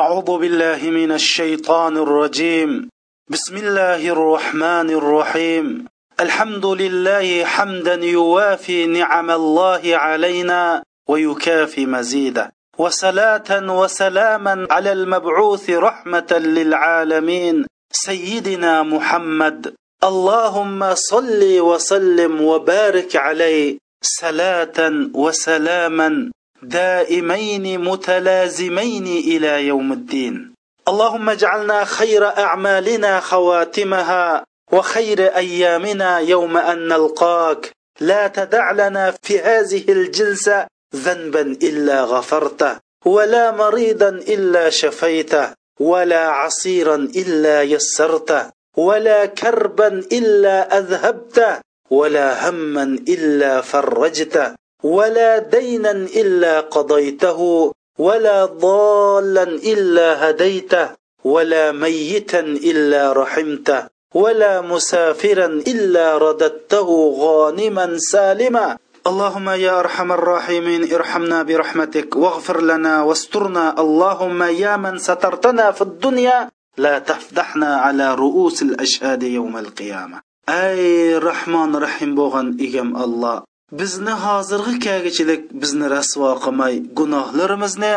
أعوذ 0.00 0.38
بالله 0.38 0.80
من 0.90 1.12
الشيطان 1.12 1.96
الرجيم. 1.96 2.88
بسم 3.28 3.56
الله 3.56 4.00
الرحمن 4.08 4.88
الرحيم. 5.00 5.86
الحمد 6.20 6.66
لله 6.66 7.44
حمدا 7.44 7.94
يوافي 7.94 8.86
نعم 8.86 9.30
الله 9.30 9.82
علينا 9.84 10.82
ويكافي 11.08 11.86
مزيدا 11.86 12.50
وصلاة 12.78 13.50
وسلاما 13.80 14.66
على 14.70 14.92
المبعوث 14.92 15.70
رحمة 15.70 16.30
للعالمين 16.56 17.66
سيدنا 17.92 18.82
محمد. 18.82 19.74
اللهم 20.04 20.94
صل 20.94 21.60
وسلم 21.60 22.40
وبارك 22.40 23.16
عليه 23.16 23.78
صلاة 24.02 24.78
وسلاما 25.14 26.30
دائمين 26.62 27.84
متلازمين 27.84 29.06
إلى 29.06 29.66
يوم 29.66 29.92
الدين. 29.92 30.54
اللهم 30.88 31.28
اجعلنا 31.28 31.84
خير 31.84 32.24
أعمالنا 32.38 33.20
خواتمها 33.20 34.44
وخير 34.72 35.36
أيامنا 35.36 36.18
يوم 36.18 36.56
أن 36.56 36.88
نلقاك. 36.88 37.72
لا 38.00 38.28
تدع 38.28 38.70
لنا 38.70 39.14
في 39.22 39.40
هذه 39.40 39.84
الجلسة 39.88 40.66
ذنبا 40.96 41.40
إلا 41.40 42.04
غفرته 42.04 42.78
ولا 43.06 43.50
مريضا 43.50 44.08
إلا 44.08 44.70
شفيته 44.70 45.52
ولا 45.80 46.28
عصيرا 46.28 46.94
إلا 46.94 47.62
يسرته 47.62 48.50
ولا 48.76 49.26
كربا 49.26 49.88
إلا 50.12 50.78
أذهبته 50.78 51.60
ولا 51.90 52.48
هما 52.48 52.82
إلا 53.08 53.60
فرجته. 53.60 54.59
ولا 54.82 55.38
دينا 55.38 55.90
إلا 55.90 56.60
قضيته 56.60 57.72
ولا 57.98 58.44
ضالا 58.44 59.42
إلا 59.42 60.30
هديته 60.30 60.88
ولا 61.24 61.72
ميتا 61.72 62.40
إلا 62.40 63.12
رحمته 63.12 63.86
ولا 64.14 64.60
مسافرا 64.60 65.46
إلا 65.46 66.18
رددته 66.18 66.88
غانما 67.18 67.98
سالما. 67.98 68.76
اللهم 69.06 69.48
يا 69.50 69.80
أرحم 69.80 70.12
الراحمين 70.12 70.94
ارحمنا 70.94 71.42
برحمتك 71.42 72.16
واغفر 72.16 72.60
لنا 72.60 73.02
واسترنا. 73.02 73.80
اللهم 73.80 74.42
يا 74.42 74.76
من 74.76 74.98
سترتنا 74.98 75.70
في 75.70 75.82
الدنيا 75.82 76.48
لا 76.78 76.98
تفضحنا 76.98 77.76
على 77.76 78.14
رؤوس 78.14 78.62
الأشهاد 78.62 79.22
يوم 79.22 79.56
القيامة. 79.56 80.20
أي 80.48 81.18
رحمن 81.18 81.76
رحيم 81.76 82.14
بوغان 82.14 82.56
إيغم 82.60 82.96
الله. 82.96 83.49
Bizni 83.78 84.14
hozirgi 84.24 84.74
kagichilik 84.86 85.42
bizni 85.62 85.86
rasvo 85.96 86.30
qilmay 86.44 86.74
gunohlarimizni 86.98 87.94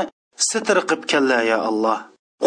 sitir 0.49 0.77
qilib 0.89 1.03
kalla 1.11 1.39
ya 1.51 1.57
alloh 1.69 1.99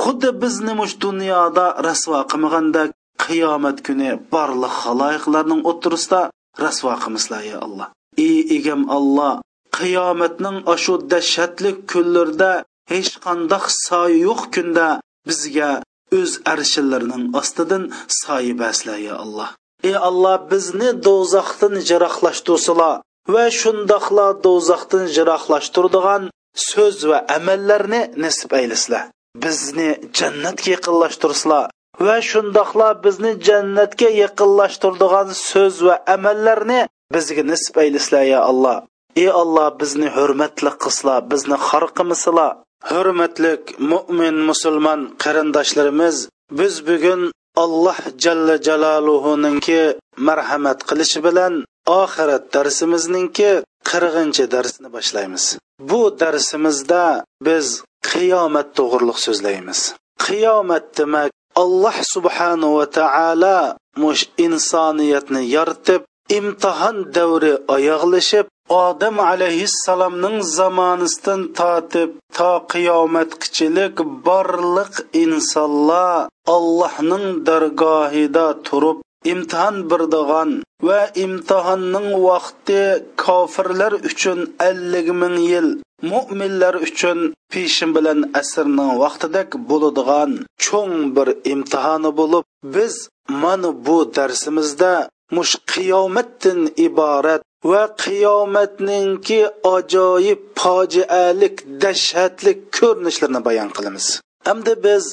xuddi 0.03 0.31
bizni 0.43 0.73
mush 0.81 0.95
dunyoda 1.05 1.67
rasvo 1.87 2.21
qilmagandek 2.31 2.91
qiyomat 3.25 3.79
kuni 3.87 4.11
barliq 4.33 4.75
haloyiqlarning 4.85 5.63
o'tirisida 5.71 6.21
rasvo 6.65 6.93
qilmaslar 7.03 7.43
ya 7.53 7.59
alloh 7.67 7.89
ey 8.27 8.37
egam 8.57 8.83
alloh 8.99 9.33
qiyomatning 9.79 10.59
ashu 10.75 10.95
dahshatli 11.13 11.71
kunlarida 11.91 12.53
hech 12.93 13.13
qandoq 13.25 13.65
soyi 13.87 14.17
yo'q 14.27 14.43
kunda 14.55 14.89
bizga 15.29 15.71
o'z 16.19 16.33
arshilarining 16.53 17.25
ostidan 17.41 17.83
soyi 18.21 18.53
basla 18.63 18.95
ya 19.09 19.15
alloh 19.25 19.51
ey 19.89 19.97
alloh 20.09 20.37
bizni 20.51 20.91
do'zaxdan 21.07 21.75
jiroqlashtirsalar 21.89 22.95
va 23.35 23.45
shundoqla 23.61 24.27
do'zaxdan 24.45 25.05
jiroqlashtiradigan 25.17 26.23
so'z 26.71 26.99
va 27.11 27.19
amallarni 27.37 28.03
nisb 28.25 28.51
aylasizlar. 28.61 29.05
Bizni 29.45 29.91
jannatga 30.19 30.69
yaqinlashtirsizlar 30.77 31.65
va 32.07 32.17
shundoqla 32.31 32.89
bizni 33.05 33.33
jannatga 33.49 34.09
yaqinlashtiradigan 34.25 35.29
so'z 35.51 35.75
va 35.87 35.95
amallarni 36.17 36.81
bizga 37.15 37.43
nisb 37.53 37.75
aylasizlar 37.85 38.25
ya 38.35 38.41
alloh. 38.51 38.79
Ey 39.23 39.29
alloh 39.43 39.69
bizni 39.81 40.09
hurmatli 40.17 40.71
qilsizlar 40.83 41.21
bizni 41.33 41.57
xor 41.69 41.85
qilmasizlar 41.97 42.53
hurmatlik 42.91 43.63
mo'min 43.93 44.37
musulmon 44.49 45.01
qarindoshlarimiz 45.23 46.17
biz 46.59 46.75
bugun 46.89 47.23
alloh 47.65 47.99
jalla 48.25 48.57
jalaluhuninki 48.67 49.81
marhamat 50.29 50.79
qilishi 50.89 51.21
bilan 51.27 51.55
oxirat 51.87 52.45
darsimizningki 52.55 53.51
qirg'inchi 53.91 54.45
darsini 54.55 54.89
boshlaymiz. 54.97 55.45
Bu 55.91 56.03
darsimizda 56.21 57.05
biz 57.47 57.67
qiyomat 58.11 58.69
to'g'riliq 58.79 59.19
so'zlaymiz. 59.27 59.81
Qiyomat 60.27 60.87
demak 60.99 61.31
alloh 61.63 61.97
subhanahu 62.15 62.79
va 62.79 62.87
taolo 62.99 63.59
mush 64.03 64.23
insoniyatni 64.47 65.43
yoritib 65.57 66.03
imtihon 66.39 66.97
davri 67.17 67.53
oyoqlashib 67.77 68.47
odam 68.69 69.17
alayhissalomning 69.31 70.39
zamonisidan 70.59 71.43
tortib 71.59 72.11
to 72.37 72.53
qiyomatgichilik 72.73 73.97
borliq 74.27 74.95
insonlar 75.25 76.29
allohning 76.57 77.27
dargohida 77.49 78.47
turib 78.67 78.99
imtihon 79.33 79.77
birdig'an 79.91 80.51
va 80.87 81.01
imtihonning 81.25 82.09
vaqti 82.29 82.81
kofirlar 83.25 83.93
uchun 84.09 84.39
ellik 84.69 85.09
ming 85.23 85.37
yil 85.51 85.69
mo'minlar 86.11 86.75
uchun 86.87 87.19
peshin 87.53 87.91
bilan 87.97 88.21
asrning 88.41 88.93
vaqtidek 89.03 89.51
bo'ladigan 89.69 90.31
cho'ng 90.65 90.97
bir 91.17 91.29
imtihoni 91.53 92.11
bo'lib 92.21 92.45
biz 92.75 92.95
mana 93.43 93.71
bu 93.87 93.99
darsimizda 94.17 94.93
mush 95.37 95.55
qiyomatdan 95.73 96.61
iborat 96.87 97.43
va 97.71 97.83
qiyomatninki 98.05 99.41
ajoyib 99.77 100.41
fojialik 100.61 101.57
dahshatlik 101.83 102.59
ko'rinishlarini 102.79 103.41
bayon 103.49 103.71
qilamiz. 103.77 104.07
Hamda 104.47 104.73
biz 104.87 105.05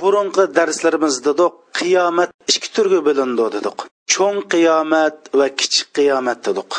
burunqi 0.00 0.44
darslarimizda 0.58 1.46
qiyomat 1.78 2.30
ikki 2.52 2.68
turga 2.74 3.00
bo'lindi 3.08 3.46
dedik. 3.56 3.78
Cho'ng 4.12 4.38
qiyomat 4.52 5.16
va 5.38 5.46
kichik 5.60 5.88
qiyomat 5.98 6.40
dedik. 6.48 6.70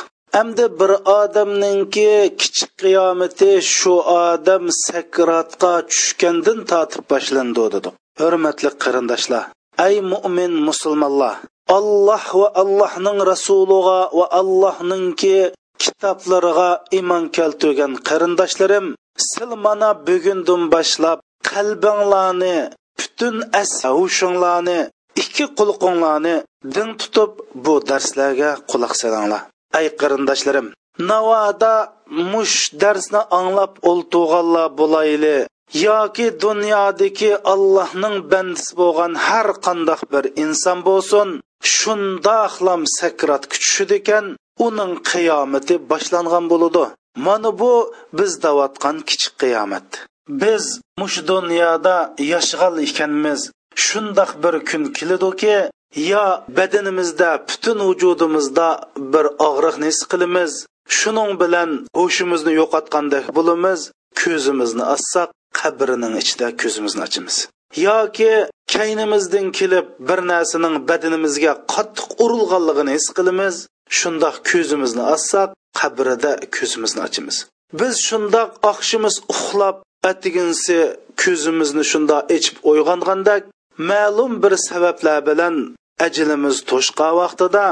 Әмді 0.42 0.66
bir 0.80 0.92
odamninki 1.20 2.12
kichik 2.42 2.72
qiyomati 2.82 3.50
shu 3.76 3.96
odam 4.28 4.64
sakratga 4.86 5.74
tushgandan 5.90 6.60
tortib 6.72 7.04
boshlandi 7.12 7.66
dedik. 7.76 7.94
Hurmatli 8.22 8.70
qarindoshlar 8.84 9.44
ay 9.86 9.96
mo'min 10.12 10.54
musulmonlar 10.68 11.36
alloh 11.78 12.26
va 12.42 12.50
allohning 12.62 13.20
rasuliga 13.32 14.00
va 14.18 14.26
allohninki 14.42 15.38
kitoblariga 15.82 16.70
iymon 16.98 17.24
keltirgan 17.38 17.94
qarindoshlarim 18.08 18.86
sil 19.30 19.52
mana 19.66 19.90
bugundan 20.08 20.62
boshlab 20.74 21.18
qalbinglarni 21.52 22.58
butun 23.22 23.38
ashushinglarni 23.62 24.80
ikki 25.22 25.46
qulqinglarni 25.58 26.36
din 26.76 26.90
tutib 27.02 27.32
bu 27.66 27.74
darslarga 27.90 28.52
quloq 28.70 28.94
solinglar. 29.02 29.42
Ay 29.78 29.86
qarindoshlarim 30.02 30.68
navoda 31.10 31.74
mush 32.32 32.58
darsni 32.82 33.22
anglab 33.40 33.74
o'ltirganlar 33.90 34.68
bo'layli 34.80 35.38
yoki 35.88 36.28
dunyodagi 36.46 37.32
allohning 37.54 38.18
bandisi 38.32 38.72
bo'lgan 38.82 39.14
har 39.28 39.48
qandoq 39.66 40.02
bir 40.14 40.26
inson 40.44 40.80
bo'lsin 40.90 41.30
shundoqlam 41.76 42.82
sakrat 42.98 43.44
kuchishidi 43.52 43.96
ekan 44.02 44.26
uning 44.68 44.94
qiyomati 45.10 45.76
boshlangan 45.92 46.46
bo'ladi 46.52 46.84
mana 47.26 47.50
bu 47.62 47.74
biz 48.18 48.32
davotgan 48.46 48.98
kichik 49.10 49.34
qiyomat. 49.42 49.88
Biz 50.30 50.82
mush 51.00 51.28
dunyoda 51.28 52.14
yashagan 52.34 52.76
ekanmiz. 52.86 53.52
Shundoq 53.76 54.32
bir 54.44 54.56
kun 54.70 54.84
keladiki 54.98 55.58
yo 55.96 56.26
badanimizda 56.58 57.30
butun 57.50 57.80
vujudimizda 57.88 58.68
bir 59.14 59.26
og'riqni 59.48 59.86
his 59.92 60.02
qilamiz. 60.12 60.52
Shuning 60.98 61.32
bilan 61.42 61.70
hushimizni 62.00 62.54
yo'qotgandek 62.62 63.26
bo'lamiz. 63.38 63.80
Ko'zimizni 64.22 64.84
ochsak 64.96 65.30
qabrining 65.60 66.14
ichida 66.22 66.48
ko'zimizni 66.62 67.02
ochamiz. 67.08 67.36
Yoki 67.88 68.34
kaynimizdan 68.74 69.48
kelib 69.60 69.86
bir 70.08 70.20
narsaning 70.32 70.76
badanimizga 70.90 71.54
qattiq 71.74 72.08
urilganligini 72.24 72.92
his 72.98 73.08
qilamiz. 73.18 73.56
Shundoq 74.00 74.36
ko'zimizni 74.52 75.04
ochsak 75.14 75.50
qabrida 75.80 76.32
ko'zimizni 76.56 77.02
ochamiz. 77.08 77.38
Biz 77.80 77.94
shundoq 78.08 78.50
oqshimiz 78.72 79.16
uxlab 79.34 79.76
atiginsi 80.10 80.78
ko'zimizni 81.22 81.84
shunda 81.92 82.18
ichib 82.38 82.56
uyg'onganda 82.72 83.36
ma'lum 83.90 84.32
bir 84.44 84.54
sabablar 84.68 85.20
bilan 85.30 85.56
ajilimiz 86.06 86.58
to'shqa 86.70 87.10
vaqtida 87.22 87.66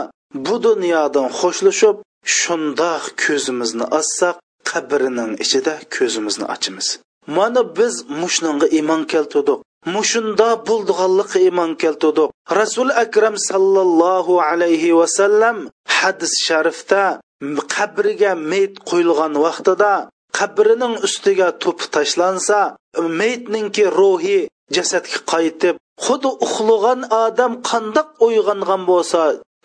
bu 0.46 0.56
dunyodan 0.68 1.28
xo'shlashib 1.40 1.98
shundoq 2.40 3.04
ko'zimizni 3.24 3.86
ossak 4.00 4.36
qabrining 4.70 5.32
ichida 5.44 5.76
ko'zimizni 5.96 6.46
ochamiz. 6.56 6.88
Mana 7.38 7.62
biz 7.78 7.94
mushnunga 8.22 8.68
iymon 8.78 9.02
keltirdik 9.14 9.60
mushunda 9.96 10.50
bo'ldiganlik 10.68 11.32
iymon 11.46 11.72
keltirdik. 11.82 12.30
Rasul 12.60 12.90
akram 13.04 13.36
sallallohu 13.50 14.34
alayhi 14.50 14.96
vasallam 15.00 15.58
hadis 15.98 16.34
sharifda 16.48 17.04
qabriga 17.76 18.32
meyit 18.52 18.76
qo'yilgan 18.90 19.34
vaqtida 19.46 19.94
qabrining 20.38 20.96
ustiga 21.08 21.48
to'p 21.64 21.80
tashlansa 21.96 22.60
meyitninki 23.20 23.86
ruhi 24.00 24.40
jasadga 24.76 25.20
qaytib 25.34 25.76
xuddi 26.06 26.30
uxlagan 26.46 27.02
odam 27.26 27.54
qandoq 27.70 28.10
uyg'ongan 28.28 28.82
bo'lsa 28.92 29.22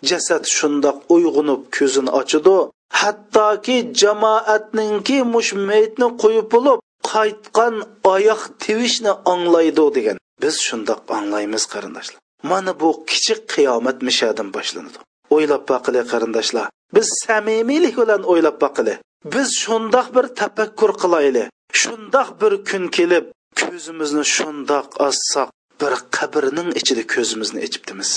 jasad 0.09 0.43
shundoq 0.57 0.97
uyg'unib 1.15 1.61
ko'zini 1.75 2.11
ochidi 2.19 2.57
hattoki 3.01 3.77
jamoatninki 4.01 5.17
mush 5.33 5.51
mayitni 5.67 6.07
qo'yib 6.23 6.47
bo'lib 6.53 6.79
qaytgan 7.11 7.75
oyoq 8.13 8.41
tevishni 8.63 9.13
anglaydi 9.33 9.85
degan. 9.97 10.17
Biz 10.43 10.55
shundoq 10.67 11.01
anglaymiz 11.17 11.63
qarindoshlar. 11.73 12.19
Mana 12.51 12.71
bu 12.81 12.89
kichik 13.09 13.39
qiyomat 13.53 13.97
mishadan 14.07 14.47
boshlanadi. 14.55 14.97
O'ylab 15.35 15.63
boqili 15.71 16.01
qarindoshlar. 16.11 16.67
Biz 16.95 17.07
samimiylik 17.25 17.95
bilan 18.01 18.21
o'ylab 18.31 18.57
boqili 18.63 18.93
biz 19.33 19.47
shundoq 19.63 20.07
bir 20.15 20.25
tafakkur 20.39 20.91
qilayli 21.01 21.43
shundoq 21.81 22.29
bir 22.41 22.53
kun 22.69 22.83
kelib 22.97 23.25
ko'zimizni 23.61 24.23
shundoq 24.35 24.87
ossoq 25.07 25.49
bir 25.81 25.93
qabrning 26.17 26.69
ichida 26.79 27.03
ko'zimizni 27.13 27.59
ichibdimiz 27.67 28.11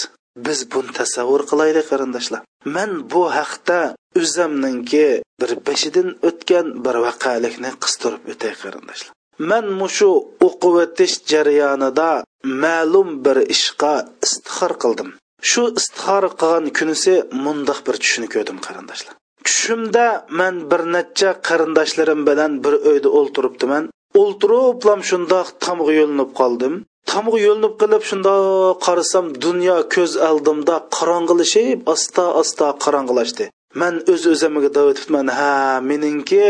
biz 0.46 0.58
buni 0.72 0.90
tasavvur 0.99 1.43
qilaylik 1.50 1.87
qarindoshlar. 1.90 2.40
Man 2.76 2.90
bu 3.12 3.22
haqda 3.38 3.81
o'zimninki 4.20 5.06
bir 5.40 5.50
beshidan 5.66 6.08
o'tgan 6.28 6.66
bir 6.84 6.96
vaqelikni 7.06 7.70
qistirib 7.82 8.22
o'tay 8.32 8.55
qarindoshlar. 8.62 9.14
Man 9.50 9.66
mushu 9.81 10.10
o'qib 10.46 10.75
o'tish 10.84 11.14
jarayonida 11.32 12.10
ma'lum 12.64 13.08
bir 13.25 13.38
ishqa 13.55 13.94
istixor 14.26 14.72
qildim. 14.82 15.10
Shu 15.50 15.62
istixor 15.81 16.25
qilgan 16.40 16.64
kunisi 16.78 17.14
mundoq 17.44 17.78
bir 17.87 17.96
tushni 18.02 18.26
ko'rdim 18.34 18.58
qarindoshlar. 18.66 19.14
Tushimda 19.49 20.06
man 20.41 20.55
bir 20.71 20.81
necha 20.95 21.31
qarindoshlarim 21.49 22.21
bilan 22.29 22.53
bir 22.65 22.75
uyda 22.91 23.09
o'ltiribdiman. 23.19 23.85
O'ltiriblam 24.23 25.00
shundoq 25.11 25.47
tomga 25.65 25.93
yo'linib 26.00 26.31
qoldim. 26.41 26.75
Tomga 27.11 27.39
yo'linib 27.47 27.75
qilib 27.81 28.03
shundoq 28.11 28.77
qarasam 28.87 29.27
dunyo 29.45 29.77
ko'z 29.95 30.12
oldimda 30.31 30.75
qorong'ilashib 30.97 31.79
asta 31.95 32.25
asta 32.41 32.67
qorong'ilashdi 32.85 33.45
man 33.81 33.95
o'z 34.12 34.23
öz 34.27 34.27
o'zimga 34.33 34.71
davetibman 34.77 35.29
ha 35.39 35.53
meningki 35.91 36.44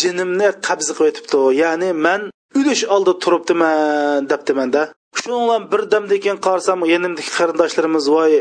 jinimni 0.00 0.48
qabzi 0.66 0.92
qilib 0.98 1.12
o'tibdi 1.12 1.40
ya'ni 1.62 1.90
man 2.06 2.20
ulush 2.58 2.84
oldi 2.94 3.12
turibdiman 3.22 4.28
debdimanda. 4.30 4.82
Shu 5.20 5.30
bilan 5.42 5.62
birdamdan 5.72 6.18
keyin 6.24 6.38
qarasam 6.46 6.78
yanimdagi 6.94 7.30
qarindoshlarimiz 7.38 8.04
voy 8.16 8.32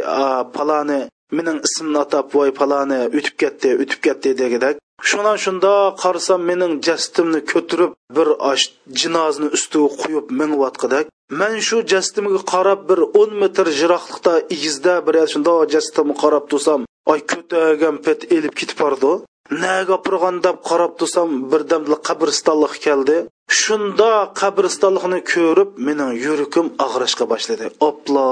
paloni 0.55 1.01
mening 1.37 1.59
ismimni 1.67 1.99
atab 2.05 2.25
voy 2.35 2.51
paloni 2.59 2.99
o'tib 3.17 3.35
ketdi 3.41 3.69
o'tib 3.83 3.99
ketdi 4.05 4.29
degidek 4.41 4.75
shundan 5.09 5.37
shunda 5.45 5.73
qarasam 6.03 6.41
mening 6.49 6.73
jastimni 6.87 7.41
ko'tirib 7.51 7.91
bir 8.17 8.27
osh 8.51 8.65
jinozini 9.01 9.49
ustiga 9.57 9.89
quyib 10.01 10.25
mingyotqidak 10.41 11.05
man 11.39 11.55
shu 11.67 11.77
jastimga 11.93 12.41
qarab 12.53 12.79
bir 12.89 12.99
o'n 13.21 13.31
metr 13.41 13.65
jiroqlikda 13.79 14.33
igizda 14.55 14.93
bir 15.07 15.15
shunda 15.33 15.53
jastimga 15.73 16.15
qarab 16.23 16.45
tursam 16.51 16.79
oy 17.11 17.19
ko'tagan 17.31 17.95
pet 18.05 18.19
elib 18.37 18.53
ketib 18.59 18.77
bordi 18.83 19.13
naga 19.51 19.97
purg'an 20.05 20.35
deb 20.45 20.57
qarab 20.69 20.93
tursam 20.99 21.29
birdam 21.51 21.83
qabristonlik 22.07 22.75
keldi. 22.85 23.17
Shunda 23.61 24.11
qabristonlikni 24.41 25.19
ko'rib 25.33 25.69
mening 25.87 26.11
yuragim 26.25 26.67
og'rishga 26.85 27.25
boshladi. 27.31 27.65
Oplo! 27.89 28.27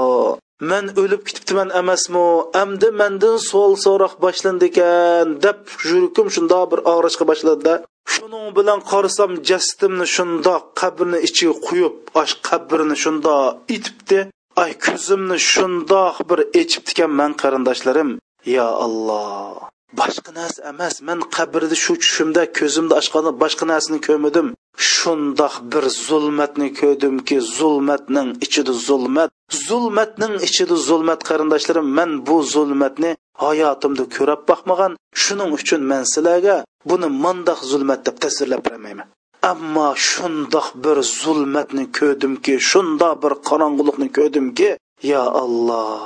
Man 0.60 0.84
o'lib 1.00 1.22
ketibdiman 1.26 1.70
emasmi? 1.80 2.24
Amdi 2.62 2.88
mandan 3.00 3.36
savol 3.48 3.74
so'roq 3.84 4.14
boshlandikan 4.24 5.26
deb 5.44 5.60
yuragim 5.88 6.28
shundoq 6.34 6.64
bir 6.72 6.80
og'rishga 6.92 7.24
boshladida 7.30 7.74
shuning 8.12 8.46
bilan 8.58 8.80
qarasam 8.90 9.32
jasadimni 9.48 10.06
shundoq 10.16 10.62
qabrni 10.80 11.18
ichiga 11.28 11.54
quyib 11.66 11.94
osh 12.22 12.34
qabrni 12.48 12.96
shundoq 13.04 13.44
itibdi. 13.76 14.20
Ay 14.62 14.72
ko'zimni 14.84 15.38
shundoq 15.52 16.16
bir 16.30 16.40
echibdikan 16.60 17.10
man 17.20 17.32
qarindoshlarim. 17.42 18.10
Yo 18.54 18.68
alloh 18.84 19.68
boshqa 20.00 20.30
narsa 20.38 20.60
emas. 20.72 20.94
Man 21.08 21.20
qabrda 21.36 21.76
shu 21.84 21.92
tushimda 22.02 22.42
ko'zimni 22.58 22.94
ochganda 23.00 23.30
boshqa 23.42 23.64
narsani 23.72 23.98
ko'rmadim. 24.06 24.46
Shundoq 24.92 25.54
bir 25.72 25.84
zulmatni 26.08 26.68
ko'rdimki 26.80 27.36
zulmatning 27.58 28.28
ichida 28.46 28.72
zulmat 28.88 29.30
zulmatning 29.68 30.34
ichida 30.46 30.76
zulmat 30.88 31.20
qarindoshlarim 31.28 31.86
men 31.98 32.10
bu 32.26 32.36
zulmatni 32.54 33.10
hayotimda 33.44 34.04
ko'rib 34.16 34.40
boqmagan. 34.50 34.92
Shuning 35.22 35.50
uchun 35.58 35.80
men 35.90 36.02
sizlarga 36.12 36.56
buni 36.90 37.08
mandoq 37.24 37.60
zulmat 37.70 38.00
deb 38.06 38.16
tasvirlab 38.24 38.62
bermayman 38.68 39.08
ammo 39.42 39.88
shundoq 40.10 40.66
bir 40.84 40.96
zulmatni 41.22 41.84
ko'rdimki 41.98 42.54
shundoq 42.70 43.14
bir 43.22 43.32
qorong'ulikni 43.48 44.08
ko'rdimki 44.16 44.68
yo 45.12 45.22
alloh 45.42 46.02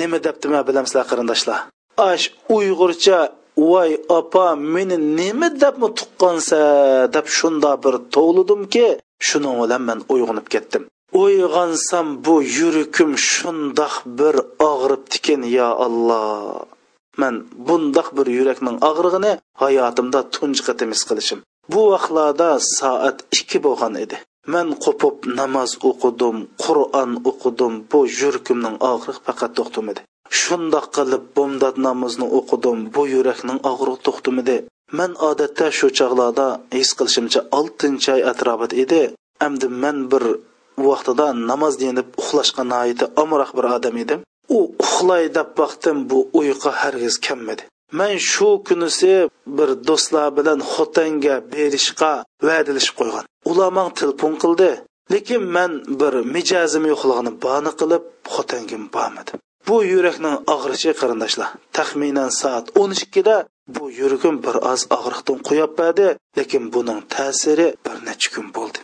nima 0.00 0.18
debdima 0.26 0.60
bilamsizlar 0.68 1.04
qarindoshlar 1.10 1.58
ash 2.10 2.24
uyg'urcha 2.56 3.18
voy 3.56 3.90
opa 4.18 4.46
meni 4.74 4.96
nima 5.18 5.48
debmi 5.62 5.88
tuqqansa 5.98 6.60
deb 7.14 7.26
shunda 7.36 7.70
bir 7.84 7.94
tovludimki 8.14 8.86
shuning 9.28 9.56
bilan 9.62 9.82
man 9.88 9.98
uyg'onib 10.14 10.46
ketdim. 10.54 10.82
Uyg'onsam 11.22 12.06
bu 12.26 12.34
yurakim 12.58 13.10
shundoq 13.30 13.94
bir 14.18 14.34
og'ribdikin 14.70 15.40
yo 15.56 15.68
alloh. 15.86 16.66
Man 17.20 17.34
bundoq 17.66 18.08
bir 18.16 18.26
yurakning 18.38 18.76
og'rig'ini 18.90 19.32
hayotimda 19.62 20.20
tunji 20.34 20.62
qatim 20.68 20.88
his 20.94 21.02
qilishim. 21.08 21.38
Bu 21.72 21.82
vaqtlarda 21.92 22.50
soat 22.78 23.18
ikki 23.38 23.58
bo'lgan 23.66 23.94
edi. 24.04 24.16
Man 24.54 24.68
qo'pib 24.84 25.16
namoz 25.38 25.70
o'qidim 25.90 26.36
qur'on 26.64 27.10
o'qidim 27.30 27.72
bu 27.90 28.00
yurkimning 28.20 28.76
og'rig'i 28.90 29.20
faqat 29.26 29.52
to'xtamadi 29.58 30.02
shundoq 30.40 30.86
qilib 30.96 31.24
bomdod 31.36 31.76
namozni 31.88 32.26
o'qidim. 32.38 32.78
Bu 32.94 33.02
yurakning 33.14 33.58
og'riq 33.72 33.98
to'xtamidi 34.06 34.58
man 34.98 35.12
odatda 35.30 35.66
shu 35.78 35.88
chog'larda 35.98 36.46
his 36.78 36.90
qilishimcha 36.98 37.40
oltinchi 37.58 38.08
oy 38.16 38.22
atrofida 38.32 38.74
edi. 38.84 39.02
Amdi 39.46 39.66
man 39.82 39.98
bir 40.12 40.24
vaqtida 40.88 41.26
namoz 41.50 41.74
dinib 41.82 42.08
uxlashga 42.20 42.62
noiti 42.74 43.04
omroq 43.22 43.50
bir 43.58 43.66
odam 43.76 43.96
edim. 44.04 44.20
U 44.56 44.58
uxlay 44.84 45.24
deb 45.38 45.48
baqdim 45.60 45.96
bu 46.10 46.18
uyqu 46.40 46.70
hargiz 46.80 47.14
kelmadi 47.26 47.64
man 47.98 48.16
shu 48.30 48.48
kunisi 48.66 49.14
bir 49.56 49.68
do'stlar 49.88 50.28
bilan 50.38 50.60
xotanga 50.72 51.36
berishga 51.52 52.12
va'dalashib 52.48 52.94
qo'ygan. 53.00 53.24
Ular 53.50 53.70
man 53.78 53.88
telefon 54.00 54.34
qildi 54.42 54.70
lekin 55.12 55.42
man 55.56 55.72
bir 56.00 56.14
mijozim 56.34 56.84
yo'qligini 56.92 57.32
bani 57.44 57.72
qilib 57.80 58.02
xotangim 58.34 58.82
bormadim 58.94 59.38
bu 59.68 59.76
yurakning 59.92 60.36
og'rishi 60.54 60.92
qarindoshlar. 61.00 61.48
Taxminan 61.76 62.30
soat 62.40 62.66
o'n 62.80 62.92
ikkida 62.96 63.36
bu 63.74 63.84
yuragim 64.00 64.36
bir 64.44 64.56
oz 64.72 64.82
og'riqdan 64.96 65.38
qo'yib 65.48 65.72
berdi 65.80 66.06
lekin 66.38 66.64
buning 66.74 67.00
ta'siri 67.14 67.68
bir 67.86 67.96
necha 68.08 68.28
kun 68.34 68.46
bo'ldi. 68.56 68.80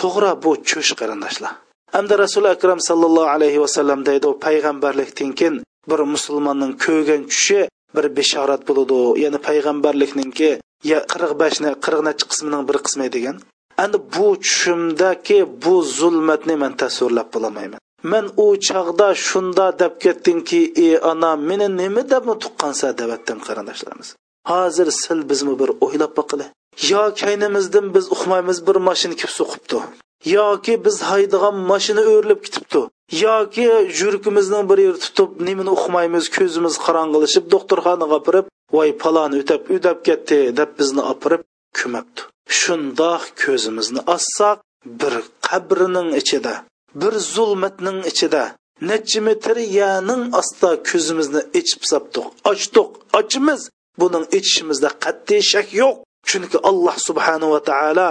To'g'ri 0.00 0.30
bu 0.44 0.50
cho'sh 0.70 0.92
qarindoshlar. 1.00 1.52
Hamda 1.94 2.14
rasuli 2.24 2.48
akram 2.56 2.80
sallallohu 2.88 3.30
alayhi 3.36 3.58
vasallam 3.64 4.00
deydi 4.08 4.28
payg'ambarlikdan 4.46 5.30
keyin 5.38 5.56
bir 5.90 6.00
musulmonning 6.14 6.72
ko'rgan 6.84 7.22
tushi 7.32 7.60
bir 7.96 8.06
bishorat 8.16 8.62
bo'ladi. 8.68 9.00
Ya'ni 9.22 9.38
payg'ambarlikninki 9.48 10.50
ya 10.90 10.98
qirq 11.12 11.32
beshni 11.42 11.70
qirq 11.84 12.00
nechi 12.08 12.24
qismining 12.30 12.62
bir 12.68 12.76
qismi 12.86 13.06
degan. 13.16 13.36
Endi 13.84 13.98
bu 14.14 14.28
tushimdagi 14.44 15.38
bu 15.64 15.74
zulmatni 15.98 16.54
man 16.62 16.72
tasvirlab 16.82 17.28
bo'lolmayman. 17.34 17.80
Man 18.12 18.24
u 18.44 18.46
chog'da 18.68 19.08
shunda 19.26 19.66
deb 19.82 19.94
ketdimki 20.04 20.60
ey 20.84 20.94
ona 21.10 21.30
meni 21.48 21.68
nima 21.80 22.02
deb 22.12 22.24
tuqqansa 22.42 22.86
debatdim 23.00 23.38
qarindoshlarimiz. 23.46 24.08
Hozir 24.50 24.88
sil 25.00 25.20
bizmi 25.30 25.54
bir 25.60 25.70
o'ylab 25.84 26.12
boqili 26.18 26.46
yo 26.90 27.02
kaynimizdan 27.22 27.86
biz 27.94 28.04
uqmaymiz 28.14 28.58
bir 28.66 28.76
mashina 28.88 29.14
kelib 29.20 29.34
so'qibdi. 29.40 29.78
Yoki 30.36 30.74
biz 30.84 30.96
haydigan 31.10 31.56
mashina 31.70 32.02
o'rilib 32.12 32.40
ketibdi. 32.46 32.80
Yoki 33.26 33.64
yuragimizning 34.00 34.64
bir 34.70 34.78
yeri 34.86 34.98
tutib 35.06 35.30
nimani 35.46 35.70
uqmaymiz 35.76 36.24
ko'zimiz 36.36 36.74
qorong'ilashib 36.84 37.44
doktorxonaga 37.54 38.14
opirib 38.20 38.46
voy 38.76 38.90
palon 39.02 39.32
o'tab 39.40 39.62
o'dab 39.74 39.98
ketdi 40.08 40.38
deb 40.58 40.70
bizni 40.78 41.02
opirib 41.12 41.42
ko'mabdi 41.78 42.20
shundoq 42.60 43.22
ko'zimizni 43.42 44.00
ossak 44.14 44.58
bir 45.00 45.14
qabrining 45.46 46.08
ichida 46.20 46.54
bir 47.00 47.14
zulmatning 47.34 47.98
ichida 48.10 48.44
necha 48.90 49.20
metr 49.28 49.56
yaning 49.80 50.22
osta 50.40 50.70
ko'zimizni 50.90 51.42
ichib 51.60 51.82
sapdiq 51.90 52.26
ochdiq 52.50 52.88
ochimiz 53.20 53.60
buning 54.00 54.24
ichishimizda 54.38 54.90
qat'iy 55.04 55.42
shak 55.52 55.68
yo'q 55.80 55.96
chunki 56.28 56.58
alloh 56.70 56.96
subhanahu 57.08 57.50
va 57.54 57.60
taolo 57.70 58.08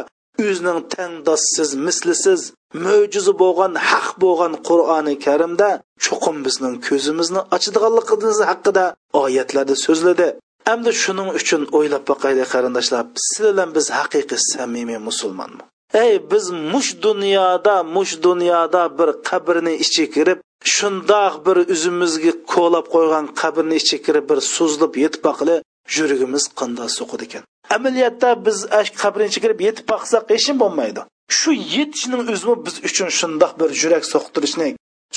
o'zining 0.48 0.80
tangdossiz 0.96 1.70
mislisiz 1.88 2.42
mo'jiza 2.86 3.34
bo'lgan 3.44 3.74
haq 3.90 4.08
bo'lgan 4.24 4.54
qur'oni 4.68 5.16
karimda 5.26 5.70
chuqum 6.06 6.38
bizning 6.46 6.76
ko'zimizni 6.88 7.42
ochadiganligimiz 7.56 8.38
haqida 8.50 8.86
oyatlarda 9.24 9.76
so'zladi 9.86 10.28
endi 10.74 10.92
shuning 11.04 11.30
uchun 11.40 11.62
o'ylab 11.78 12.04
boqaylik 12.12 12.48
qarindoshlar 12.54 13.04
siz 13.28 13.40
bilan 13.46 13.70
biz 13.78 13.86
haqiqiy 14.00 14.40
samimiy 14.52 15.00
musulmonmi 15.10 15.64
ey 15.94 16.32
biz 16.32 16.46
mush 16.50 16.92
dunyoda 17.02 17.76
mush 17.84 18.14
dunyoda 18.24 18.84
bir 19.00 19.10
qabrni 19.30 19.74
ichiga 19.86 20.12
kirib 20.16 20.40
shundoq 20.76 21.34
bir 21.46 21.58
o'zimizga 21.74 22.34
ko'lab 22.54 22.86
qo'ygan 22.96 23.26
qabrni 23.42 23.76
ichiga 23.82 24.04
kirib 24.06 24.26
bir 24.32 24.40
suzlib 24.56 24.94
yetib 25.04 25.22
boqili 25.28 25.56
yuragimiz 25.96 26.44
qanday 26.60 26.90
so'qidi 27.00 27.24
ekan. 27.28 27.44
Amaliyotda 27.76 28.30
biz 28.46 28.58
qabrni 29.02 29.26
ichiga 29.32 29.44
kirib 29.46 29.60
yetib 29.68 29.86
boqsak 29.94 30.24
hech 30.36 30.48
bo'lmaydi. 30.64 31.02
Shu 31.38 31.52
yetishning 31.76 32.24
o'zi 32.34 32.54
biz 32.66 32.76
uchun 32.88 33.10
shundoq 33.20 33.52
bir 33.60 33.70
yurak 33.82 34.04
so'qtirishni 34.14 34.70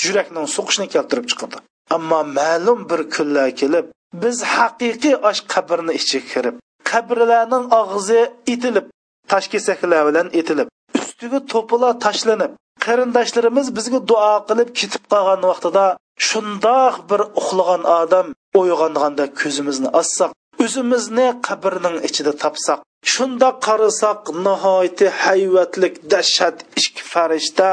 yurakning 0.05 0.47
so'qishini 0.55 0.87
keltirib 0.95 1.25
chiqardi 1.31 1.57
ammo 1.95 2.21
ma'lum 2.37 2.79
bir 2.89 3.01
kunlar 3.15 3.49
kelib 3.61 3.85
biz 4.23 4.37
haqiqiy 4.55 5.15
osh 5.29 5.41
qabrni 5.53 5.93
ichiga 5.99 6.27
kirib 6.33 6.55
qabrlarning 6.89 7.65
og'zi 7.81 8.21
itilib 8.53 8.85
toshkesaklar 9.31 10.01
bilan 10.09 10.27
etilib 10.39 10.67
ustiga 10.99 11.39
to'pilar 11.53 11.93
tashlanib 12.05 12.51
qarindoshlarimiz 12.85 13.67
bizga 13.77 13.99
duo 14.11 14.33
qilib 14.49 14.69
ketib 14.79 15.03
qolgan 15.13 15.41
vaqtida 15.51 15.85
shundoq 16.27 16.95
bir 17.09 17.21
uxlagan 17.39 17.83
odam 18.01 18.27
uyg'onganda 18.61 19.25
ko'zimizni 19.41 19.89
ochsak 20.01 20.31
o'zimizni 20.63 21.27
qabrning 21.47 21.97
ichida 22.07 22.33
topsak 22.43 22.79
shundoq 23.13 23.55
qarasak 23.67 24.19
nihoyatda 24.45 25.07
hayvatlik 25.23 25.95
dahshat 26.11 26.55
ikki 26.79 27.03
farishta 27.11 27.69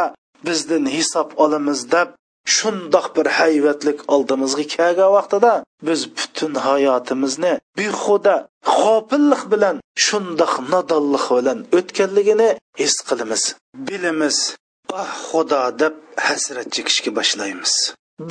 bizdan 0.46 0.84
hisob 0.96 1.28
olamiz 1.44 1.80
deb 1.94 2.08
shundoq 2.56 3.06
bir 3.16 3.26
hayvatlik 3.38 3.98
oldimizga 4.14 4.64
kelgan 4.74 5.10
vaqtida 5.16 5.52
biz 5.86 6.00
butun 6.16 6.52
hayotimizni 6.66 7.52
behuda 7.78 8.34
g'ofillik 8.76 9.42
bilan 9.52 9.76
shundoq 10.06 10.52
nodonlik 10.72 11.26
bilan 11.36 11.58
o'tganligini 11.78 12.50
his 12.80 12.94
qilamiz. 13.08 13.42
Bilamiz 13.88 14.36
ah 15.00 15.12
xudo 15.28 15.62
deb 15.80 15.94
hasrat 16.26 16.68
chekishga 16.74 17.10
boshlaymiz. 17.18 17.72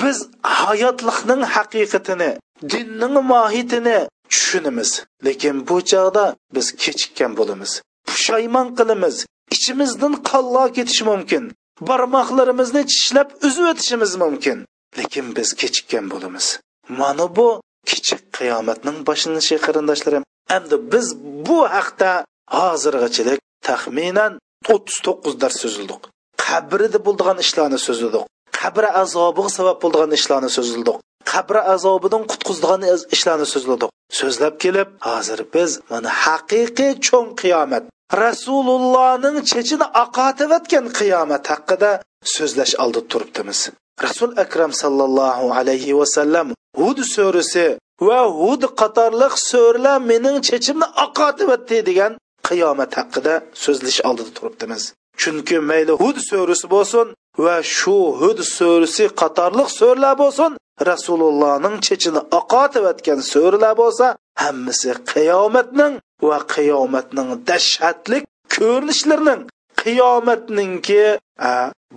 Biz 0.01 0.17
hayotlikning 0.61 1.41
haqiqatini 1.55 2.31
dinning 2.71 3.15
mohiyatini 3.31 3.97
tushunamiz 4.31 4.91
lekin 5.25 5.55
bu 5.67 5.77
chog'da 5.91 6.25
biz 6.55 6.67
kechikkan 6.83 7.31
bo'lamiz. 7.39 7.71
Pushaymon 8.07 8.67
qilamiz 8.77 9.15
ichimizdan 9.55 10.13
qallo 10.29 10.63
ketishi 10.75 11.03
mumkin. 11.11 11.43
Barmoqlarimizni 11.89 12.81
tishlab 12.91 13.29
uzib 13.47 13.65
o'tishimiz 13.71 14.11
mumkin. 14.23 14.57
Lekin 14.97 15.25
biz 15.37 15.49
kechikkan 15.61 16.05
bo'lamiz. 16.13 16.45
Mana 16.89 17.35
bu 17.35 17.47
kichik 17.89 18.21
qiyomatning 18.37 18.97
boshlanishi 19.07 19.55
qarindoshlarim 19.65 20.23
endi 20.57 20.75
biz 20.93 21.07
bu 21.47 21.59
haqda 21.75 22.11
hozirgachilik 22.57 23.39
taxminan 23.67 24.33
o'ttiz 24.73 24.97
to'qqiz 25.05 25.33
dars 25.43 25.57
so'zildik 25.63 26.01
qabrida 26.45 26.99
bo'ldigan 27.07 27.37
ishlarni 27.45 27.79
so'zildik 27.87 28.23
qabr 28.59 28.85
azobiga 29.03 29.49
sabab 29.57 29.77
bo'lgan 29.83 30.11
ishlarni 30.19 30.49
so'zildik 30.57 30.97
qabr 31.31 31.55
azobidan 31.75 32.23
qutqizdigan 32.31 32.81
ishlarni 33.15 33.47
so'zladik 33.53 33.91
so'zlab 34.19 34.55
kelib 34.63 34.89
hozir 35.09 35.39
biz 35.55 35.71
mana 35.91 36.09
haqiqiy 36.23 36.91
cho'ng 37.07 37.29
qiyomat 37.41 37.83
rasulullohning 38.23 39.37
chechini 39.51 39.85
oqotivatgan 40.03 40.85
qiyomat 40.99 41.45
haqida 41.53 41.91
so'zlash 42.35 42.73
oldi 42.83 43.01
turibdimiz. 43.11 43.59
Rasul 44.05 44.31
akram 44.43 44.71
sallallohu 44.81 45.45
alayhi 45.59 45.97
vasallam 45.99 46.47
hud 46.81 46.99
surasi 47.13 47.65
va 48.07 48.19
hud 48.39 48.63
qatorliq 48.81 49.33
so'rlar 49.51 49.97
mening 50.11 50.37
chechimni 50.49 50.87
oqotivatdi 51.05 51.77
degan 51.89 52.11
qiyomat 52.49 52.91
haqida 52.99 53.33
so'zlash 53.63 53.99
oldida 54.09 54.31
turibdimiz. 54.37 54.83
Chunki 55.21 55.57
mayli 55.69 55.93
hud 56.01 56.17
surasi 56.29 56.65
bo'lsin 56.75 57.07
va 57.45 57.55
shu 57.77 57.97
hud 58.21 58.39
surasi 58.57 59.05
qatorliq 59.21 59.69
so'rlar 59.79 60.13
bo'lsin 60.23 60.51
rasulullohning 60.89 61.75
chechini 61.85 62.21
oqotivatgan 62.39 63.19
so'rlar 63.33 63.73
bo'lsa 63.81 64.07
hammasi 64.43 64.89
qiyomatning 65.11 65.93
va 66.29 66.39
qiyomatning 66.55 67.29
dahshatli 67.49 68.17
ko'rinishlarining 68.55 69.41
qiyomatninki 69.81 71.03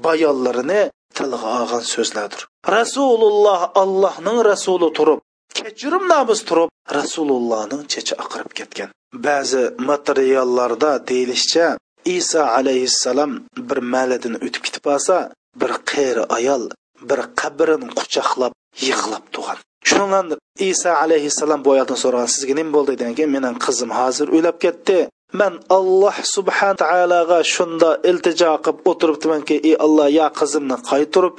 bayonlarini 0.06 0.82
tilga 1.16 1.48
olgan 1.58 1.84
so'zlardir. 1.94 2.40
Rasululloh 2.76 3.60
allohning 3.82 4.38
rasuli 4.50 4.88
turib 4.98 5.20
kechirim 5.58 6.04
namus 6.12 6.40
turib 6.48 6.70
rasulullohning 6.98 7.82
chechi 7.92 8.14
oqirib 8.24 8.52
ketgan. 8.58 8.90
Ba'zi 9.26 9.62
materiallarda 9.90 10.90
deyilishicha 11.10 11.66
iso 12.16 12.42
alayhissalom 12.58 13.32
bir 13.68 13.78
maladin 13.94 14.34
o'tib 14.46 14.62
ketib 14.66 14.82
qolsa 14.88 15.16
bir 15.60 15.72
qeri 15.92 16.24
ayol 16.38 16.64
bir 17.08 17.20
qabrini 17.40 17.88
quchoqlab 17.98 18.52
yig'lab 18.86 19.24
tug'an. 19.34 19.58
Shundan 19.88 20.26
iso 20.70 20.90
alayhissalom 21.04 21.60
bu 21.64 21.70
ayoldan 21.74 21.98
so'ragan 22.04 22.30
sizga 22.34 22.54
nima 22.58 22.72
bo'ldi? 22.76 22.92
degan 23.00 23.14
keyin 23.18 23.32
mening 23.36 23.56
qizim 23.66 23.90
hozir 23.98 24.26
o'lab 24.36 24.56
ketdi. 24.64 24.98
Man 25.40 25.54
alloh 25.78 26.16
subhan 26.34 26.74
taologa 26.82 27.38
shunda 27.54 27.90
iltijo 28.10 28.52
qilib 28.64 28.78
o'tiribdimanki 28.90 29.56
ey 29.68 29.74
alloh 29.86 30.08
yo 30.18 30.26
qizimni 30.40 30.76
qaytirib 30.90 31.38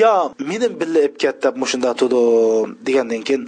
yo 0.00 0.14
meni 0.48 0.68
billa 0.80 1.00
ib 1.08 1.14
ket 1.22 1.36
deb 1.44 1.54
mushunda 1.62 1.90
turdim. 2.00 2.68
degandan 2.86 3.22
keyin 3.28 3.42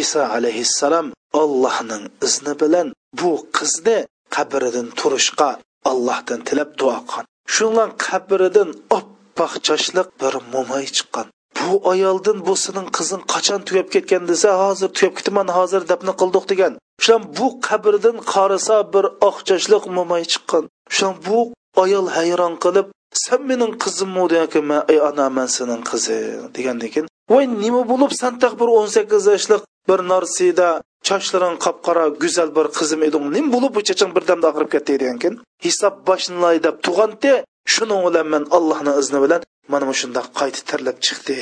iso 0.00 0.22
alayhissalom 0.36 1.06
allohning 1.42 2.04
izni 2.26 2.54
bilan 2.62 2.86
bu 3.18 3.32
qizni 3.56 3.98
qabridan 4.34 4.88
turishga 4.98 5.50
allohdan 5.90 6.40
tilab 6.48 6.70
duo 6.80 6.96
qilgan. 7.10 7.26
Shundan 7.54 7.90
qabridan 8.06 8.70
oppoq 8.98 9.52
choshliq 9.66 10.08
bir 10.20 10.34
mo'may 10.52 10.86
chiqqan. 10.96 11.26
Bu 11.66 11.74
ayoldan 11.92 12.38
bu 12.46 12.54
sening 12.64 12.88
qizing 12.96 13.22
qachon 13.32 13.60
tugab 13.68 13.88
ketgan 13.94 14.22
desa 14.30 14.50
hozir 14.62 14.88
tugab 14.96 15.14
ketman 15.18 15.48
hozir 15.58 15.82
dafn 15.90 16.08
qildik 16.20 16.44
degan. 16.52 16.72
Shuan 17.04 17.22
bu 17.38 17.46
qabrdan 17.68 18.16
qarasa 18.32 18.76
bir 18.94 19.04
oq 19.28 19.36
chochliq 19.48 19.84
mo'may 19.96 20.22
chiqqan. 20.32 20.64
Shuan 20.96 21.14
bu 21.26 21.38
ayol 21.82 22.06
hayron 22.16 22.54
qilib 22.64 22.86
sen 23.24 23.40
mening 23.50 23.72
qizimmi 23.84 24.24
degan 24.34 24.70
ey 24.92 24.98
ona 25.08 25.26
man 25.36 25.48
sening 25.56 25.82
qizing 25.90 26.42
degandan 26.56 26.88
keyin 26.94 27.06
voy 27.32 27.44
nima 27.62 27.82
bo'lib 27.92 28.12
san 28.20 28.34
taq 28.42 28.52
bir 28.60 28.68
o'n 28.78 28.88
sakkiz 28.96 29.24
yoshlik 29.32 29.62
bir 29.88 30.00
narsida 30.12 30.68
chochlaring 31.08 31.56
qop 31.64 31.76
qora 31.86 32.04
go'zal 32.22 32.48
bir 32.56 32.66
qizim 32.78 33.00
eding 33.08 33.24
nima 33.36 33.48
bo'lib 33.54 33.72
bu 33.76 33.80
chaching 33.88 34.12
birdamda 34.16 34.46
og'rib 34.52 34.70
ketdi 34.74 34.92
degan 35.02 35.18
keyin 35.22 35.36
hisob 35.66 35.94
boshlanay 36.08 36.56
deb 36.66 36.76
tug'andi 36.86 37.32
shuning 37.74 38.00
bilan 38.06 38.26
man 38.34 38.44
allohni 38.56 38.92
izni 39.02 39.18
bilan 39.24 39.40
mana 39.70 39.84
shundoq 40.00 40.26
qayta 40.38 40.60
tirlab 40.68 40.98
chiqdi. 41.06 41.36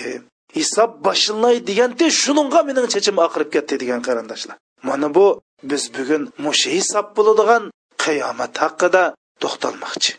Hisob 0.58 0.90
boshlanay 1.06 1.56
deganda 1.68 2.06
shuningga 2.22 2.60
mening 2.68 2.86
chechim 2.94 3.16
oqirib 3.26 3.50
ketdi 3.54 3.74
degan 3.82 4.00
qarindoshlar. 4.08 4.56
Mana 4.88 5.08
bu 5.16 5.26
biz 5.70 5.82
bugun 5.96 6.22
mush 6.44 6.64
hisob 6.76 7.06
bo'ladigan 7.16 7.62
qiyomat 8.04 8.54
haqida 8.64 9.02
to'xtalmoqchi. 9.42 10.12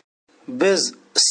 Biz 0.60 0.80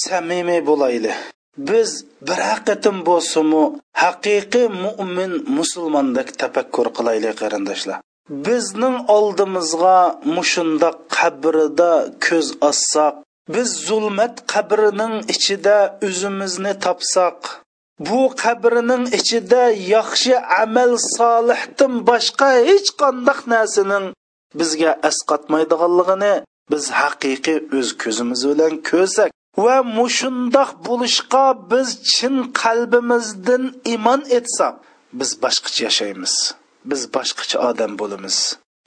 samimiy 0.01 0.61
bo'layli 0.69 1.13
biz 1.57 1.89
bir 2.27 2.39
haqiqatim 2.49 2.97
bo'lsinmi 3.09 3.63
haqiqiy 4.03 4.67
mo'min 4.83 5.31
musulmondek 5.57 6.27
tafakkur 6.41 6.87
qilaylik 6.97 7.35
qarindoshlar. 7.41 7.97
Bizning 8.45 8.95
oldimizga 9.17 9.99
mushundoq 10.35 10.97
qabrida 11.17 11.91
ko'z 12.25 12.47
ossak 12.69 13.13
biz 13.53 13.69
zulmat 13.87 14.35
qabrining 14.53 15.15
ichida 15.33 15.77
o'zimizni 16.07 16.73
topsak 16.85 17.39
bu 18.07 18.21
qabrining 18.43 19.03
ichida 19.19 19.63
yaxshi 19.95 20.33
amal 20.63 20.91
solihdan 21.17 21.93
boshqa 22.09 22.49
hech 22.67 22.89
qanday 23.01 23.39
narsaning 23.53 24.05
bizga 24.59 24.91
asqatmaydiganligini 25.09 26.33
biz 26.71 26.83
haqiqiy 26.99 27.59
o'z 27.77 27.89
ko'zimiz 28.03 28.41
bilan 28.49 28.73
ko'rsak 28.89 29.29
va 29.65 29.77
mushundoq 29.97 30.69
bo'lishga 30.87 31.45
biz 31.71 31.87
chin 32.13 32.35
qalbimizdan 32.61 33.63
iymon 33.91 34.21
etsak 34.37 34.75
biz 35.19 35.31
boshqacha 35.43 35.81
yashaymiz. 35.87 36.33
Biz 36.89 37.01
boshqacha 37.15 37.57
odam 37.69 37.91
bo'lamiz. 38.01 38.37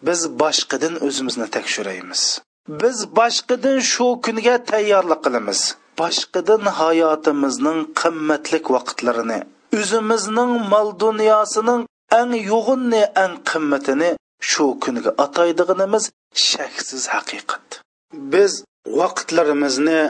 Biz 0.06 0.20
boshqadan 0.42 0.94
o'zimizni 1.06 1.46
tekshiraymiz. 1.56 2.22
Biz 2.68 2.98
boshqadan 3.18 3.78
shu 3.92 4.06
kunga 4.24 4.56
tayyorlik 4.70 5.20
qilamiz. 5.24 5.60
Boshqadan 6.00 6.62
hayotimizning 6.80 7.80
qimmatlik 8.00 8.64
vaqtlarini 8.74 9.40
o'zimizning 9.76 10.52
mol 10.72 10.88
dunyosining 11.04 11.82
eng 12.20 12.32
yo'g'inni 12.50 13.02
eng 13.22 13.34
qimmatini 13.50 14.10
shu 14.50 14.66
kunga 14.82 15.10
ataydiganimiz 15.24 16.04
shaksiz 16.48 17.02
haqiqat. 17.14 17.66
Biz 18.32 18.52
vaqtlarimizni 19.00 20.00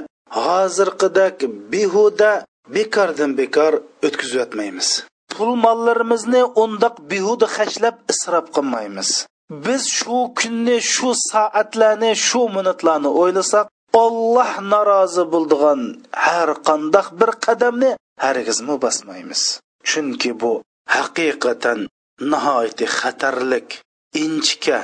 hozirgidek 0.43 1.37
behuda 1.73 2.33
bekordan 2.77 3.31
bekor 3.41 3.73
o'tkazayotmaymiz. 4.07 4.89
Pul 5.35 5.51
mollarimizni 5.65 6.43
undoq 6.65 6.95
behuda 7.11 7.47
xashlab 7.57 7.97
isrof 8.13 8.47
qilmaymiz. 8.57 9.11
Biz 9.51 9.83
shu 9.97 10.19
kunni 10.39 10.77
shu 10.93 11.11
soatlarni 11.31 12.13
shu 12.27 12.43
minutlarni 12.57 13.11
o'ylasak 13.21 13.67
olloh 14.05 14.53
norozi 14.73 15.25
bo'ldigan 15.33 15.81
har 16.25 16.51
qandoq 16.69 17.07
bir 17.21 17.31
qadamni 17.47 17.91
hargizmi 18.25 18.75
bosmaymiz 18.85 19.43
chunki 19.89 20.31
bu 20.41 20.53
haqiqatan 20.97 21.79
nihoyatda 22.33 22.87
xatarlik 22.99 23.69
inchika 24.25 24.79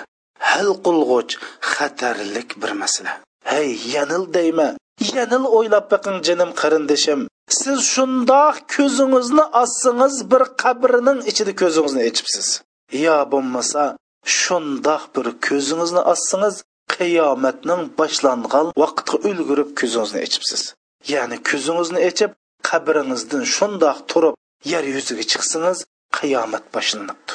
hal 0.50 0.68
qilg'uch 0.84 1.32
xatarlik 1.72 2.48
bir 2.62 2.72
masala. 2.80 3.12
Hey 3.52 3.70
yanil 3.94 4.24
deyman 4.36 4.74
yanil 5.14 5.44
o'ylab 5.56 5.86
baqing 5.92 6.18
jinim 6.26 6.50
qarindishim. 6.60 7.20
Siz 7.60 7.78
shundoq 7.92 8.56
ko'zingizni 8.74 9.44
ossangiz 9.62 10.16
bir 10.30 10.42
qabrning 10.62 11.20
ichida 11.30 11.52
ko'zingizni 11.60 12.02
ichibsiz 12.10 12.48
yo 13.04 13.16
bo'lmasa 13.32 13.82
shundoq 14.40 15.02
bir 15.14 15.26
ko'zingizni 15.46 16.02
ossangiz 16.12 16.56
qiyomatning 16.94 17.82
boshlangan 17.98 18.66
vaqtga 18.82 19.16
ulgurib 19.28 19.70
ko'zingizni 19.80 20.18
ochibsiz 20.26 20.62
ya'ni 21.12 21.36
ko'zingizni 21.48 22.00
ochib 22.10 22.30
qabringizdan 22.68 23.44
shundoq 23.56 23.98
turib 24.10 24.34
yer 24.72 24.84
yuziga 24.94 25.24
chiqsangiz 25.32 25.78
qiyomat 26.18 26.64
boshlanibdi. 26.74 27.32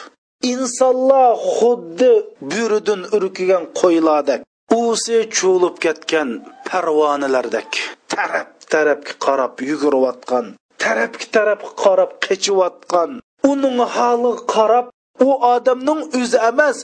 Insonlar 0.54 1.32
xuddi 1.58 2.12
buridan 2.52 3.02
urkigan 3.18 3.64
qo'ylardek 3.80 4.42
usi 4.84 5.18
cho'lib 5.38 5.76
ketgan 5.86 6.30
parvonalardek 6.70 7.72
taraf 8.14 8.50
tarafga 8.74 9.14
qarab 9.26 9.54
yugurayotgan 9.70 10.46
tarafga 10.84 11.26
tarafga 11.36 11.72
qarab 11.84 12.12
qechiyotgan 12.26 13.12
uning 13.52 13.78
holiga 13.96 14.44
qarab 14.56 14.86
u 15.28 15.30
odamning 15.54 16.02
o'zi 16.20 16.38
emas 16.52 16.78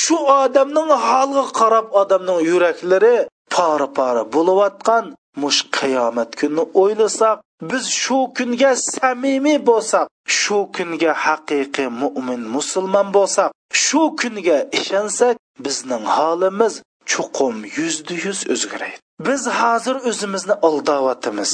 shu 0.00 0.16
odamning 0.42 0.90
holiga 1.08 1.44
qarab 1.60 1.86
odamning 2.00 2.40
yuraklari 2.50 3.16
pora 3.54 3.88
pora 3.96 4.22
bo'layotgan. 4.34 5.04
Mush 5.42 5.60
qiyomat 5.76 6.30
kunini 6.38 6.64
o'ylasak 6.82 7.36
biz 7.70 7.84
shu 8.02 8.18
kunga 8.36 8.72
samimiy 8.76 9.58
bo'lsak 9.68 10.06
shu 10.38 10.58
kunga 10.76 11.12
haqiqiy 11.24 11.88
mo'min 12.00 12.42
musulmon 12.54 13.08
bo'lsak 13.16 13.50
shu 13.84 14.02
kunga 14.20 14.58
ishonsak 14.78 15.34
bizning 15.64 16.04
holimiz 16.16 16.74
chuqum 17.10 17.56
yuzda 17.76 18.14
yuz 18.24 18.40
o'zgaraydi 18.54 18.98
biz 19.26 19.42
hozir 19.60 19.96
o'zimizni 20.10 20.54
aldayotimiz 20.68 21.52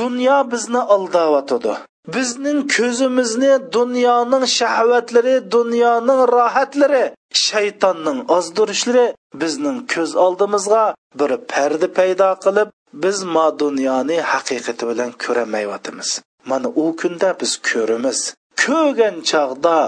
dunyo 0.00 0.38
bizni 0.52 0.82
aldayotidi 0.94 1.74
bizning 2.14 2.60
ko'zimizni 2.76 3.52
dunyoning 3.76 4.44
shahvatlari 4.58 5.36
dunyoning 5.54 6.20
rohatlari 6.36 7.04
shaytonning 7.46 8.18
ozdirishlari 8.36 9.06
bizning 9.40 9.78
ko'z 9.92 10.10
oldimizga 10.24 10.84
bir 11.20 11.30
parda 11.52 11.88
paydo 11.98 12.30
qilib 12.44 12.68
biz 13.04 13.18
ma 13.34 13.46
dunyoni 13.62 14.18
haqiqati 14.32 14.84
bilan 14.90 15.10
ko'ramayotimiz 15.24 16.10
mana 16.48 16.68
u 16.68 16.96
kunda 17.00 17.28
biz 17.40 17.52
ko'rimiz. 17.68 18.18
Ko'rgan 18.62 19.16
chog'da 19.30 19.78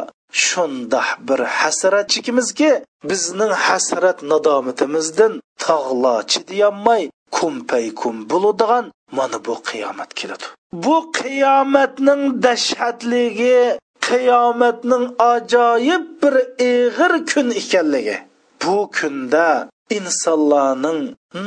shundoq 0.46 1.08
bir 1.28 1.40
hasrat 1.58 2.06
chekimizki 2.12 2.70
bizning 3.10 3.52
hasrat 3.66 4.18
nadomatimizdan 4.32 5.32
tog'lo 5.64 6.16
chidayolmay 6.30 7.02
kumpay 7.36 7.86
kum 8.00 8.16
bo'ladigan 8.30 8.84
mana 9.18 9.38
bu 9.46 9.54
qiyomat 9.68 10.10
keladi. 10.20 10.46
Bu 10.72 11.12
qiyomatning 11.12 12.42
dahshatligi 12.42 13.78
qiyomatning 14.08 15.04
ajoyib 15.33 16.04
bir 16.22 16.35
ig'ir 16.72 17.12
kun 17.30 17.48
ekanligi. 17.61 18.16
Bu 18.62 18.76
kunda 18.96 19.48
insonlarning 19.96 21.00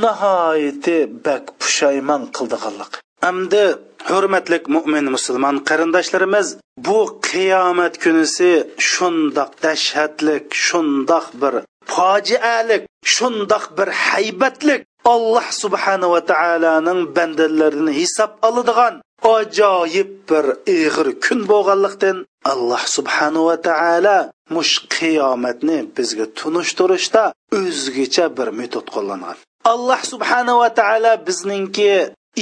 nihoyati 0.04 0.98
bak 1.26 1.44
pushaymon 1.60 2.24
qildiganlik. 2.36 2.92
Amdi 3.30 3.64
hurmatli 4.10 4.58
mo'min 4.76 5.06
musulmon 5.16 5.56
qarindoshlarimiz 5.70 6.48
bu 6.86 7.00
qiyomat 7.30 7.94
kunisi 8.04 8.52
shundoq 8.92 9.52
dahshatlik 9.64 10.46
shundoq 10.66 11.26
bir 11.42 11.54
fojialik 11.94 12.84
shundoq 13.16 13.64
bir 13.78 13.90
haybatlik 14.06 14.82
alloh 15.06 15.48
subhanava 15.64 16.20
taoloning 16.32 17.02
bandalarini 17.16 17.94
hisob 18.02 18.32
oladigan 18.48 18.94
ajoyib 19.36 20.12
bir 20.30 20.46
ig'ir 20.78 21.08
kun 21.26 21.40
bo'lganlikdan 21.52 22.18
alloh 22.52 22.84
subhanava 22.98 23.56
taolo 23.68 24.18
mush 24.56 24.74
qiyomatni 24.96 25.78
bizga 25.98 26.26
tunishtirishda 26.40 27.24
o'zgacha 27.60 28.26
bir 28.38 28.48
metod 28.60 28.88
qo'llangan. 28.96 29.38
Alloh 29.74 30.02
subhanava 30.12 30.70
taolo 30.80 31.14
bizningki 31.28 31.94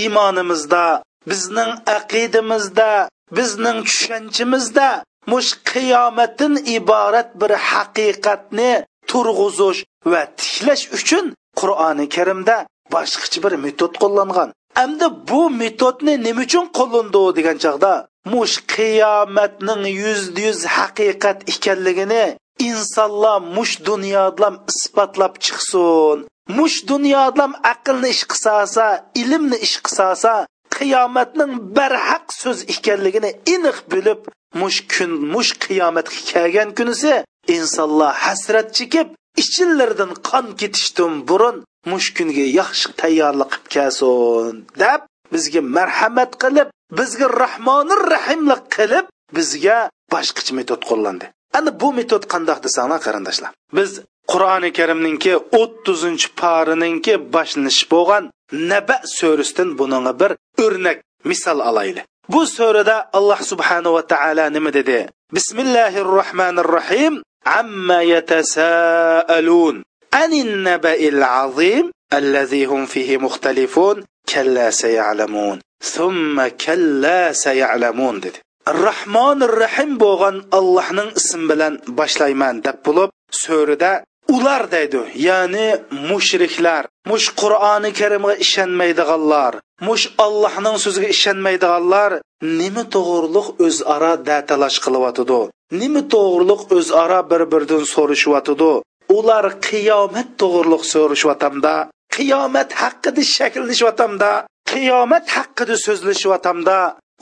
iymonimizda 0.01 0.85
bizning 1.31 1.71
aqidamizda 1.97 2.91
bizning 3.37 3.79
tushunchimizda 3.87 4.89
mush 5.31 5.51
qiyomatdan 5.71 6.53
iborat 6.77 7.29
bir 7.41 7.51
haqiqatni 7.69 8.71
turg'uzish 9.09 9.79
va 10.11 10.21
tiklash 10.39 10.85
uchun 10.97 11.25
qur'oni 11.59 12.05
karimda 12.15 12.55
boshqacha 12.93 13.39
bir 13.45 13.53
metod 13.65 13.93
qo'llangan. 14.03 14.49
Hamda 14.79 15.07
bu 15.29 15.41
metodni 15.61 16.13
nima 16.25 16.41
uchun 16.45 16.65
qo'llandi 16.77 17.23
degan 17.37 17.57
chog'da 17.63 17.93
mush 18.33 18.55
qiyomatning 18.73 19.83
yuzda 20.01 20.39
yuz 20.47 20.59
haqiqat 20.77 21.39
ekanligini 21.53 22.25
insonlar 22.69 23.37
mush 23.55 23.73
dunyodan 23.89 24.53
isbotlab 24.71 25.33
chiqsin. 25.45 26.17
Mush 26.57 26.77
dunyodan 26.91 27.51
aqlni 27.73 28.09
ish 28.15 28.23
qilsa 28.31 28.85
ilmni 29.21 29.57
ish 29.67 29.77
qilsa 29.85 30.33
qiyomatning 30.75 31.51
barhaq 31.77 32.25
so'z 32.41 32.59
ekanligini 32.73 33.31
aniq 33.53 33.77
bilib 33.91 34.21
mush 34.61 34.79
kun 34.93 35.11
mush 35.33 35.51
qiyomatga 35.63 36.19
kelgan 36.31 36.69
kunisi 36.77 37.13
insonlar 37.55 38.13
hasrat 38.23 38.67
chekib 38.77 39.07
ichillaridan 39.41 40.11
qon 40.29 40.45
ketishdim 40.59 41.13
burun 41.29 41.57
mush 41.91 42.09
kunga 42.17 42.45
yaxshi 42.59 42.87
tayyorlik 43.01 43.51
qilib 43.53 43.67
kelsin 43.75 44.55
deb 44.83 45.01
bizga 45.33 45.61
marhamat 45.77 46.31
qilib 46.43 46.67
bizga 46.99 47.27
rahmonir 47.43 48.01
rahimlik 48.13 48.63
qilib 48.75 49.05
bizga 49.37 49.77
boshqacha 50.13 50.53
metod 50.59 50.81
qo'llandi. 50.89 51.25
Ana 51.57 51.71
bu 51.81 51.89
metod 51.99 52.23
qandoq 52.33 52.59
desanglar 52.65 52.99
qarindoshlar? 53.07 53.51
Biz 53.77 53.91
qur'oni 54.31 54.69
karimninki 54.77 55.33
o'ttizinchi 55.61 56.27
parininki 56.41 57.13
boshlanishi 57.35 57.85
bo'lgan 57.93 58.23
naba 58.71 58.97
surasidan 59.17 59.69
buninga 59.79 60.13
bir 60.21 60.31
o'rnak 60.65 60.97
misol 61.31 61.59
olayli 61.69 62.01
bu 62.33 62.41
surada 62.55 62.95
alloh 63.17 63.39
subhanava 63.51 64.01
taolo 64.13 64.45
nima 64.55 64.71
dedi? 64.79 64.97
بسم 65.33 65.59
الله 65.59 65.97
الرحمن 65.97 66.59
الرحيم 66.59 67.23
عما 67.45 68.01
يتساءلون 68.01 69.83
عن 70.13 70.33
النبأ 70.33 71.07
العظيم 71.07 71.91
الذي 72.13 72.65
هم 72.65 72.85
فيه 72.85 73.17
مختلفون 73.17 74.03
كلا 74.33 74.69
سيعلمون 74.69 75.59
ثم 75.83 76.47
كلا 76.47 77.31
سيعلمون 77.31 78.19
دي 78.19 78.31
الرحمن 78.67 79.43
الرحيم 79.43 79.97
بوغن 79.97 80.45
الله 80.53 80.91
نن 80.91 81.07
اسم 81.17 81.47
بلن 81.47 81.79
باشلايمان 81.87 82.61
دب 82.61 82.75
بلوب 82.85 83.09
سورده 83.31 84.03
اولار 84.29 84.65
ديدو 84.65 85.03
يعني 85.15 85.79
مشركلار 85.91 86.87
mush 87.09 87.27
qur'oni 87.41 87.91
karimga 87.99 88.33
ishonmaydiganlar 88.45 89.53
mush 89.87 90.05
allohning 90.25 90.77
so'ziga 90.83 91.07
ishonmaydiganlar 91.15 92.11
nima 92.59 92.83
to'g'riliq 92.95 93.47
o'zaro 93.67 94.13
datalash 94.29 94.77
qilyotidi? 94.85 95.41
Nima 95.81 96.01
to'g'riliq 96.13 96.61
o'zaro 96.77 97.19
bir 97.31 97.41
biridan 97.51 97.83
so'rashyotidi? 97.93 98.73
Ular 99.17 99.45
qiyomat 99.67 100.27
to'g'riliq 100.41 100.83
so'rashyotamda 100.93 101.75
qiyomat 102.15 102.69
haqida 102.81 103.21
shakllashyotamda 103.35 104.31
qiyomat 104.71 105.25
haqida 105.35 105.75
so'zlashyotamda 105.85 106.77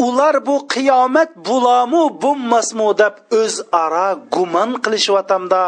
ular 0.06 0.36
bu 0.48 0.56
qiyomat 0.74 1.30
bulamu 1.48 2.04
bo'lmasmu 2.24 2.90
deb 3.02 3.16
o'zaro 3.42 4.10
gumon 4.36 4.72
qilishyotamda 4.84 5.64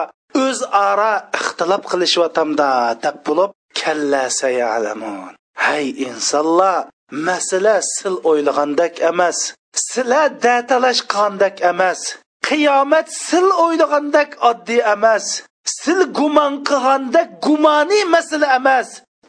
o'zaro 0.46 1.14
ixtilof 1.40 1.84
qilishyotamda 1.92 2.70
deb 3.04 3.18
bo'lib 3.28 3.52
kallasayalamun 3.82 5.32
hay 5.66 5.86
insonlar 6.08 6.88
masala 7.28 7.78
sil 7.94 8.16
o'ylagandak 8.30 8.94
emas 9.12 9.38
sizlar 9.88 10.30
datalashgandak 10.44 11.56
emas 11.72 12.00
qiyomat 12.48 13.08
sil 13.28 13.48
o'ylagandak 13.66 14.30
oddiy 14.50 14.82
emas 14.96 15.26
sil 15.80 16.02
gumon 16.18 16.54
qilgandak 16.68 17.30
gumoniy 17.46 18.04
masala 18.14 18.48
emas. 18.60 18.88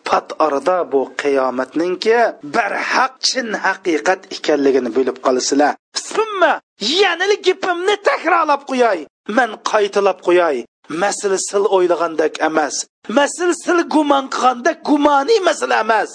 Pat 0.08 0.26
orada 0.44 0.78
bu 0.92 1.00
qiyomatningki 1.20 2.18
barhaq 2.54 3.12
chin 3.26 3.48
haqiqat 3.64 4.20
ekanligini 4.36 4.90
bilib 4.96 5.18
qolasizlar 5.26 5.72
summa 6.12 6.52
yanili 7.00 7.36
gapimni 7.46 7.94
takrorlab 8.08 8.62
qo'yay 8.70 8.98
man 9.36 9.50
qaytalab 9.70 10.18
qo'yay 10.26 10.56
masala 10.88 11.38
sil 11.48 11.64
o'ylagandek 11.76 12.34
emas. 12.48 12.74
Masala 13.08 13.54
sil 13.64 13.80
gumon 13.94 14.24
qilgandek 14.34 14.78
gumoniy 14.88 15.40
masala 15.48 15.80
emas. 15.84 16.10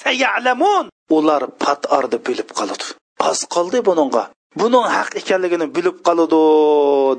Sayalamun 0.00 0.84
ular 1.16 1.42
pat 1.62 1.80
orda 1.96 2.18
bilib 2.26 2.50
qoladi. 2.58 2.86
Oz 3.28 3.40
qoldi 3.54 3.78
buningga 3.88 4.24
buning 4.60 4.86
haq 4.96 5.10
ekanligini 5.20 5.66
bilib 5.76 5.96
qoladi 6.06 6.42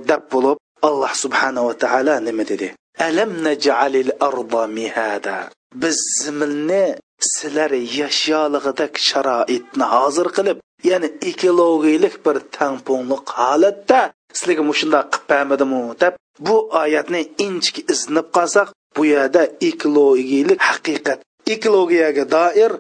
deb 0.10 0.24
bo'lib 0.34 0.58
alloh 0.88 1.14
subhanava 1.24 1.74
taolo 1.84 2.16
nima 2.28 2.44
dedi? 2.52 2.68
Alam 3.08 3.32
naj'alil 3.48 4.12
arda 4.28 4.64
mihada. 4.78 5.38
Biz 5.82 5.98
zimilni 6.22 6.86
sizlar 7.34 7.72
yasholig'idak 8.00 8.94
sharoitni 9.10 9.86
hozir 9.96 10.28
qilib 10.38 10.58
ya'ni 10.90 11.10
ekologiyalik 11.30 12.16
bir 12.26 12.36
tangpungliq 12.58 13.26
holatda 13.40 14.00
sizlarga 14.38 14.64
mushundoq 14.70 15.06
qilib 15.14 15.30
bermadimu 15.30 15.82
deb 16.04 16.14
bu 16.48 16.56
oyatni 16.82 17.22
inchki 17.46 17.82
iznib 17.94 18.28
qolsak 18.36 18.68
bu 18.98 19.02
yerda 19.14 19.42
ekologiyalik 19.70 20.60
haqiqat 20.70 21.20
ekologiyaga 21.54 22.26
doir 22.36 22.72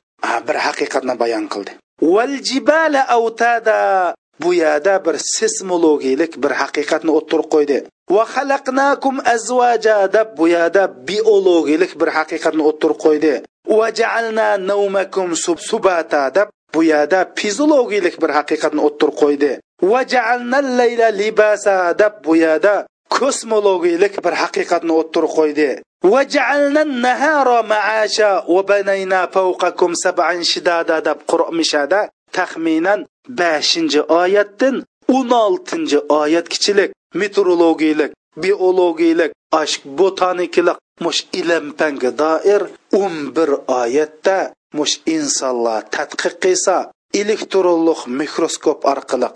bir 0.47 0.57
haqiqatni 0.65 1.13
bayon 1.21 1.45
qildi. 1.53 1.71
Val 2.01 2.35
jibala 2.49 3.01
avtada 3.17 4.15
bu 4.43 4.53
yerda 4.53 4.93
bir 5.05 5.15
seysmologiyalik 5.35 6.33
bir 6.43 6.53
haqiqatni 6.61 7.11
o'ttirib 7.19 7.47
qo'ydi. 7.55 7.77
Va 8.15 8.23
xalaqnakum 8.33 9.15
azvaja 9.33 9.97
deb 10.15 10.27
bu 10.37 10.45
yerda 10.55 10.83
biologiyalik 11.09 11.93
bir 12.01 12.09
haqiqatni 12.17 12.63
o'ttirib 12.69 12.99
qo'ydi. 13.05 13.33
Va 13.77 13.87
ja'alna 13.99 14.49
naumakum 14.71 15.29
subata 15.69 16.23
deb 16.37 16.47
bu 16.75 16.81
yerda 16.91 17.19
fiziologiyalik 17.39 18.15
bir 18.23 18.31
haqiqatni 18.37 18.81
o'ttirib 18.87 19.15
qo'ydi. 19.23 19.51
Va 19.91 20.01
ja'alna 20.13 20.59
layla 20.79 21.07
libasa 21.21 21.75
deb 22.01 22.13
bu 22.25 22.33
yerda 22.45 22.75
kosmologiyalik 23.17 24.15
bir 24.25 24.33
haqiqatni 24.43 24.93
o'ttirib 25.01 25.31
qo'ydi. 25.39 25.69
Va 26.11 26.21
ja'alna 26.35 26.83
nahara 27.05 27.59
ma'asha 27.73 28.31
va 28.53 28.61
banayna 28.71 29.21
fawqakum 29.35 29.91
sab'an 30.05 30.41
shidada 30.51 30.97
deb 31.07 31.19
qur'mishada 31.31 32.01
taxminan 32.37 32.99
5 33.29 33.97
oyatdan 34.21 34.75
16 35.07 35.99
oyatkichilik 36.09 36.91
meteorologiyalik 37.13 38.11
biologiyalik 38.37 39.31
ashk 39.51 39.81
botanikalik 39.99 40.77
mush 41.03 41.21
ilm 41.39 41.65
panga 41.79 42.11
doir 42.21 42.61
11 42.91 43.49
oyatda 43.81 44.37
mush 44.77 44.95
insonlar 45.15 45.81
tadqiq 45.95 46.35
qilsa 46.43 46.75
elektronlik 47.21 48.01
mikroskop 48.19 48.79
orqali 48.93 49.29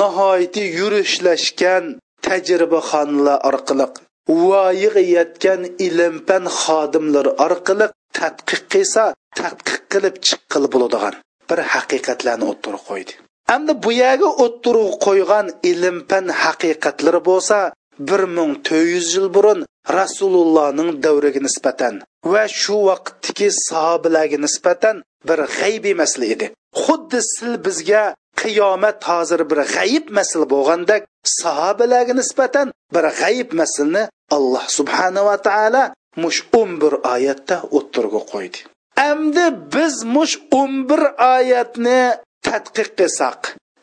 nihoyati 0.00 0.62
yurishlashgan 0.78 1.84
tajribaxonalar 2.26 3.38
orqali 3.50 3.86
voyiga 4.28 5.02
yetgan 5.16 5.60
ilm 5.86 6.14
fan 6.28 6.44
xodimlari 6.62 7.32
orqali 7.46 7.86
tadqiq 8.18 8.62
qilsa 8.72 9.04
tadqiq 9.40 9.78
qilib 9.92 10.16
chiqqil 10.26 10.64
bo'ladigan 10.72 11.14
bir 11.48 11.58
haqiqatlarni 11.74 12.44
o'ttirib 12.52 12.82
qo'ydi. 12.90 13.12
Endi 13.54 13.72
bu 13.84 13.90
yerga 14.02 14.30
o'ttirib 14.44 14.92
qo'ygan 15.06 15.46
ilm 15.70 15.96
fan 16.10 16.26
haqiqatlari 16.42 17.20
bo'lsa 17.30 17.58
bir 17.98 18.22
ming 18.36 18.52
to'rt 18.66 18.88
yuz 18.94 19.08
yil 19.16 19.28
burun 19.36 19.60
rasulullohning 19.98 20.90
davriga 21.04 21.40
nisbatan 21.46 21.94
va 22.32 22.44
shu 22.60 22.76
vaqtdagi 22.88 23.48
sahobalarga 23.68 24.38
nisbatan 24.46 24.96
bir 25.28 25.38
g'aybiy 25.58 25.94
masala 26.02 26.26
edi. 26.34 26.46
Xuddi 26.82 27.18
sil 27.32 27.52
bizga 27.66 28.04
qiyomat 28.42 28.98
hozir 29.10 29.40
bir 29.50 29.60
g'ayib 29.74 30.06
masala 30.18 30.46
bo'lgandek 30.54 31.02
sahobalarga 31.40 32.14
nisbatan 32.20 32.66
bir 32.94 33.04
g'ayib 33.20 33.50
masalni 33.60 34.04
alloh 34.36 34.64
subhanava 34.78 35.36
taolo 35.46 35.84
mush 36.22 36.40
o'n 36.60 36.70
bir 36.82 36.94
oyatda 37.14 37.56
o'ttirga 37.76 38.20
qo'ydi. 38.32 38.58
Amdi 39.10 39.46
biz 39.74 39.94
mush 40.14 40.34
o'n 40.60 40.72
bir 40.90 41.02
oyatni 41.36 42.00
tadqiq 42.46 42.88
qilsak 42.98 43.40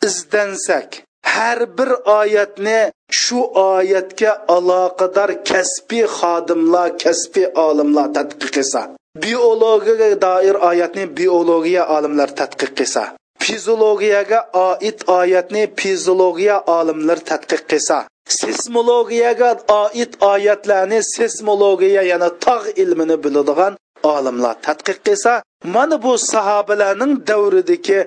izdansak 0.08 0.90
har 1.34 1.60
bir 1.78 1.92
oyatni 2.20 2.80
shu 3.22 3.40
oyatga 3.70 4.32
aloqador 4.56 5.32
kasbiy 5.50 6.06
xodimlar 6.18 6.90
kasbiy 7.04 7.48
olimlar 7.68 8.08
tadqiq 8.18 8.50
qilsa 8.56 8.82
biologiyaga 9.24 10.22
doir 10.26 10.56
oyatni 10.70 11.04
biologiya 11.18 11.84
olimlar 11.96 12.30
tadqiq 12.40 12.72
qilsa 12.80 13.04
fiziologiyaga 13.46 14.40
oid 14.70 15.00
oyatni 15.20 15.64
fiziologiya 15.80 16.58
olimlar 16.78 17.20
tadqiq 17.32 17.64
qilsa 17.72 17.98
seysmologiyaga 18.40 19.52
oid 19.82 20.12
oyatlarni 20.34 21.00
seysmologiya 21.16 22.02
yana 22.12 22.30
tog' 22.46 22.68
ilmini 22.84 23.18
biladigan 23.24 23.74
olimlar 24.14 24.56
tadqiq 24.68 25.00
qilsa 25.08 25.34
mana 25.76 25.96
bu 26.04 26.14
sahobalarning 26.32 27.14
davridagi 27.30 28.00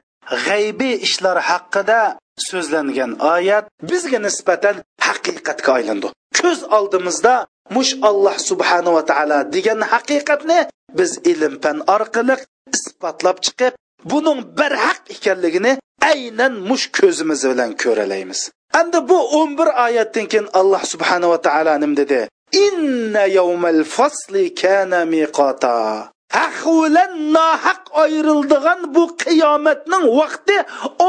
g'aybiy 0.45 0.95
ishlar 1.07 1.39
haqida 1.51 2.01
so'zlangan 2.49 3.13
oyat 3.35 3.65
bizga 3.91 4.19
nisbatan 4.27 4.77
haqiqatga 5.07 5.71
aylandi. 5.79 6.09
Ko'z 6.39 6.61
oldimizda 6.77 7.35
mush 7.77 7.93
alloh 8.09 8.37
subhanava 8.49 9.03
taolo 9.11 9.39
degan 9.55 9.81
haqiqatni 9.93 10.61
biz 10.99 11.11
ilm 11.33 11.55
fan 11.63 11.79
orqali 11.97 12.37
isbotlab 12.77 13.39
chiqib 13.45 13.73
buning 14.11 14.41
barhaq 14.59 15.01
ekanligini 15.15 15.73
aynan 16.13 16.55
mush 16.69 16.87
ko'zimiz 16.99 17.41
bilan 17.51 17.71
ko'ralaymiz. 17.83 18.41
Endi 18.81 18.99
bu 19.09 19.19
11 19.43 19.69
oyatdan 19.87 20.27
keyin 20.33 20.49
alloh 20.61 20.83
subhanava 20.93 21.39
taolo 21.47 21.75
nim 21.83 21.93
dedi? 22.01 22.21
Inna 22.67 23.25
yawmal 23.39 23.83
fasli 23.97 24.55
kana 24.55 25.01
miqata. 25.15 25.75
Haq 26.37 26.57
nohaq 27.37 27.83
ayrildigan 28.03 28.81
bu 28.95 29.05
qiyomatning 29.25 30.05
vaqti 30.21 30.57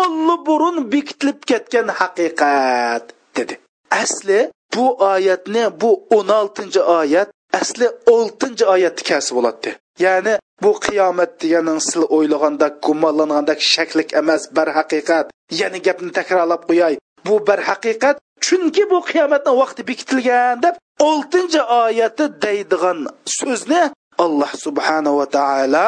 olli 0.02 0.36
burun 0.48 0.78
bekitilib 0.94 1.40
ketgan 1.50 1.88
haqiqat 2.00 3.06
dedi. 3.38 3.54
Asli 4.02 4.40
bu 4.76 4.86
oyatni 5.12 5.64
bu 5.82 5.92
16 6.10 6.84
oyat 6.84 7.30
asli 7.62 7.88
6 8.08 8.66
oyatni 8.74 9.04
kasb 9.10 9.36
bo'ladi. 9.36 9.70
Ya'ni 10.00 10.34
bu 10.64 10.72
qiyomat 10.86 11.32
deganing 11.42 11.80
sil 11.88 12.04
o'ylaganda 12.16 12.68
gumonlanganda 12.86 13.54
shaklik 13.74 14.10
emas 14.22 14.44
bir 14.56 14.68
haqiqat. 14.78 15.26
Yana 15.60 15.80
gapni 15.88 16.12
takrorlab 16.20 16.64
qo'yay. 16.70 16.94
Bu 17.28 17.36
bir 17.48 17.60
haqiqat 17.70 18.16
chunki 18.46 18.84
bu 18.92 19.00
qiyomatni 19.10 19.52
vaqti 19.62 19.82
bekitilgan 19.90 20.64
deb 20.66 20.76
oltinchi 21.10 21.62
oyati 21.84 22.26
deydigan 22.46 23.00
so'zni 23.40 23.82
alloh 24.24 24.52
subhanava 24.66 25.26
taolo 25.38 25.88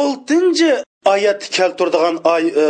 oltinchi 0.00 0.70
oyatni 1.14 1.48
keltirdigan 1.56 2.16
e, 2.34 2.66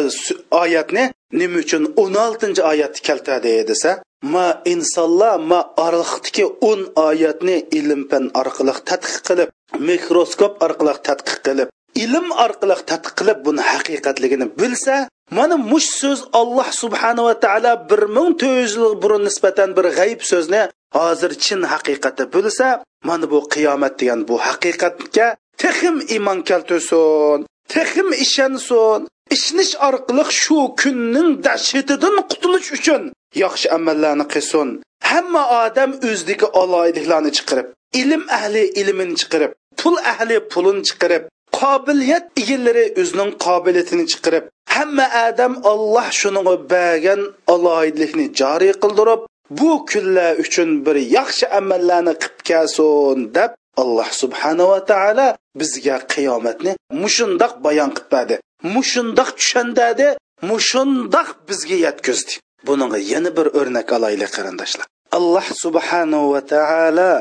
oyatni 0.62 1.04
nima 1.40 1.56
uchun 1.64 1.84
o'n 2.02 2.14
oltinchi 2.26 2.62
oyatni 2.72 3.00
keltiradi 3.08 3.54
desa 3.70 3.90
ma 4.32 4.46
insonlar 4.72 5.36
ma 5.50 5.60
orliqdiki 5.86 6.44
o'n 6.70 6.80
oyatni 7.08 7.56
ilm 7.78 8.02
fan 8.10 8.24
orqali 8.40 8.74
tadqiq 8.90 9.18
qilib 9.28 9.48
mikroskop 9.88 10.52
orqali 10.66 10.94
tadqiq 11.08 11.38
qilib 11.46 11.68
ilm 12.04 12.26
orqali 12.44 12.76
tadqiq 12.90 13.14
qilib 13.18 13.38
buni 13.46 13.62
haqiqatligini 13.72 14.46
bilsa 14.60 14.96
mana 15.38 15.56
mush 15.70 15.88
so'z 16.00 16.20
alloh 16.40 16.68
subhanava 16.82 17.34
taolo 17.44 17.72
bir 17.90 18.02
ming 18.16 18.30
to'rt 18.40 18.58
yuz 18.62 18.74
yil 18.82 18.94
burun 19.02 19.22
nisbatan 19.28 19.70
bir 19.76 19.86
g'ayb 19.98 20.20
so'zni 20.30 20.62
hozir 20.96 21.32
chin 21.44 21.60
haqiqati 21.72 22.24
bilsa 22.34 22.68
mana 23.08 23.26
bu 23.32 23.38
qiyomat 23.54 23.94
degan 24.00 24.20
bu 24.28 24.36
haqiqatga 24.46 25.26
texim 25.62 25.96
iymon 26.14 26.38
keltirsin 26.48 27.38
texim 27.74 28.08
ishonsin 28.24 29.00
ishnish 29.36 29.72
orqali 29.88 30.24
shu 30.42 30.58
kunning 30.80 31.30
dahshatidan 31.46 32.16
qutulish 32.30 32.70
uchun 32.78 33.02
yaxshi 33.42 33.66
amallarni 33.76 34.26
qilsin. 34.34 34.68
Hamma 35.10 35.42
odam 35.64 35.90
o'zidagi 36.08 36.46
oloyliklarni 36.60 37.30
chiqarib 37.38 37.66
ilm 38.00 38.22
ahli 38.38 38.62
ilmini 38.80 39.14
chiqarib 39.20 39.50
pul 39.80 39.96
ahli 40.12 40.36
pulini 40.52 40.82
chiqarib 40.88 41.22
qobiliyat 41.60 42.24
egalari 42.42 42.84
o'zining 43.00 43.30
qobiliyatini 43.46 44.04
chiqarib 44.12 44.44
hamma 44.76 45.06
odam 45.26 45.52
olloh 45.72 46.08
shuni 46.20 46.42
bergan 46.72 47.20
aloyidlikni 47.54 48.26
joriy 48.40 48.74
qildirib 48.82 49.20
bu 49.58 49.70
kunlar 49.90 50.32
uchun 50.44 50.68
bir 50.86 50.96
yaxshi 51.16 51.44
amallarni 51.60 52.14
qilib 52.22 52.40
kelsin 52.48 53.18
deb 53.36 53.50
alloh 53.82 54.10
subhanava 54.22 54.78
taolo 54.90 55.28
bizga 55.60 55.96
qiyomatni 56.12 56.72
mushundoq 57.02 57.52
bayon 57.66 57.90
qilib 57.96 58.10
berdi 58.14 58.34
mushundoq 58.74 59.30
tushundadi 59.38 60.08
mushundoq 60.50 61.28
bizga 61.48 61.76
yetkazdi. 61.86 62.32
Buninga 62.66 62.98
yana 63.12 63.30
bir 63.36 63.46
o'rnak 63.58 63.88
olaylik 63.96 64.30
qarindoshlar. 64.36 64.86
Alloh 65.18 65.46
subhanava 65.64 66.40
taolo 66.52 67.12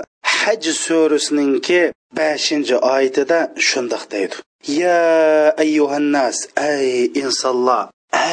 haj 0.46 0.64
surasininki 0.86 1.82
beshinchi 2.18 2.76
oyatida 2.94 3.40
shundoq 3.68 4.04
deydi. 4.14 4.36
Ya 4.82 5.02
ayyuhannas 5.64 6.38
ey 6.72 6.90
insonlar 7.22 7.84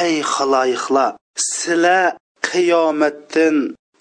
ey 0.01 0.15
xaloyiqlar 0.33 1.11
sizlar 1.51 2.07
qiyomatdan 2.49 3.55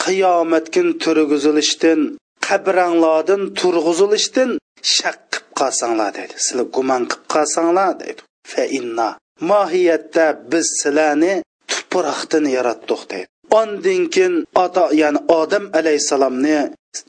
qiyomatkin 0.04 0.88
turg'izilishdan 1.02 2.00
qabranglardan 2.46 3.42
turg'izilishdan 3.60 4.50
shak 4.96 5.18
qilib 5.32 5.50
qolsanglar 5.60 6.10
deydi. 6.18 6.34
Sizlar 6.46 6.66
gumon 6.76 7.02
qilib 7.10 7.26
qolsanglar 7.34 7.90
deydi. 8.02 8.20
Fa 8.52 8.64
inna 8.78 9.08
mohiyatda 9.50 10.26
biz 10.52 10.66
sizlarni 10.80 11.34
tuproqdan 11.70 12.44
yaratdik 12.56 13.02
deydi. 13.12 13.31
Ondan 13.60 14.02
keyin 14.14 14.34
ota 14.64 14.84
ya'ni 15.02 15.20
odam 15.40 15.64
alayhissalomni 15.78 16.58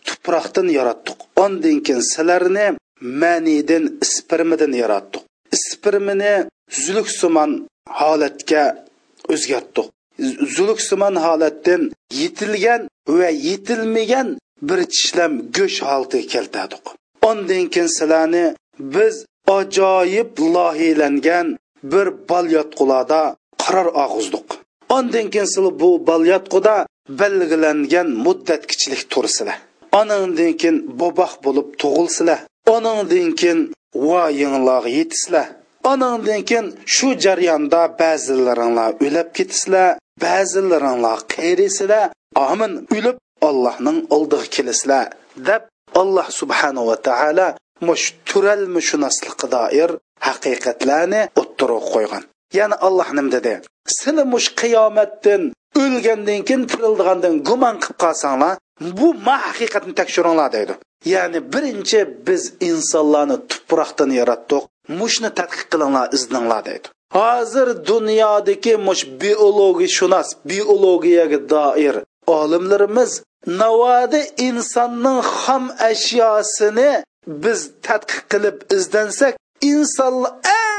tuproqdan 0.08 0.68
yaratdik. 0.78 1.18
Ondan 1.44 1.78
keyin 1.86 2.04
sizlarni 2.14 2.68
manidan 3.22 3.84
ispirmidan 4.06 4.74
yaratdik. 4.84 5.24
Ispirmini 5.56 6.36
zuluksimon 6.84 7.52
holatga 8.00 8.64
o'zgartdik. 9.34 9.88
Zuluksimon 10.56 11.16
holatdan 11.26 11.82
yetilgan 12.22 12.82
va 13.18 13.30
yetilmagan 13.48 14.28
bir 14.68 14.80
tishlam 14.94 15.34
go'sht 15.58 15.82
holatiga 15.90 16.28
keltirdik. 16.34 16.86
Ondan 17.30 17.64
keyin 17.74 17.92
sizlarni 17.98 18.46
biz 18.96 19.16
ajoyib 19.58 20.32
lohilangan 20.56 21.48
bir 21.92 22.08
bal 22.30 22.46
yotqularda 22.58 23.22
qaror 23.64 23.88
og'izdiq 24.04 24.63
ondan 24.96 25.28
keyin 25.34 25.50
sizlar 25.54 25.76
bu 25.82 25.90
balyotquda 26.08 26.76
belgilangan 27.22 28.08
muddatkichilik 28.26 29.04
tursizlar 29.14 29.58
onandan 30.00 30.54
keyin 30.62 30.78
boboq 31.02 31.34
bo'lib 31.46 31.68
tug'ilsizlar 31.82 32.40
onandan 32.76 33.30
keyin 33.40 33.60
voyinglarga 34.10 34.90
yetisizlar 35.00 35.48
onandan 35.92 36.42
keyin 36.50 36.68
shu 36.96 37.08
jarayonda 37.26 37.82
ba'zilaringlar 38.02 38.92
o'lib 39.06 39.30
ketisizlar 39.38 39.90
ba'zilaringlar 40.24 41.20
qayrisizlar 41.36 42.06
amin 42.50 42.72
o'lib 42.96 43.18
allohning 43.50 44.00
oldiga 44.16 44.48
kelisizlar 44.56 45.06
deb 45.50 45.64
alloh 46.02 46.28
subhanava 46.40 46.96
taolo 47.08 47.48
mush 47.88 48.06
turalmushunoslikqa 48.30 49.48
doir 49.56 49.92
haqiqatlarni 50.28 51.22
o'ttirib 51.42 51.86
qo'ygan. 51.94 52.24
Ya'ni 52.58 52.76
alloh 52.88 53.10
nim 53.18 53.28
dedi 53.36 53.54
seni 54.00 54.24
mush 54.34 54.50
qiyomatdan 54.62 55.42
o'lgandan 55.82 56.40
keyin 56.48 56.64
tirildigandan 56.72 57.36
gumon 57.48 57.76
qilib 57.84 57.98
qolsanglar 58.04 58.54
bu 59.00 59.08
ma 59.14 59.38
haqiqatni 59.48 59.94
tekshiringlar 60.00 60.50
deydi. 60.56 60.74
Ya'ni 61.14 61.40
birinchi 61.54 62.00
biz 62.28 62.44
insonlarni 62.70 63.38
tuproqdan 63.52 64.12
yaratdik 64.20 64.64
mushni 65.00 65.30
tadqiq 65.40 65.64
qilinglar 65.72 66.08
izninglar 66.18 66.62
deydi. 66.70 66.88
Hozir 67.18 67.68
dunyodagi 67.92 68.74
mush 68.88 69.04
biologiya 69.22 69.90
shunos 69.98 70.30
biologiyaga 70.50 71.40
doir 71.54 71.96
olimlarimiz 72.40 73.12
navoda 73.62 74.22
insonning 74.48 75.20
xom 75.42 75.64
ashyosini 75.90 76.92
biz 77.44 77.60
tadqiq 77.88 78.22
qilib 78.32 78.58
izdansak 78.76 79.34
insonlar 79.72 80.73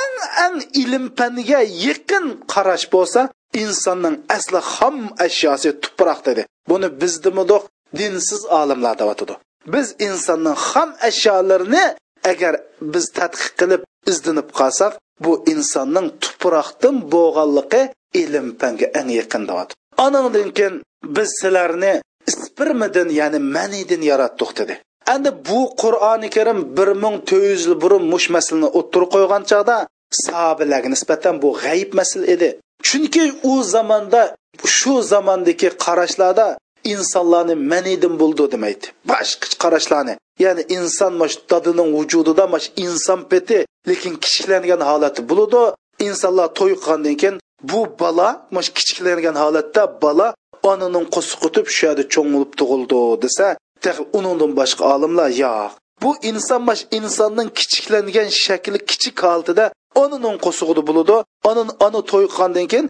eng 0.00 0.16
eng 0.44 0.58
ilm 0.82 1.04
paniga 1.18 1.60
yaqin 1.86 2.26
qarash 2.52 2.86
bo'lsa 2.94 3.20
insonning 3.62 4.16
asli 4.36 4.60
xom 4.74 4.96
ashyosi 5.26 5.70
tuproq 5.82 6.20
dedi. 6.28 6.42
Buni 6.70 6.88
bizdimidoq 7.00 7.64
dinsiz 7.98 8.42
olimlar 8.60 8.94
deyotidi 9.00 9.34
biz 9.66 9.94
insonning 9.98 10.56
xom 10.68 10.90
ashyolarini 11.08 11.84
agar 12.30 12.54
biz 12.92 13.04
tadqiq 13.18 13.50
qilib 13.60 13.82
izdinib 14.10 14.48
qolsak 14.60 14.92
bu 15.24 15.32
insonning 15.52 16.08
tuproqdan 16.24 16.96
bo'lganligi 17.14 17.82
ilm 18.22 18.46
panga 18.60 18.86
eng 18.98 19.08
yaqin 19.20 19.42
deyotdi 19.50 19.74
anandan 20.06 20.48
keyin 20.56 20.74
biz 21.16 21.28
sizlarni 21.40 21.92
ispirmidin 22.30 23.08
ya'ni 23.20 23.38
manidin 23.56 24.02
yaratdik 24.10 24.50
dedi. 24.58 24.74
Endi 25.12 25.30
bu 25.48 25.60
qur'oni 25.82 26.28
karim 26.36 26.58
bir 26.76 26.88
ming 27.04 27.16
to'rt 27.28 27.44
yuz 27.50 27.62
yil 27.66 27.76
burun 27.82 28.04
mush 28.12 28.26
masalani 28.36 28.68
o'ttirib 28.78 29.08
qo'ygan 29.14 29.42
chog'da 29.50 29.76
sahobalarga 30.24 30.88
nisbatan 30.94 31.34
bu 31.42 31.48
g'ayib 31.62 31.90
masala 31.98 32.26
edi. 32.34 32.48
Chunki 32.86 33.24
u 33.50 33.52
zamonda 33.74 34.22
shu 34.76 34.92
zamondagi 35.12 35.68
qarashlarda 35.84 36.46
insonlarni 36.92 37.54
manidin 37.72 38.14
bo'ldi 38.20 38.44
demaydi. 38.54 38.86
Boshqa 39.10 39.46
qarashlarni 39.62 40.14
ya'ni 40.44 40.62
inson 40.76 41.12
mash 41.20 41.36
dadining 41.50 41.90
vujudida 41.98 42.44
mash 42.54 42.66
inson 42.84 43.20
peti 43.30 43.58
lekin 43.88 44.14
kichiklangan 44.24 44.82
holati 44.90 45.20
bo'ladi 45.30 45.62
insonlar 46.08 46.48
to'y 46.58 46.74
qilgandan 46.82 47.16
keyin 47.22 47.36
bu 47.70 47.80
bola 48.00 48.28
mash 48.56 48.70
kichiklangan 48.76 49.36
holatda 49.42 49.82
bola 50.04 50.26
onaning 50.70 51.06
qo'siq 51.14 51.40
o'tib 51.48 51.66
shu 51.74 51.82
yerda 51.86 52.04
cho'ng 52.14 52.28
bo'lib 52.34 52.52
tug'ildi 52.60 53.00
desa 53.24 53.46
undan 54.18 54.50
boshqa 54.58 54.84
olimlar 54.94 55.30
yo'q. 55.42 55.70
Bu 56.02 56.10
inson 56.30 56.62
mash 56.68 56.82
insonning 56.98 57.48
kichiklangan 57.58 58.28
shakli 58.44 58.78
kichik 58.90 59.16
holatida 59.26 59.64
onaning 60.02 60.36
qo'sig'ida 60.44 60.82
bo'ladi. 60.88 61.16
Onin 61.50 61.68
ona 61.86 62.00
to'y 62.10 62.26
keyin 62.72 62.86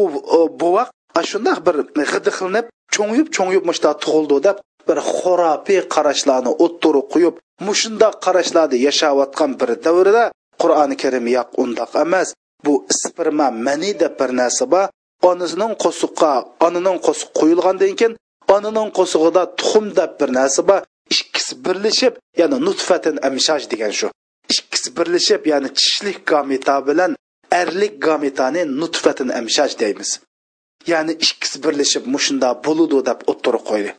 u 0.00 0.40
buvaq 0.60 0.88
shundoq 1.30 1.58
bir 1.66 1.76
g'idiqlinib 2.12 2.66
cho'ngib 2.94 3.26
cho'ngib 3.36 3.64
mushta 3.68 3.90
tug'ildi 4.02 4.38
deb 4.46 4.56
bir 4.88 4.98
xurafiy 5.16 5.80
qarashlarni 5.94 6.52
o'ttirib 6.64 7.06
qo'yib 7.14 7.34
mushundoq 7.68 8.14
qarashlarda 8.24 8.76
yashayotgan 8.86 9.50
bir 9.60 9.70
davrda 9.84 10.24
qur'oni 10.62 10.96
karim 11.02 11.26
yoq 11.36 11.48
undoq 11.62 11.90
emas. 12.04 12.28
Bu 12.64 12.72
sperma 13.00 13.48
mani 13.66 13.92
deb 14.02 14.12
bir 14.20 14.30
narsa 14.40 14.64
bor. 14.72 14.86
Onasining 15.30 15.72
qo'siqqa 15.84 16.32
onaning 16.66 16.98
qo'siq 17.06 17.30
qo'yilgandan 17.40 17.94
keyin 18.00 18.14
onaning 18.54 18.90
qo'sig'ida 18.98 19.42
tuxum 19.58 19.86
deb 19.98 20.12
bir 20.20 20.30
narsa 20.38 20.62
bor. 20.70 20.80
Ikkisi 21.16 21.54
birlashib 21.64 22.14
ya'ni 22.40 22.58
nutfatin 22.66 23.16
amshaj 23.28 23.62
degan 23.72 23.92
shu. 23.98 24.08
Ikkisi 24.54 24.88
birlashib 24.98 25.42
ya'ni 25.52 25.68
tishlik 25.78 26.18
gameta 26.32 26.76
bilan 26.88 27.12
erlik 27.60 27.94
gametani 28.06 28.62
nutfatin 28.80 29.28
amshaj 29.40 29.70
deymiz. 29.82 30.10
Ya'ni 30.92 31.12
ikkisi 31.26 31.56
birlashib 31.64 32.04
mushunda 32.14 32.48
bo'ludi 32.66 32.98
deb 33.08 33.18
o'ttirib 33.30 33.64
qo'ydi. 33.70 33.90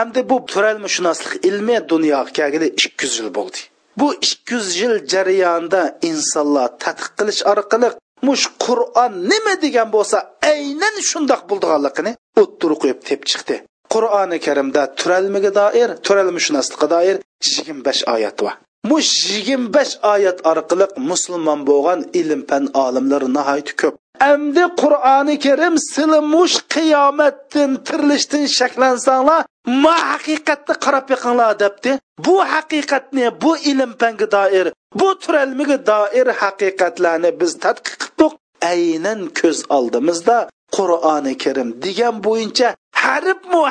Endi 0.00 0.20
bu 0.30 0.36
turalmishunoslik 0.52 1.44
ilmi 1.48 1.88
dunyoga 1.92 2.32
kelgili 2.38 2.66
ikki 2.66 3.04
yuz 3.06 3.14
yil 3.20 3.30
bo'ldi. 3.38 3.58
Bu 4.00 4.14
ikki 4.14 4.54
yuz 4.54 4.68
yil 4.80 4.94
jarayonida 5.12 5.82
insonlar 6.10 6.68
tadqiq 6.84 7.10
qilish 7.18 7.42
orqali 7.52 7.88
mush 8.26 8.44
qur'on 8.64 9.12
nima 9.30 9.54
degan 9.64 9.88
bo'lsa 9.96 10.18
aynan 10.52 10.96
shundoq 11.10 11.42
bo'ldiganligini 11.50 12.12
o'ttirib 12.42 12.78
qo'yib 12.82 13.00
tep 13.08 13.20
chiqdi. 13.30 13.56
Qur'oni 13.94 14.38
karimda 14.46 14.82
turalmiga 14.98 15.50
doir 15.60 15.88
turalmishunoslikqa 16.06 16.86
doir 16.94 17.16
yigirma 17.54 17.82
besh 17.88 18.02
oyat 18.14 18.36
bor 18.44 18.54
mush 18.90 19.12
yigirma 19.32 19.68
besh 19.76 19.94
oyat 20.14 20.38
orqali 20.50 20.86
musulmon 21.10 21.60
bo'lgan 21.70 22.00
ilm 22.20 22.40
fan 22.48 22.64
olimlari 22.84 23.28
nihoyat 23.36 23.70
ko'p. 23.80 23.94
Endi 24.32 24.64
Qur'oni 24.82 25.36
Karim 25.44 25.74
silimush 25.92 26.30
mush 26.34 26.56
qiyomatdan 26.74 27.70
tirilishdan 27.86 28.44
shaklansanglar 28.58 29.40
ma 29.84 29.94
haqiqatni 30.10 30.74
qarab 30.84 31.06
yiqinglar 31.14 31.52
debdi. 31.62 31.92
Bu 32.26 32.36
haqiqatni 32.52 33.26
bu 33.42 33.52
ilm 33.70 33.92
fanga 34.00 34.26
doir 34.36 34.66
bu 35.00 35.08
turalmiga 35.22 35.78
doir 35.90 36.26
haqiqatlarni 36.42 37.30
biz 37.40 37.52
tadqiq 37.64 37.94
qildik. 38.02 38.32
Aynan 38.72 39.20
ko'z 39.40 39.58
oldimizda 39.76 40.38
qur'oni 40.76 41.34
karim 41.44 41.68
degan 41.84 42.14
bo'yicha 42.26 42.68
harf 43.04 43.40
mu 43.52 43.62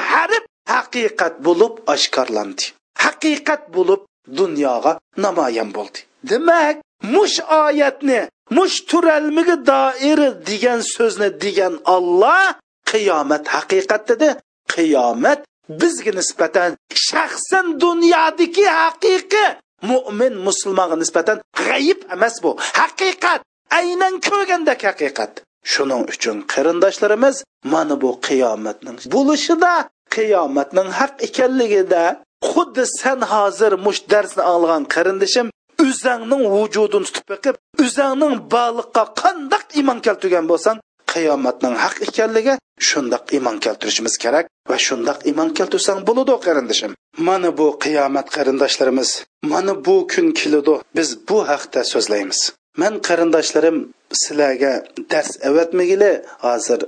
haqiqat 0.74 1.34
bo'lib 1.46 1.74
oshkorlandi. 1.94 2.64
Haqiqat 3.04 3.62
bo'lib 3.76 4.02
dunyoga 4.40 4.92
namoyon 5.24 5.70
bo'ldi. 5.78 6.00
Demak 6.30 6.76
mush 7.14 7.38
oyatni 7.64 8.20
mush 8.56 8.78
turalmigi 8.90 9.56
doiri 9.72 10.30
degan 10.50 10.80
so'zni 10.96 11.30
degan 11.44 11.74
olloh 11.96 12.46
qiyomat 12.92 13.44
haqiqat 13.56 14.04
dedi. 14.12 14.30
Qiyomat 14.74 15.40
bizga 15.82 16.12
nisbatan 16.20 16.72
shaxsan 17.08 17.66
dunyodagi 17.84 18.66
haqiqiy 18.82 19.50
mo'min 19.90 20.34
musulmonga 20.48 20.96
nisbatan 21.04 21.38
g'ayib 21.66 22.00
emas 22.16 22.36
bu. 22.44 22.52
Haqiqat 22.80 23.42
aynan 23.80 24.14
ko'rgandek 24.28 24.82
haqiqat. 24.90 25.34
Shuning 25.74 26.04
uchun 26.14 26.38
qarindoshlarimiz 26.54 27.36
mana 27.74 27.96
bu 28.02 28.12
qiyomatning 28.28 28.98
bo'lishida 29.16 29.74
qiyomatning 30.16 30.90
haq 31.00 31.14
ekanligida 31.28 32.04
xuddi 32.52 32.84
san 33.00 33.20
hozir 33.34 33.74
mush 33.86 34.02
darsni 34.12 34.44
olgan 34.54 34.84
qarindishim 34.96 35.48
o'zangning 35.86 36.44
vujudini 36.56 37.06
tutib 37.08 37.26
boqib 37.32 37.56
o'zangning 37.84 38.36
bog'liqqa 38.54 39.04
qandoq 39.22 39.64
iymon 39.80 40.00
keltirgan 40.06 40.46
bo'lsang 40.52 40.78
qiyomatning 41.14 41.76
haq 41.84 41.96
ekanligiga 42.08 42.56
shundoq 42.90 43.24
iymon 43.36 43.58
keltirishimiz 43.66 44.16
kerak 44.24 44.46
va 44.70 44.78
shundoq 44.88 45.20
iymon 45.30 45.50
keltirsang 45.58 46.00
bo'ladi 46.08 46.36
qarindishim. 46.46 46.92
Mana 47.28 47.50
bu 47.60 47.68
qiyomat 47.84 48.28
qarindoshlarimiz 48.36 49.10
mana 49.52 49.74
bu 49.86 49.96
kun 50.12 50.28
keladi 50.40 50.76
biz 50.98 51.10
bu 51.28 51.38
haqda 51.52 51.82
so'zlaymiz. 51.94 52.40
Man 52.82 52.94
qarindoshlarim 53.08 53.78
sizlarga 54.22 54.74
dars 55.12 55.32
avatmagili. 55.50 56.12
Hozir 56.46 56.80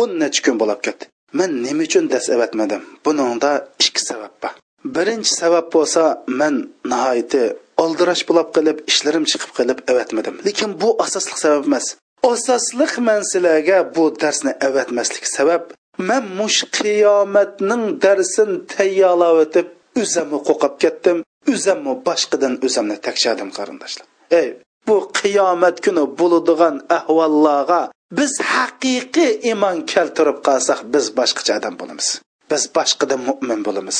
o'n 0.00 0.10
necha 0.22 0.40
kun 0.46 0.56
bo'lib 0.62 0.80
ketdi. 0.86 1.04
Man 1.38 1.50
nima 1.64 1.82
uchun 1.88 2.04
dars 2.12 2.26
avatmadim? 2.36 2.82
Buningda 3.04 3.50
ikki 3.84 4.02
sabab 4.10 4.34
bor. 4.42 4.54
Birinchi 4.96 5.32
sabab 5.40 5.66
bo'lsa 5.74 6.02
man 6.40 6.54
nihoyatda 6.92 7.42
oldirash 7.82 8.22
bo'lib 8.28 8.48
qilib 8.56 8.78
ishlarim 8.90 9.24
chiqib 9.30 9.52
qilib 9.58 9.78
avatmadim. 9.92 10.34
Lekin 10.46 10.70
bu 10.82 10.88
asosli 11.04 11.36
sabab 11.44 11.64
emas. 11.70 11.86
Asosliq 12.32 12.92
man 13.08 13.20
sizlarga 13.32 13.78
bu 13.94 14.04
darsni 14.22 14.52
avatmaslik 14.68 15.26
sabab 15.36 15.62
man 16.08 16.24
mush 16.38 16.60
qiyomatning 16.76 17.84
darsin 18.04 18.50
tayyorlab 18.74 19.36
o'tib 19.44 19.66
o'zimni 20.02 20.38
qo'qib 20.48 20.74
ketdim. 20.82 21.18
O'zimni 21.52 21.92
boshqadan 22.08 22.54
o'zimni 22.66 22.96
takshadim 23.06 23.50
qarindoshlar. 23.58 24.06
Ey 24.40 24.48
bu 24.90 24.98
qiyomat 25.20 25.76
kuni 25.84 26.04
bo'ladigan 26.20 26.76
ahvollarga 26.96 27.80
biz 28.18 28.32
haqiqiy 28.52 29.32
iymon 29.50 29.76
keltirib 29.92 30.38
qolsak 30.48 30.80
biz 30.94 31.04
boshqacha 31.18 31.52
odam 31.58 31.74
bo'lamiz. 31.80 32.08
Biz 32.50 32.62
boshqadan 32.76 33.20
mo'min 33.28 33.60
bo'lamiz. 33.66 33.98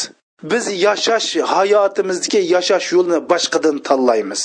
Biz 0.50 0.64
yashash 0.86 1.28
hayotimizdagi 1.54 2.40
yashash 2.54 2.86
yo'lini 2.94 3.20
boshqadan 3.32 3.76
tanlaymiz. 3.88 4.42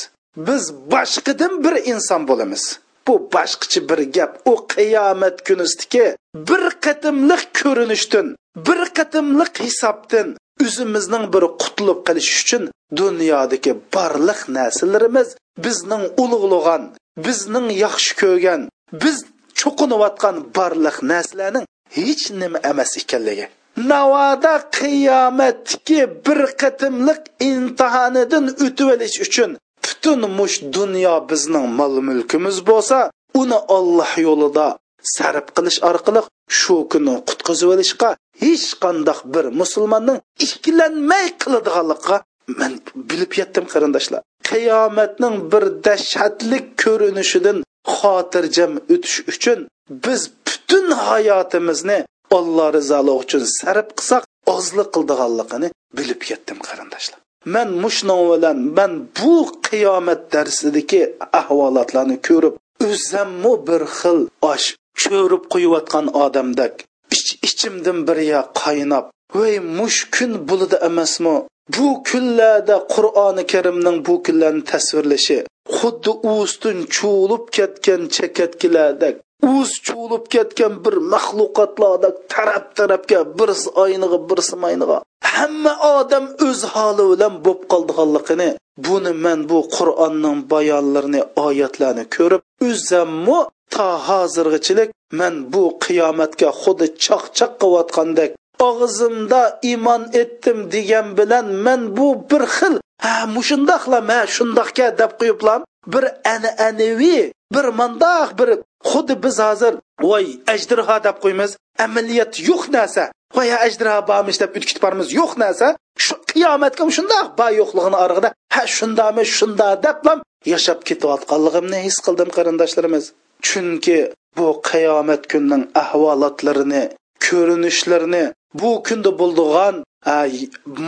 Biz 0.48 0.64
boshqadan 0.94 1.54
bir 1.64 1.76
inson 1.92 2.22
bo'lamiz. 2.30 2.64
Bu 3.08 3.14
boshqacha 3.36 3.82
bir 3.90 4.00
gap. 4.16 4.32
U 4.52 4.54
qiyomat 4.74 5.38
kunisidagi 5.48 6.06
bir 6.50 6.64
qatimliq 6.86 7.44
ko'rinishdan 7.60 8.28
bir 8.68 8.80
qatimliq 8.98 9.54
hisobdan 9.66 10.28
o'zimizning 10.64 11.26
bir 11.34 11.44
qutulib 11.62 12.00
qolish 12.08 12.32
uchun 12.42 12.64
dunyodagi 13.00 13.72
barliq 13.96 14.40
narsalarimiz 14.58 15.28
bizning 15.64 16.04
ulug'lagan 16.24 16.84
bizning 17.26 17.68
yaxshi 17.84 18.12
ko'rgan 18.22 18.62
biz 19.04 19.18
cho'qinayotgan 19.60 20.36
barliq 20.58 20.98
narsalarning 21.12 21.66
hech 21.98 22.24
nima 22.42 22.60
emas 22.72 22.92
ekanligi. 23.02 23.46
Navoda 23.92 24.56
qiyomatdagi 24.78 26.02
bir 26.26 26.40
qatimliq 26.62 27.22
imtihonidan 27.50 28.46
o'tib 28.66 28.88
olish 28.96 29.18
uchun 29.26 29.52
butun 29.86 30.22
mush 30.38 30.58
dunyo 30.78 31.16
bizning 31.30 31.68
mol 31.80 31.96
mulkimiz 32.08 32.58
bo'lsa 32.70 32.98
uni 33.42 33.60
olloh 33.78 34.12
yo'lida 34.28 34.68
sarf 35.16 35.48
qilish 35.56 35.80
orqali 35.90 36.22
shu 36.60 36.76
kuni 36.92 37.14
qutqizib 37.30 37.70
olishga 37.76 38.10
hech 38.44 38.68
qandoq 38.84 39.20
bir 39.34 39.46
musulmonning 39.62 40.20
ikkilanmay 40.46 41.28
qiladiganligiga 41.42 42.18
man 42.60 42.74
bilib 43.10 43.32
yetdim 43.40 43.66
qarindoshlar. 43.74 44.22
Qiyomatning 44.50 45.36
bir 45.52 45.64
dahshatlik 45.86 46.66
ko'rinishidan 46.84 47.58
xotirjam 47.98 48.74
o'tish 48.94 49.18
uchun 49.32 49.60
biz 50.06 50.22
butun 50.46 50.86
hayotimizni 51.08 52.00
alloh 52.38 52.68
rizoligi 52.78 53.18
uchun 53.24 53.44
sarf 53.60 53.88
qilsak 53.98 54.24
ozlik 54.56 54.90
qildiganligini 54.96 55.70
bilib 55.98 56.22
yetdim 56.32 56.60
qarindoshlar. 56.68 57.20
Man 57.56 57.70
mushno 57.84 58.16
bilan 58.32 58.58
man 58.78 58.92
bu 59.18 59.36
qiyomat 59.68 60.22
darsidagi 60.34 61.02
ahvolotlarni 61.40 62.18
ko'rib 62.28 62.56
o'zimmu 62.90 63.54
bir 63.68 63.82
xil 63.98 64.20
osh 64.54 64.68
cho'rib 65.04 65.44
quyayotgan 65.54 66.06
odamdak 66.24 66.74
ich 67.16 67.30
ichimdan 67.48 67.98
bir 68.08 68.18
yoq 68.34 68.48
qaynab 68.64 69.06
voy 69.36 69.54
mush 69.78 70.00
kun 70.16 70.32
bo'ladi 70.50 70.78
emasmi? 70.90 71.36
Bu 71.74 71.88
kunlarda 72.10 72.76
qur'oni 72.94 73.44
karimning 73.54 73.98
bu 74.08 74.16
kunlarni 74.26 74.64
tasvirlashi 74.72 75.38
xuddi 75.78 76.12
ustun 76.36 76.78
chuvilib 76.96 77.44
ketgan 77.58 78.02
chakatkilardek 78.16 79.16
o'z 79.54 79.72
chuvilib 79.88 80.26
ketgan 80.34 80.74
bir 80.86 80.96
maxluqotlardek 81.14 82.16
taraf 82.34 82.66
tarafga 82.78 83.20
birsi 83.38 83.70
oyniga 83.84 84.20
birsi 84.30 84.56
mayniga 84.64 84.98
hamma 85.36 85.74
odam 85.98 86.26
o'z 86.48 86.60
holi 86.74 87.04
bilan 87.12 87.34
bo'lib 87.46 87.62
qoldiganligini 87.72 88.50
buni 88.86 89.14
man 89.26 89.40
bu 89.50 89.60
qur'onning 89.78 90.40
bayonlarini 90.54 91.22
oyatlarini 91.48 92.06
ko'rib 92.16 92.42
o'zammi 92.70 93.40
to 93.76 93.90
hozirgachilik 94.08 94.90
man 95.20 95.34
bu 95.54 95.64
qiyomatga 95.86 96.50
xuddi 96.62 96.86
chaqchaq 97.06 97.52
qilayotgandek 97.62 98.32
og'zimda 98.60 99.60
iymon 99.70 100.04
etdim 100.22 100.72
degan 100.72 101.18
bilan 101.18 101.46
men 101.66 101.82
bu 101.98 102.08
bir 102.30 102.44
xil 102.58 102.76
ha 103.06 103.16
mushundoqla 103.36 104.00
ma 104.10 104.20
shundoqka 104.36 104.88
deb 105.02 105.12
qo'yiblam. 105.20 105.62
Bir 105.94 106.06
an'anaviy 106.34 107.24
bir 107.54 107.66
mandoq 107.80 108.30
bir 108.40 108.50
xuddi 108.90 109.16
biz 109.24 109.38
hozir 109.48 109.74
voy 110.02 110.26
ajdirho 110.54 110.98
deb 111.08 111.18
qo'ymiz. 111.24 111.52
Amaliyat 111.86 112.34
yo'q 112.50 112.64
narsa. 112.76 113.04
Voy 113.36 113.50
ajdirho 113.66 114.00
bormish 114.10 114.40
deb 114.44 114.52
o'tkitib 114.58 114.82
bormiz 114.86 115.08
yo'q 115.20 115.32
narsa. 115.44 115.68
Shu 116.06 116.14
qiyomatga 116.32 116.84
shundoq 116.98 117.28
bor 117.40 117.52
yo'qligini 117.62 117.98
orqada 118.06 118.30
ha 118.56 118.64
shundami 118.78 119.24
shunda 119.38 119.68
deblam 119.86 120.20
yashab 120.54 120.80
ketayotganligimni 120.88 121.80
his 121.88 121.98
qildim 122.06 122.30
qarindoshlarimiz. 122.38 123.06
Chunki 123.48 123.98
bu 124.38 124.48
qiyomat 124.70 125.22
kunning 125.32 125.64
ahvolotlarini 125.82 126.84
ko'rinishlarini 127.26 128.24
bu 128.62 128.72
kunda 128.88 129.12
bo'ldigan 129.22 129.76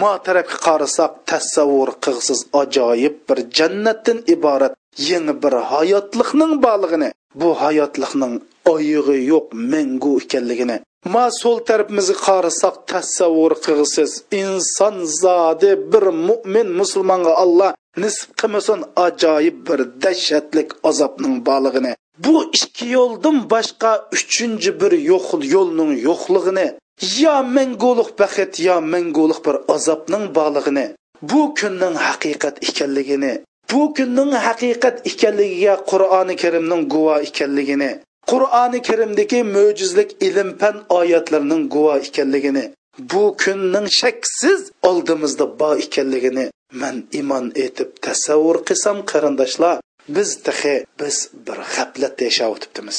ma 0.02 0.14
tarafga 0.26 0.58
qarasak 0.68 1.12
tasavvur 1.32 1.90
qilsiz 2.06 2.40
ajoyib 2.62 3.16
bir 3.28 3.40
jannatdan 3.58 4.20
iborat 4.36 4.74
yangi 5.10 5.34
bir 5.44 5.54
hayotlikning 5.72 6.54
borlig'ini 6.66 7.10
bu 7.42 7.50
hayotlikning 7.64 8.34
oyig'i 8.74 9.18
yo'q 9.32 9.46
mangu 9.72 10.12
ekanligini. 10.22 10.78
Ma 11.14 11.26
so'l 11.42 11.58
tarafimizga 11.70 12.18
qarasak 12.28 12.76
tasavvur 12.92 13.54
qilsiz 13.66 14.12
inson 14.44 14.96
zodi 15.22 15.72
bir 15.92 16.06
mo'min 16.28 16.68
musulmonga 16.80 17.34
alloh 17.44 17.72
nisb 18.04 18.30
qilmasin 18.40 18.80
ajoyib 19.06 19.58
bir 19.68 19.80
dahshatlik 20.04 20.70
azobning 20.90 21.36
borlig'ini. 21.48 21.94
Bu 22.26 22.36
ikki 22.58 22.86
yo'ldan 22.98 23.38
boshqa 23.54 23.92
uchinchi 24.16 24.72
bir 24.82 24.92
yo'q 25.12 25.28
yo'lning 25.56 25.92
yo'qligini 26.08 26.68
yo 27.24 27.36
mangulik 27.56 28.10
baxit 28.20 28.54
yo 28.68 28.76
mangulik 28.94 29.40
bir 29.46 29.56
azobning 29.76 30.26
borlig'ini 30.38 30.86
bu 31.30 31.42
kunning 31.60 31.96
haqiqat 32.08 32.56
ekanligini 32.70 33.34
bu 33.72 33.82
kunning 33.98 34.32
haqiqat 34.48 34.96
ekanligiga 35.12 35.76
qur'oni 35.92 36.36
karimning 36.44 36.84
guvo 36.94 37.16
ekanligini 37.28 37.92
qur'oni 38.32 38.80
karimdagi 38.88 39.40
mo'jizlik 39.56 40.10
ilm 40.28 40.50
fan 40.60 40.76
oyatlarining 41.00 41.64
guvo 41.74 41.94
ekanligini 42.08 42.66
bu 43.12 43.24
kunning 43.44 43.88
shaksiz 44.02 44.62
oldimizda 44.90 45.46
bor 45.60 45.76
ekanligini 45.86 46.46
man 46.82 46.96
iymon 47.18 47.46
etib 47.66 47.90
tasavvur 48.06 48.58
qilsam 48.68 48.98
qarindoshlar 49.12 49.76
biz 50.16 50.30
tahi 50.46 50.76
biz 51.00 51.16
bir 51.48 51.58
g'aflatda 51.74 52.24
yashab 52.30 52.52
o'tibdimiz. 52.56 52.98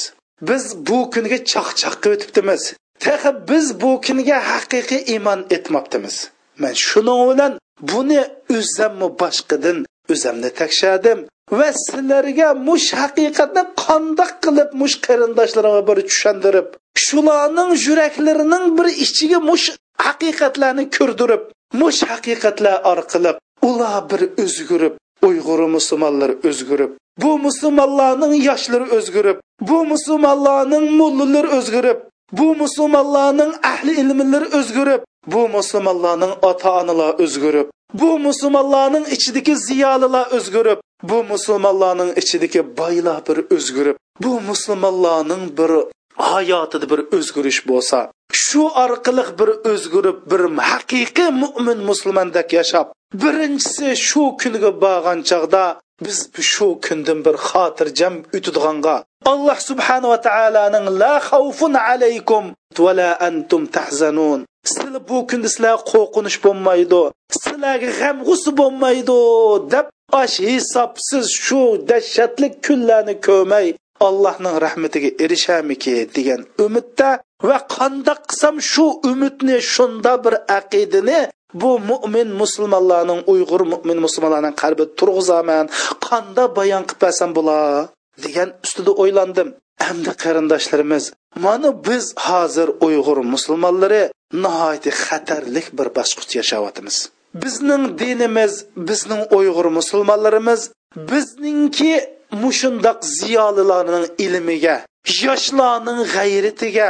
Biz 0.49 0.63
bu 0.87 0.97
kunga 1.13 1.39
chaqchaq 1.51 2.03
o'tibdimiz. 2.13 2.63
Tahi 3.05 3.31
biz 3.49 3.65
bu 3.81 3.91
kunga 4.05 4.37
haqiqiy 4.51 5.01
iymon 5.13 5.39
etmabdimiz. 5.55 6.15
Man 6.61 6.73
shuning 6.87 7.21
bilan 7.29 7.53
buni 7.91 8.21
o'zimmi 8.57 9.07
boshqadan 9.21 9.77
o'zamni 10.13 10.49
takshadim 10.61 11.19
va 11.59 11.69
sizlarga 11.85 12.49
mush 12.67 12.87
haqiqatni 13.01 13.63
qandoq 13.83 14.31
qilib 14.43 14.69
mush 14.81 14.95
qarindoshlarimga 15.07 15.83
bir 15.89 15.97
tushundirib 16.09 16.67
shularning 17.05 17.71
yuraklarining 17.85 18.65
bir 18.77 18.87
ichiga 19.05 19.39
mush 19.49 19.65
haqiqatlarni 20.07 20.85
ko'rdirib 20.97 21.43
mush 21.81 21.99
haqiqatlar 22.11 22.75
orqali 22.91 23.31
ular 23.69 23.95
bir 24.11 24.21
o'zgurib 24.43 24.93
uyg'ur 25.27 25.59
musulmonlar 25.75 26.31
o'zgurib 26.49 26.91
bu 27.21 27.31
musulmonlarning 27.45 28.33
yoshlari 28.49 28.85
o'zgurib 28.97 29.37
bu 29.69 29.77
musulmonlarning 29.91 30.85
mullalari 30.99 31.49
o'zgurib 31.57 31.97
bu 32.31 32.55
musulmonlarning 32.61 33.51
ahli 33.71 33.91
ilmlari 34.01 34.47
o'zgurib 34.59 35.01
bu 35.33 35.41
musulmonlarning 35.55 36.33
ota 36.49 36.71
onalar 36.81 37.11
o'zgurib 37.23 37.67
bu 37.93 38.19
musulmonlarning 38.19 39.05
ichidagi 39.15 39.53
ziyolilar 39.67 40.25
o'zgurib 40.37 40.79
bu 41.09 41.23
musulmonlarning 41.31 42.11
ichidagi 42.21 42.61
boylar 42.79 43.19
bir 43.27 43.37
o'zgurib 43.55 43.95
bu 44.23 44.31
musulmonlarning 44.49 45.43
bir 45.57 45.71
hayotida 46.31 46.85
bir 46.91 46.99
o'zgarish 47.17 47.59
bo'lsa 47.69 47.99
shu 48.45 48.63
orqali 48.83 49.23
bir 49.39 49.49
o'zgurib 49.71 50.17
bir 50.31 50.41
haqiqiy 50.71 51.29
mo'min 51.41 51.79
musulmondek 51.89 52.49
yashab 52.59 52.87
birinchisi 53.21 53.87
shu 54.07 54.23
kunga 54.41 54.71
borgan 54.83 55.19
chog'da 55.29 55.63
biz 56.05 56.17
shu 56.53 56.67
kundan 56.85 57.19
bir 57.25 57.35
xotirjam 57.47 58.13
o'tadiganga 58.37 58.95
alloh 59.31 59.57
subhanava 59.69 60.17
taoloning 60.27 60.85
la 61.01 61.15
xavfun 61.29 61.73
alaykum 61.91 62.43
va 62.83 62.91
la 62.99 63.09
antum 63.27 63.63
tahzanun. 63.75 64.39
Sizlar 64.69 65.01
bu 65.09 65.17
kunda 65.29 65.49
sizlar 65.53 65.77
qo'rqinish 65.91 66.37
bo'lmaydi 66.45 67.01
sizlarga 67.33 67.89
g'amg'usi 67.99 68.51
bo'lmaydi 68.59 69.19
deb 69.73 69.87
osh 70.21 70.37
hisobsiz 70.47 71.25
shu 71.45 71.61
dahshatli 71.89 72.47
kunlarni 72.65 73.15
ko'rmay 73.27 73.67
allohning 74.07 74.55
rahmatiga 74.65 75.09
erishamiki 75.23 75.95
degan 76.15 76.41
umidda 76.65 77.09
va 77.49 77.57
qandoq 77.75 78.19
qilsam 78.29 78.55
shu 78.71 78.85
umidni 79.11 79.57
shunda 79.73 80.13
bir 80.23 80.35
aqidani 80.59 81.19
bu 81.61 81.71
mo'min 81.89 82.29
musulmonlarning 82.41 83.21
uyg'ur 83.33 83.61
mo'min 83.73 83.97
musulmonlarning 84.05 84.55
qalbi 84.61 84.85
turg'izaman 84.99 85.65
qanda 86.07 86.43
bayon 86.57 86.83
qilib 86.89 87.01
bersam 87.05 87.29
bo'lar 87.37 87.89
degan 88.23 88.49
ustida 88.65 88.91
o'ylandim. 89.03 89.49
Hamda 89.87 90.11
qarindoshlarimiz 90.23 91.03
mana 91.45 91.69
biz 91.87 92.05
hozir 92.27 92.67
uyg'ur 92.87 93.17
musulmonlari 93.33 94.01
nihoyatda 94.43 94.91
xatarlik 95.05 95.67
bir 95.77 95.87
bosqich 95.97 96.31
yashayotimiz 96.39 96.95
bizning 97.43 97.83
dinimiz 98.01 98.53
bizning 98.89 99.21
uyg'ur 99.37 99.67
musulmonlarimiz 99.77 100.61
bizningki 101.09 101.93
mushundoq 102.43 102.99
ziyolilarning 103.17 104.07
ilmiga 104.25 104.75
yoshlarning 105.25 106.01
g'ayritiga 106.15 106.89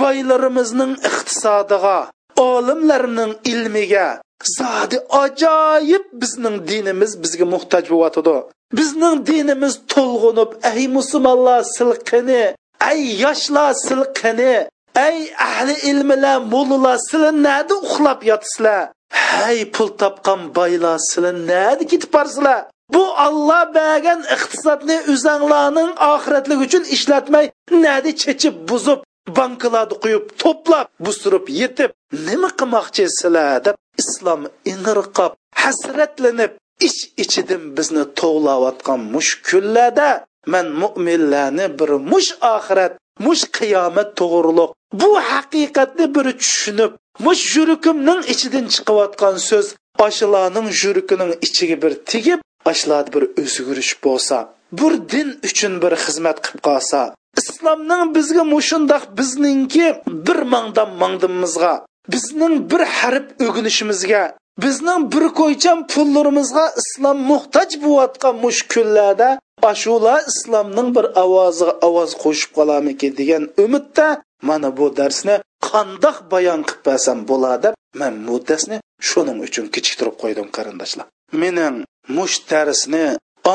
boylarimizning 0.00 0.92
iqtisodiga 1.08 1.98
olimlarning 2.36 3.32
ilmiga 3.52 4.08
zodi 4.56 4.98
ajoyib 5.22 6.04
bizning 6.22 6.56
dinimiz 6.70 7.12
bizga 7.22 7.46
muhtoj 7.54 7.84
bo'lyotidi. 7.92 8.36
Bizning 8.78 9.16
dinimiz 9.30 9.74
to'lg'unib 9.92 10.50
ey 10.72 10.82
musulmonlar 10.96 11.62
silqini 11.76 12.44
ey 12.90 13.00
yoshlar 13.24 13.72
silqini 13.86 14.54
ey 15.08 15.18
ahli 15.48 15.74
ilmilar 15.90 16.38
mo'lilar 16.52 16.98
sizlar 17.08 17.34
nada 17.46 17.74
uxlab 17.86 18.20
yotsizlar. 18.30 18.82
Hey 19.26 19.58
pul 19.74 19.88
topgan 20.02 20.40
boylar 20.58 20.96
sizlar 21.08 21.34
nada 21.50 21.84
ketib 21.92 22.10
borsizlar 22.16 22.60
bu 22.94 23.04
olloh 23.26 23.64
bergan 23.74 24.20
iqtisodni 24.34 24.96
o'zanglarning 25.12 25.90
oxiratlik 26.12 26.60
uchun 26.66 26.84
ishlatmay 26.96 27.46
nadi 27.84 28.10
chechib 28.22 28.54
buzib 28.70 29.00
bankalarni 29.38 29.96
quyib 30.02 30.24
to'plab 30.42 30.86
bustirib 31.06 31.46
yetib 31.60 31.90
nima 32.28 32.50
qilmoqchisizlar 32.60 33.54
deb 33.66 33.76
islom 34.02 34.40
ing'irqab 34.72 35.32
hasratlanib 35.62 36.52
ich 36.88 36.98
ichidan 37.24 37.62
bizni 37.76 38.04
tovlayotgan 38.20 39.00
mush 39.14 39.32
kunlarda 39.48 40.10
man 40.52 40.66
mo'minlarni 40.82 41.66
bir 41.78 41.90
mush 42.10 42.30
oxirat 42.54 42.92
mush 43.26 43.44
qiyomat 43.58 44.08
to'g'riliq 44.20 44.70
bu 45.00 45.10
haqiqatni 45.30 46.06
bir 46.16 46.26
tushunib 46.42 46.92
mush 47.26 47.42
yurikimning 47.56 48.20
ichidan 48.32 48.66
chiqayotgan 48.74 49.36
so'z 49.48 49.66
oshilarning 50.06 50.68
yurikining 50.82 51.32
ichiga 51.46 51.76
bir 51.82 51.92
tegib 52.10 52.40
ashlarda 52.70 53.10
bir 53.14 53.24
o'zgarish 53.42 53.92
bo'lsa 54.04 54.36
bir 54.72 54.92
din 55.12 55.28
uchun 55.48 55.72
bir 55.82 55.92
xizmat 56.04 56.38
qilib 56.44 56.60
qolsa 56.68 57.00
islomning 57.40 58.04
bizga 58.16 58.44
mushundoq 58.54 59.02
bizningki 59.18 59.86
bir 60.26 60.38
mangdan 60.52 60.90
mangdimizga 61.02 61.72
bizning 62.12 62.54
bir 62.70 62.82
harf 62.98 63.26
o'ginishimizga 63.46 64.22
bizning 64.64 65.02
bir 65.14 65.24
ko'ychan 65.40 65.78
pullarimizga 65.92 66.64
islom 66.82 67.18
muhtoj 67.30 67.70
bo'layotgan 67.84 68.34
mush 68.44 68.60
kunlarda 68.72 69.28
ashula 69.72 70.14
islomning 70.30 70.88
bir 70.96 71.06
ovoziga 71.22 71.74
ovoz 71.88 72.10
qo'shib 72.22 72.50
qolamiki 72.58 73.08
degan 73.18 73.44
umidda 73.64 74.08
mana 74.48 74.68
bu 74.78 74.86
darsni 75.00 75.36
qandoq 75.70 76.16
bayon 76.32 76.60
qilib 76.68 76.82
bersam 76.88 77.18
bo'ladi 77.30 77.62
deb 77.64 77.74
man 78.00 78.14
bu 78.28 78.36
darsni 78.48 78.76
shuning 79.08 79.38
uchun 79.46 79.66
kechiktirib 79.74 80.16
qo'ydim 80.22 80.48
qarindoshlar. 80.56 81.06
Mening 81.42 81.76
mush 82.16 82.38
darsni 82.50 83.06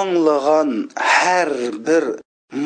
anglagan 0.01 0.71
har 1.13 1.51
bir 1.87 2.03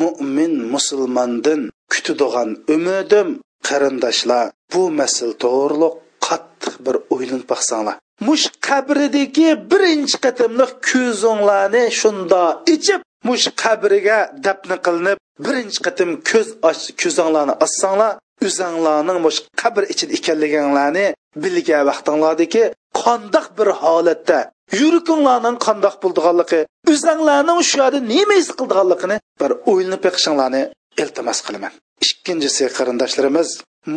mo'min 0.00 0.54
musulmondan 0.74 1.60
kutadigan 1.92 2.50
umidim. 2.74 3.28
Qarindoshlar 3.68 4.44
bu 4.72 4.82
masal 4.98 5.30
to'g'riliq 5.42 5.94
qattiq 6.26 6.74
bir 6.86 6.96
o'ylanib 7.14 7.46
baqsanglar 7.52 7.96
mush 8.28 8.46
qabridagi 8.68 9.48
birinchi 9.72 10.16
qatimliq 10.24 10.72
ko'zinglarni 10.90 11.84
shunda 12.00 12.42
ichib 12.74 13.00
mush 13.28 13.46
qabriga 13.62 14.18
dafn 14.46 14.70
qilinib 14.86 15.18
birinchi 15.46 15.78
qatim 15.86 16.10
ko'z 16.30 16.48
och 16.68 16.80
ko'zinglarni 17.00 17.54
ochsanglar 17.64 18.12
o'zanglarning 18.46 19.18
mush 19.26 19.38
qabr 19.60 19.82
ichida 19.92 20.12
ekanliginglarni 20.18 21.06
bilgan 21.42 21.82
vaqtinglardiki 21.90 22.62
qandoq 23.02 23.46
bir 23.58 23.68
holatda 23.82 24.38
yurikinglarning 24.78 25.56
qandoq 25.66 25.96
bo'ldiganligi 26.02 26.60
o'zanglarning 26.92 27.60
shu 27.70 27.76
yerda 27.82 28.00
nima 28.12 28.34
his 28.40 28.50
qildiganligini 28.58 29.16
bir 29.40 29.50
o'ylanib 29.70 30.02
yiqishinglarni 30.08 30.62
iltimos 31.02 31.40
qilaman. 31.46 31.72
Ikkinchisi 32.06 32.64
qarindoshlarimiz 32.78 33.48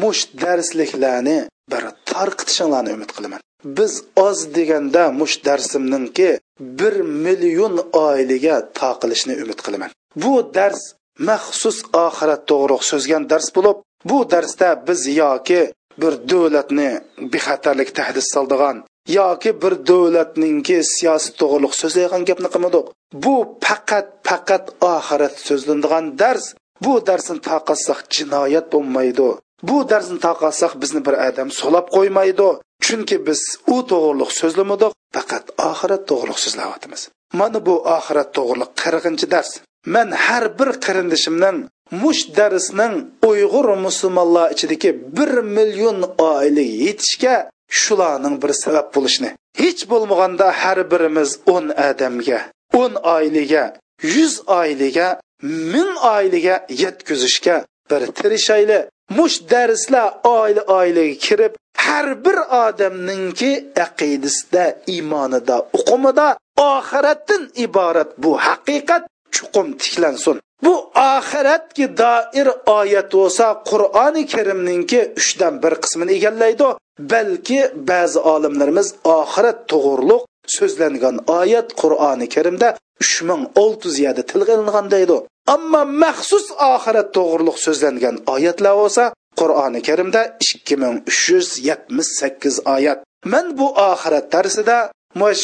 mush 0.01 0.21
darsliklarni 0.43 1.37
bir 1.71 1.83
tarqitishinglarni 2.11 2.91
umid 2.97 3.11
qilaman. 3.17 3.41
Biz 3.77 3.93
oz 4.27 4.39
deganda 4.55 5.03
mush 5.19 5.35
darsimninki 5.47 6.29
bir 6.79 6.93
million 7.25 7.75
oilaga 8.07 8.55
taqilishni 8.79 9.33
umid 9.43 9.59
qilaman. 9.65 9.89
Bu 10.23 10.33
dars 10.57 10.81
maxsus 11.29 11.77
oxirat 12.05 12.41
to'g'ri 12.49 12.77
so'zgan 12.91 13.23
dars 13.31 13.47
bo'lib 13.55 13.77
bu 14.09 14.17
darsda 14.33 14.69
biz 14.87 15.01
yoki 15.21 15.61
bir 16.01 16.13
davlatni 16.31 16.89
bexatarlik 17.33 17.89
tahdid 17.97 18.25
soldigan 18.33 18.77
yoki 19.17 19.51
bir 19.61 19.73
davlatninki 19.89 20.77
siyosiy 20.95 21.33
to'g'riliq 21.39 21.73
so'zlaydigan 21.81 22.23
gapni 22.29 22.49
qilmadik 22.53 22.85
bu 23.13 23.35
faqat 23.65 24.07
faqat 24.27 24.65
oxirat 24.93 25.35
so'zlanadigan 25.47 26.05
dars. 26.21 26.45
Bu 26.83 26.93
darsni 27.07 27.39
taqatsak 27.49 27.99
jinoyat 28.15 28.65
bo'lmaydi. 28.73 29.29
Bu 29.69 29.77
darsni 29.91 30.19
taqatsak 30.27 30.73
bizni 30.81 31.01
bir 31.07 31.15
odam 31.27 31.49
so'lab 31.59 31.85
qo'ymaydi. 31.95 32.47
Chunki 32.85 33.17
biz 33.27 33.41
u 33.75 33.77
to'g'riliq 33.91 34.31
so'zlamadik 34.39 34.91
faqat 35.15 35.45
oxirat 35.69 36.03
to'g'riliq 36.09 36.39
so'zlayapmiz. 36.45 37.01
Mana 37.39 37.59
bu 37.67 37.75
oxirat 37.97 38.29
to'g'riliq 38.37 38.71
qirqinchi 38.81 39.25
dars. 39.33 39.51
Man 39.93 40.09
har 40.25 40.45
bir 40.59 40.69
qarindishimdan 40.85 41.55
mush 42.01 42.23
darsning 42.37 42.93
uyg'ur 43.29 43.67
musulmonlar 43.85 44.47
ichidagi 44.55 44.89
bir 45.17 45.31
million 45.57 45.99
oila 46.31 46.65
yetishga 46.83 47.35
shularning 47.69 48.35
bir 48.43 48.51
sabab 48.63 48.87
bo'lishini. 48.95 49.29
Hech 49.61 49.81
bo'lmaganda 49.91 50.47
har 50.61 50.79
birimiz 50.91 51.29
o'n 51.55 51.65
odamga 51.89 52.39
o'n 52.81 52.93
oilaga 53.15 53.63
yuz 54.15 54.33
oilaga 54.59 55.07
ming 55.73 55.93
oilaga 56.15 56.55
yetkazishga 56.83 57.55
bir 57.89 58.01
tirishayli 58.17 58.79
mush 59.17 59.37
darslar 59.51 60.07
oila 60.23 60.61
oilaga 60.79 61.15
kirib 61.25 61.53
har 61.85 62.07
bir 62.25 62.37
odamningki 62.63 63.51
aqidasida 63.85 64.65
iymonida 64.93 65.57
uqumida 65.77 66.27
oxiratdan 66.57 67.43
iborat 67.65 68.11
bu 68.23 68.31
haqiqat 68.47 69.03
chuqum 69.35 69.67
tiklansin. 69.81 70.37
Bu 70.65 70.73
oxiratga 71.15 71.87
doir 72.03 72.47
oyat 72.79 73.09
bo'lsa 73.17 73.45
qur'oni 73.69 74.23
karimninki 74.33 75.01
uchdan 75.19 75.53
bir 75.63 75.73
qismini 75.83 76.11
egallaydi. 76.17 76.67
Balki 77.11 77.59
ba'zi 77.89 78.19
olimlarimiz 78.33 78.87
oxirat 79.17 79.59
to'g'riliq 79.71 80.21
so'zlangan 80.57 81.15
oyat 81.39 81.67
qur'oni 81.81 82.27
karimda 82.35 82.67
uch 83.03 83.15
ming 83.29 83.41
olti 83.63 83.83
yuz 83.87 83.97
yerda 84.05 84.23
tilga 84.31 84.53
ilingan 84.57 84.87
deydi. 84.95 85.17
Ammo 85.55 85.81
maxsus 86.03 86.45
oxirat 86.73 87.09
to'g'riliq 87.17 87.57
so'zlangan 87.65 88.15
oyatlar 88.33 88.73
bo'lsa 88.81 89.03
qur'oni 89.39 89.81
karimda 89.87 90.21
ikki 90.45 90.75
ming 90.83 90.95
uch 91.09 91.23
yuz 91.33 91.49
yetmish 91.69 92.11
sakkiz 92.19 92.55
oyat. 92.75 92.99
Man 93.31 93.45
bu 93.57 93.67
oxirat 93.89 94.25
darsida 94.33 94.77
mush 95.21 95.43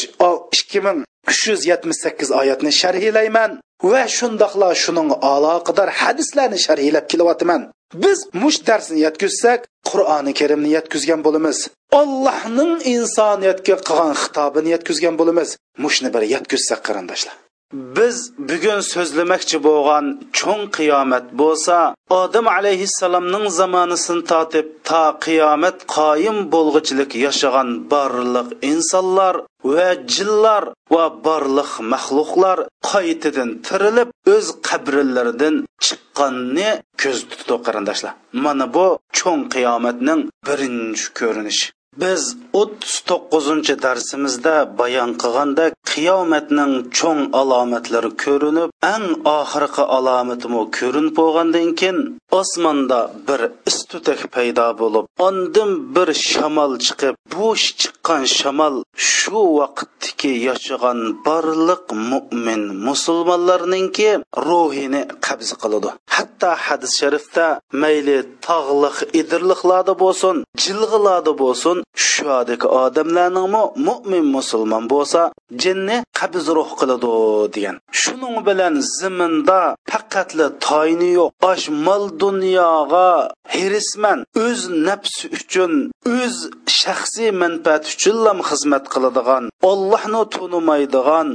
ikki 0.58 0.80
ming 0.86 0.98
uch 1.30 1.42
yuz 1.48 1.60
yetmish 1.70 2.00
sakkiz 2.04 2.30
oyatni 2.40 2.70
sharhlayman. 2.80 3.52
Va 3.82 4.02
shundoqla 4.16 4.70
shuning 4.82 5.10
aloqador 5.32 5.88
hadislarni 6.00 6.58
sharhlab 6.66 7.06
kelyapman. 7.12 7.62
Biz 8.02 8.18
mush 8.42 8.58
darsni 8.68 8.98
yetkazsak 9.06 9.60
qur'oni 9.90 10.32
karimni 10.40 10.70
yetkazgan 10.76 11.20
bo'lamiz. 11.26 11.58
Allohning 12.00 12.74
insoniyatga 12.94 13.76
qilgan 13.88 14.14
xitobini 14.22 14.68
yetkazgan 14.74 15.14
bo'lamiz. 15.20 15.48
Mushni 15.84 16.08
bir 16.14 16.22
yetkazsak 16.34 16.80
qarindoshlar. 16.88 17.36
Biz 17.72 18.16
bugun 18.50 18.80
so'zlamoqchi 18.92 19.58
bo'lgan 19.66 20.06
cho'ng 20.38 20.64
qiyomat 20.76 21.26
bo'lsa 21.40 21.76
odam 22.20 22.46
alayhissalomning 22.56 23.46
zamonasini 23.60 24.22
totib 24.32 24.66
to 24.88 25.04
qiyomat 25.26 25.76
qoyim 25.96 26.36
bo'lg'ichilik 26.54 27.10
yashagan 27.26 27.68
barliq 27.92 28.48
insonlar 28.72 29.34
va 29.74 29.88
jinlar 30.14 30.64
va 30.94 31.04
barliq 31.26 31.70
maxluqlar 31.92 32.58
qaytadan 32.90 33.50
tirilib 33.66 34.08
o'z 34.34 34.46
qabrlaridan 34.68 35.54
chiqqanni 35.84 36.70
ko'z 37.02 37.18
tutdi 37.30 37.56
qarindoshlar. 37.66 38.12
Mana 38.44 38.66
bu 38.76 38.86
cho'ng 39.18 39.42
qiyomatning 39.54 40.20
birinchi 40.46 41.06
ko'rinishi. 41.18 41.66
Biz 41.98 42.22
o'ttiz 42.60 42.94
to'qqizinchi 43.08 43.74
darsimizda 43.84 44.54
bayon 44.80 45.10
qilgandek 45.22 45.72
qiyomatning 45.92 46.74
cho'ng 46.98 47.22
alomatlari 47.40 48.10
ko'rinib 48.24 48.70
eng 48.94 49.06
oxirgi 49.38 49.84
alomatimi 49.96 50.62
ko'rinib 50.78 51.14
bo'lgandan 51.20 51.68
keyin 51.80 51.98
osmonda 52.40 53.00
bir 53.28 53.40
istutak 53.70 54.20
paydo 54.34 54.66
bo'lib 54.80 55.04
ondan 55.26 55.70
bir 55.94 56.08
shamol 56.28 56.72
chiqib 56.86 57.14
bo'sh 57.36 57.66
chiqqan 57.80 58.22
shamol 58.38 58.76
shu 59.10 59.40
vaqtdagi 59.58 60.32
yashagan 60.48 60.98
barliq 61.26 61.84
mo'min 62.10 62.62
musulmonlarninki 62.86 64.10
ruhini 64.48 65.02
qabz 65.26 65.48
qiladi. 65.62 65.90
Hatto 66.16 66.50
hadis 66.66 66.92
sharifda 67.00 67.46
mayli 67.82 68.18
tog'liq 68.48 68.96
idirliqlarda 69.20 69.94
bo'lsin 70.02 70.36
jilg'ilarda 70.64 71.32
bo'lsin 71.42 71.76
shodiki 72.10 72.66
odamlarningmi 72.82 73.62
mo'min 73.86 74.24
musulmon 74.36 74.84
bo'lsa 74.92 75.20
jinni 75.62 75.96
qabz 76.18 76.44
ruh 76.56 76.70
qiladi 76.80 77.12
degan. 77.54 77.76
Shuning 78.00 78.36
bilan 78.48 78.74
ziminda 78.98 79.60
faqatli 79.90 80.46
toyni 80.66 81.10
yo'q. 81.18 81.30
Osh 81.50 81.66
mol 81.86 82.04
dunyoga 82.22 83.10
hirisman 83.54 84.18
o'z 84.44 84.60
nafsi 84.86 85.24
uchun 85.38 85.72
o'z 86.16 86.36
shaxsiy 86.80 87.30
manfaat 87.42 87.84
uchun 87.92 88.10
uchunlam 88.10 88.38
xizmat 88.48 88.84
qiladigan 88.92 89.44
ollohni 89.70 90.22
tunimaydigan 90.34 91.28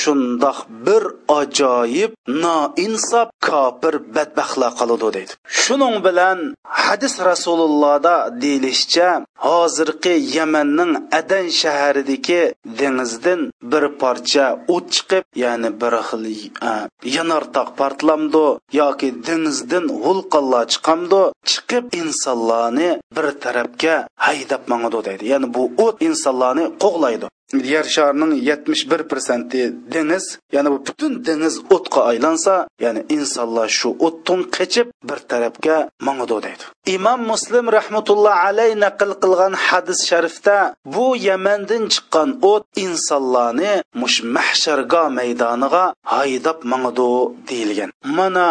shundoq 0.00 0.58
bir 0.86 1.02
ajoyib 1.40 2.12
noinsof 2.44 3.28
kofir 3.46 3.94
badbaxtlar 4.14 4.72
qoladi 4.78 5.08
deydi. 5.16 5.32
Shuning 5.62 5.96
bilan 6.06 6.38
hadis 6.84 7.14
rasulullohda 7.30 8.14
deyilishicha 8.42 9.08
hozir 9.46 9.88
hozirgi 9.92 10.36
yamanning 10.36 11.08
adan 11.12 11.48
shaharidagi 11.48 12.54
dengizdan 12.64 13.50
bir 13.62 13.84
parcha 14.00 14.44
o't 14.68 14.86
chiqib 14.94 15.24
ya'ni 15.34 15.70
bir 15.80 15.94
xil 16.08 16.24
e, 16.70 16.74
yanartoq 17.16 17.68
portlamdi 17.78 18.46
yoki 18.80 19.08
dengizdan 19.26 19.84
vulqonlar 20.04 20.64
chiqamdi 20.72 21.22
chiqib 21.50 21.84
insonlarni 22.00 22.90
bir 23.16 23.26
tarafga 23.44 23.94
haydab 24.26 24.62
mangdi 24.70 24.98
deydi. 25.06 25.24
Ya'ni 25.32 25.54
bu 25.54 25.62
o't 25.84 25.96
insonlarni 26.08 26.64
qo'g'laydi. 26.82 27.26
Yer 27.72 27.84
sharining 27.84 28.32
yetmish 28.48 28.90
bir 28.90 29.02
prosenti 29.10 29.72
dengiz 29.94 30.24
ya'ni 30.52 30.70
bu 30.74 30.78
butun 30.86 31.12
dengiz 31.26 31.54
o'tga 31.74 32.00
aylansa 32.10 32.54
ya'ni 32.84 33.00
insonlar 33.16 33.68
shu 33.78 33.88
o'tdan 34.06 34.40
qechib 34.56 34.86
bir 35.08 35.18
tarafga 35.30 35.76
mangadi 36.06 36.36
deydi. 36.46 36.64
Imom 36.96 37.20
muslim 37.32 37.66
rahmatulloh 37.78 38.36
alay 38.48 38.70
naql 38.84 39.10
qilgan 39.22 39.52
hadis 39.66 40.00
sharifda 40.10 40.56
bu 40.94 41.06
yamandan 41.28 41.82
chiqqan 41.94 42.28
o't 42.52 42.64
insonlarni 42.84 43.72
mush 44.00 44.18
mahsharga 44.36 45.02
maydoniga 45.18 45.84
haydab 46.14 46.58
mangadi 46.72 47.10
deyilgan. 47.48 47.90
Mana 48.18 48.46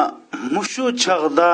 mushu 0.55 0.85
chog'da 1.03 1.51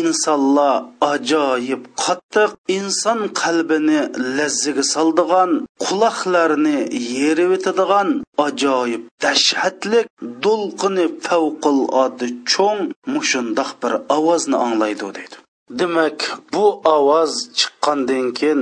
insonlar 0.00 0.76
ajoyib 1.12 1.82
qattiq 2.04 2.50
inson 2.78 3.20
qalbini 3.42 4.00
lazziga 4.36 4.84
soldigan 4.94 5.50
quloqlarni 5.84 6.78
yerib 7.18 7.50
o'tadigan 7.56 8.08
ajoyib 8.46 9.02
dahshatlik 9.24 10.06
do'lqini 10.44 11.06
favqulodda 11.26 12.26
cho'ng 12.52 12.82
mushundoq 13.14 13.70
bir 13.82 13.92
ovozni 14.16 14.56
anglaydi 14.66 15.06
deydi. 15.18 15.36
Demak 15.80 16.18
bu 16.52 16.64
ovoz 16.96 17.32
chiqqandan 17.58 18.26
keyin 18.38 18.60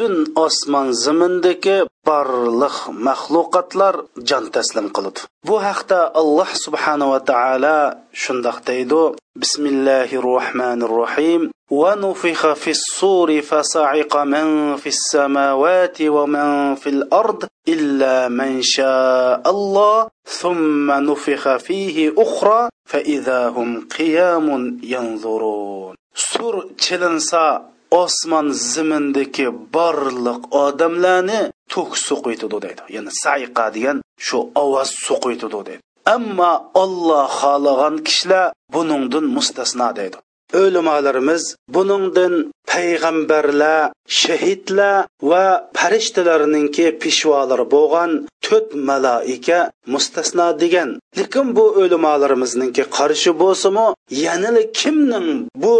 butun 0.00 0.32
osmon 0.34 0.92
zimindagi 1.02 1.84
barliq 2.06 2.76
maxluqotlar 3.06 3.94
jon 4.28 4.44
taslim 4.54 4.86
qiladi 4.96 5.20
bu 5.46 5.56
haqda 5.66 6.00
alloh 6.20 6.50
subhanava 6.64 7.18
taolo 7.30 7.78
shundoq 8.22 8.58
deydi 8.68 9.02
bismillahi 9.42 10.22
rohmanir 10.28 10.92
rohim 11.02 11.42
ونفخ 11.70 12.52
في 12.52 12.70
الصور 12.70 13.40
فصعق 13.40 14.16
من 14.16 14.76
في 14.76 14.88
السماوات 14.88 16.02
ومن 16.02 16.74
في 16.74 16.88
الأرض 16.88 17.44
الا 17.68 18.28
من 18.28 18.62
شاء 18.62 19.42
الله 19.46 20.08
ثم 20.26 20.90
نفخ 20.90 21.56
فيه 21.56 22.14
أخرى 22.18 22.68
فاذا 22.84 23.48
هم 23.48 23.88
قيام 23.98 24.78
ينظرون 24.82 25.94
sur 26.14 26.54
chilinsa 26.76 27.70
osmon 27.90 28.46
zimindagi 28.72 29.46
borliq 29.74 30.40
odamlarni 30.64 31.40
to'k 31.72 31.90
so'qiytidi 32.06 32.58
deydi. 32.64 32.82
Ya'ni 32.94 33.12
sayqa 33.22 33.66
degan 33.76 33.98
shu 34.26 34.38
ovoz 34.62 34.90
so'qiytidi 35.06 35.60
deydi. 35.68 35.82
Ammo 36.16 36.52
olloh 36.82 37.26
xohlagan 37.40 37.94
kishilar 38.06 38.52
buningdan 38.74 39.26
mustasno 39.36 39.88
deydi. 39.98 40.18
O'limalarimiz 40.62 41.42
buningdan 41.74 42.34
payg'ambarlar 42.72 43.92
shahidlar 44.20 45.06
va 45.30 45.44
farishtalarninki 45.78 46.86
peshvolari 47.02 47.66
bo'lgan 47.74 48.10
to'rt 48.46 48.68
malaika 48.90 49.58
mustasno 49.92 50.48
degan. 50.62 50.90
Lekin 51.18 51.46
bu 51.56 51.64
o'limolarimizninki 51.82 52.84
qarshi 52.96 53.30
bo'lsimi 53.42 53.86
yanili 54.24 54.62
kimning 54.80 55.28
bu 55.62 55.76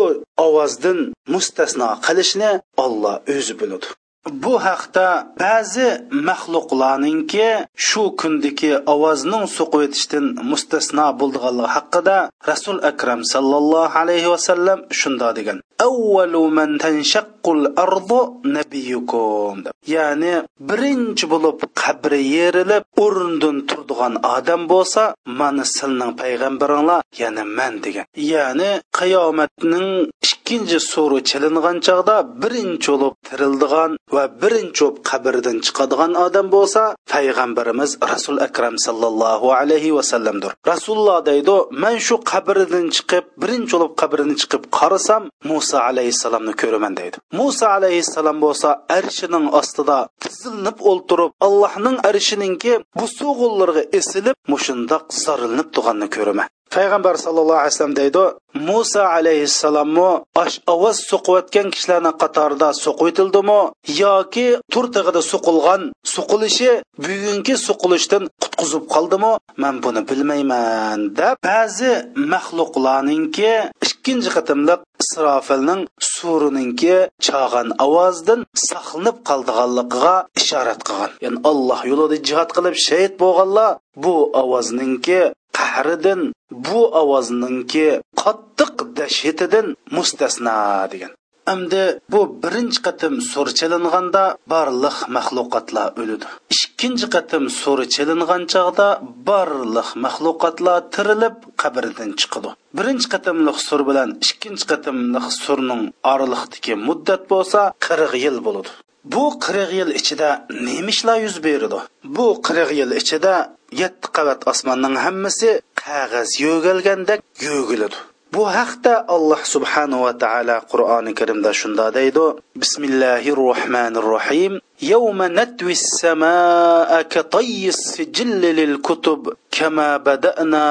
ovozdan 0.46 0.98
mustasno 1.34 1.88
qilishni 2.06 2.50
olloh 2.84 3.16
o'zi 3.34 3.54
biladi. 3.60 3.88
Bu 4.28 4.54
haqda 4.66 5.08
ba'zi 5.40 5.88
maxluqlarninki 6.28 7.48
shu 7.86 8.02
kundagi 8.20 8.72
ovozning 8.94 9.44
suqib 9.56 9.80
etishdan 9.88 10.26
mustasno 10.50 11.06
bo'lganligi 11.20 11.72
haqida 11.76 12.18
rasul 12.50 12.78
akram 12.90 13.20
sallallohu 13.32 13.98
alayhi 14.02 14.28
vasallam 14.34 14.78
shunda 15.00 15.28
degan. 15.38 15.58
Avvalu 15.86 16.42
man 16.58 16.70
tanshaqqul 16.84 17.62
ardu 17.84 18.20
nabiyukum 18.56 19.56
ya'ni 19.94 20.34
birinchi 20.68 21.24
bo'lib 21.32 21.58
qabri 21.82 22.20
yerilib 22.36 22.84
o'rnidan 23.04 23.56
turadigan 23.68 24.14
odam 24.36 24.62
bo'lsa 24.72 25.02
mana 25.40 25.64
sizning 25.76 26.12
payg'ambaringlar 26.20 27.00
ya'ni 27.20 27.44
man 27.58 27.74
degan 27.84 28.06
ya'ni 28.32 28.70
qiyomatning 28.98 29.88
ikkinchi 30.28 30.78
suri 30.92 31.18
chilingan 31.30 31.76
chog'da 31.86 32.16
birinchi 32.42 32.90
bo'lib 32.92 33.14
tirildigan 33.28 33.90
va 34.14 34.24
birinchi 34.42 34.80
bo'lib 34.84 34.96
qabrdan 35.10 35.56
chiqadigan 35.66 36.12
odam 36.26 36.46
bo'lsa 36.54 36.82
payg'ambarimiz 37.12 37.90
rasul 38.12 38.36
akram 38.46 38.74
sallallohu 38.86 39.48
alayhi 39.60 39.90
vasallamdir 39.98 40.50
rasululloh 40.72 41.18
deydi 41.30 41.56
man 41.82 41.96
shu 42.06 42.14
qabrdan 42.32 42.86
chiqib 42.96 43.24
birinchi 43.42 43.74
bo'lib 43.74 43.92
qabrdan 44.00 44.32
chiqib 44.40 44.62
qarasam 44.78 45.22
muso 45.50 45.69
alayhissalomni 45.78 46.54
ko'raman 46.62 46.96
deydi. 47.00 47.16
Muso 47.38 47.66
alayhissalom 47.66 48.38
bo'lsa 48.44 48.68
arshining 48.98 49.46
ostida 49.60 49.98
tizilinib 50.22 50.78
o'ltirib 50.90 51.30
allohning 51.46 51.96
arshininki 52.10 52.72
bu 52.98 53.06
sug'ullarga 53.18 53.82
esilib 53.98 54.36
mushundoq 54.52 55.04
zorilinib 55.24 55.68
turganini 55.74 56.08
ko'raman. 56.16 56.48
Payg'ambar 56.76 57.14
sallallohu 57.24 57.60
alayhi 57.60 57.74
vasallam 57.74 57.96
deydi 57.96 58.22
muso 58.68 59.02
alayhissalommi 59.16 60.10
osh 60.42 60.56
ovoz 60.74 60.96
so'qiyotgan 61.10 61.66
kishilarni 61.74 62.12
qatorida 62.22 62.68
so'qitildimi 62.84 63.60
yoki 64.02 64.46
turtig'ida 64.74 65.22
so'qilgan 65.32 65.82
so'qilishi 66.14 66.70
bugungi 67.06 67.54
so'qilishdan 67.66 68.22
qutqizib 68.42 68.84
qoldimi 68.94 69.32
man 69.62 69.74
buni 69.84 70.02
bilmayman 70.10 70.98
deb 71.18 71.36
ba'zi 71.50 71.92
maxluqlarninki 72.32 73.52
ikkinchi 74.00 74.30
qatimliq 74.36 74.80
isrofilning 75.02 75.82
surininki 76.14 76.96
chag'an 77.26 77.68
ovozdan 77.86 78.40
saqlanib 78.68 79.16
qoldiganligiga 79.28 80.14
ishorat 80.40 80.80
qilgan. 80.88 81.12
Ya'ni 81.24 81.38
alloh 81.50 81.80
yo'lida 81.90 82.16
jihod 82.28 82.50
qilib 82.56 82.74
shahid 82.86 83.12
bo'lganlar 83.22 83.70
bu 84.04 84.14
ovozninki 84.42 85.20
qahridan 85.58 86.20
bu 86.66 86.80
ovozninki 87.02 87.88
qattiq 88.22 88.74
dashhatidan 88.98 89.66
mustasno 89.96 90.58
degan. 90.92 91.12
Әмді 91.50 91.84
bu 92.12 92.20
бірінші 92.42 92.78
қатым 92.84 93.16
sur 93.26 93.48
челінғанда 93.58 94.20
барлық 94.50 94.98
мәхлуқатла 95.16 95.88
өліді. 95.98 96.28
Ишкінші 96.54 97.08
қатым 97.10 97.48
sur 97.50 97.80
челінған 97.94 98.44
чағда 98.52 98.86
барлық 99.26 99.96
мәхлуқатла 100.04 100.74
tirilib 100.94 101.40
qabrdan 101.58 102.12
чықыды. 102.20 102.52
Бірінші 102.76 103.10
қатымлық 103.14 103.58
sur 103.58 103.82
bilan 103.88 104.12
ikkinchi 104.22 104.68
қатымлық 104.70 105.26
surning 105.38 105.88
oraliqdagi 106.12 106.76
muddat 106.78 107.26
bo'lsa 107.32 107.72
40 107.88 108.14
yil 108.24 108.38
bo'ladi. 108.46 108.70
Bu 109.04 109.24
40 109.40 109.72
yil 109.78 109.90
ichida 110.00 110.46
nima 110.50 110.94
ishlar 110.94 111.18
yuz 111.24 111.42
berdi? 111.44 111.80
Bu 112.04 112.28
40 112.42 112.72
yil 112.80 112.94
ichida 113.00 113.34
7 113.72 114.14
qavat 114.16 114.46
osmonning 114.52 114.96
hammasi 115.04 115.50
qog'oz 115.82 116.30
yo'galgandek 116.46 117.20
yo'giladi. 117.48 117.98
bu 118.33 118.43
haqda 118.57 118.93
alloh 119.15 119.39
subhanahu 119.53 120.05
va 120.07 120.13
taolo 120.23 120.57
qur'oni 120.71 121.11
karimda 121.19 121.51
shunda 121.61 121.85
deydi 121.97 122.25
bismillahi 122.61 123.35
rohmanir 123.43 124.07
rohim 124.15 124.53
يوم 124.81 125.23
نتوي 125.23 125.71
السماء 125.71 127.01
كطي 127.01 127.67
السجل 127.67 128.41
للكتب 128.41 129.33
كما 129.51 129.97
بدأنا 129.97 130.65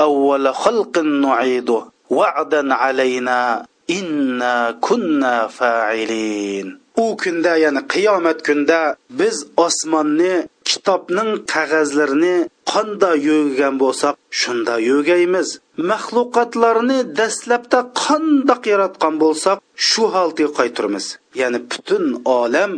أول 0.00 0.54
خلق 0.54 0.98
نعيده 0.98 1.82
وعدا 2.10 2.74
علينا 2.74 3.66
إنا 3.90 4.78
كنا 4.80 5.46
فاعلين 5.46 6.80
U 7.03 7.05
kunda 7.21 7.53
ya'ni 7.63 7.81
qiyomat 7.93 8.39
kunda 8.47 8.79
biz 9.19 9.37
osmonni 9.65 10.33
kitobning 10.69 11.31
qog'ozlarini 11.53 12.35
qanda 12.71 13.11
yo'g'gan 13.29 13.75
bo'lsak 13.83 14.15
shunda 14.41 14.75
yo'gaymiz 14.89 15.47
maxluqotlarni 15.91 16.99
dastlabda 17.19 17.79
qandoq 18.03 18.61
yaratgan 18.73 19.15
bo'lsak 19.23 19.57
shu 19.87 20.03
holga 20.15 20.47
qaytirmiz 20.59 21.05
ya'ni 21.41 21.59
butun 21.71 22.05
olam 22.39 22.71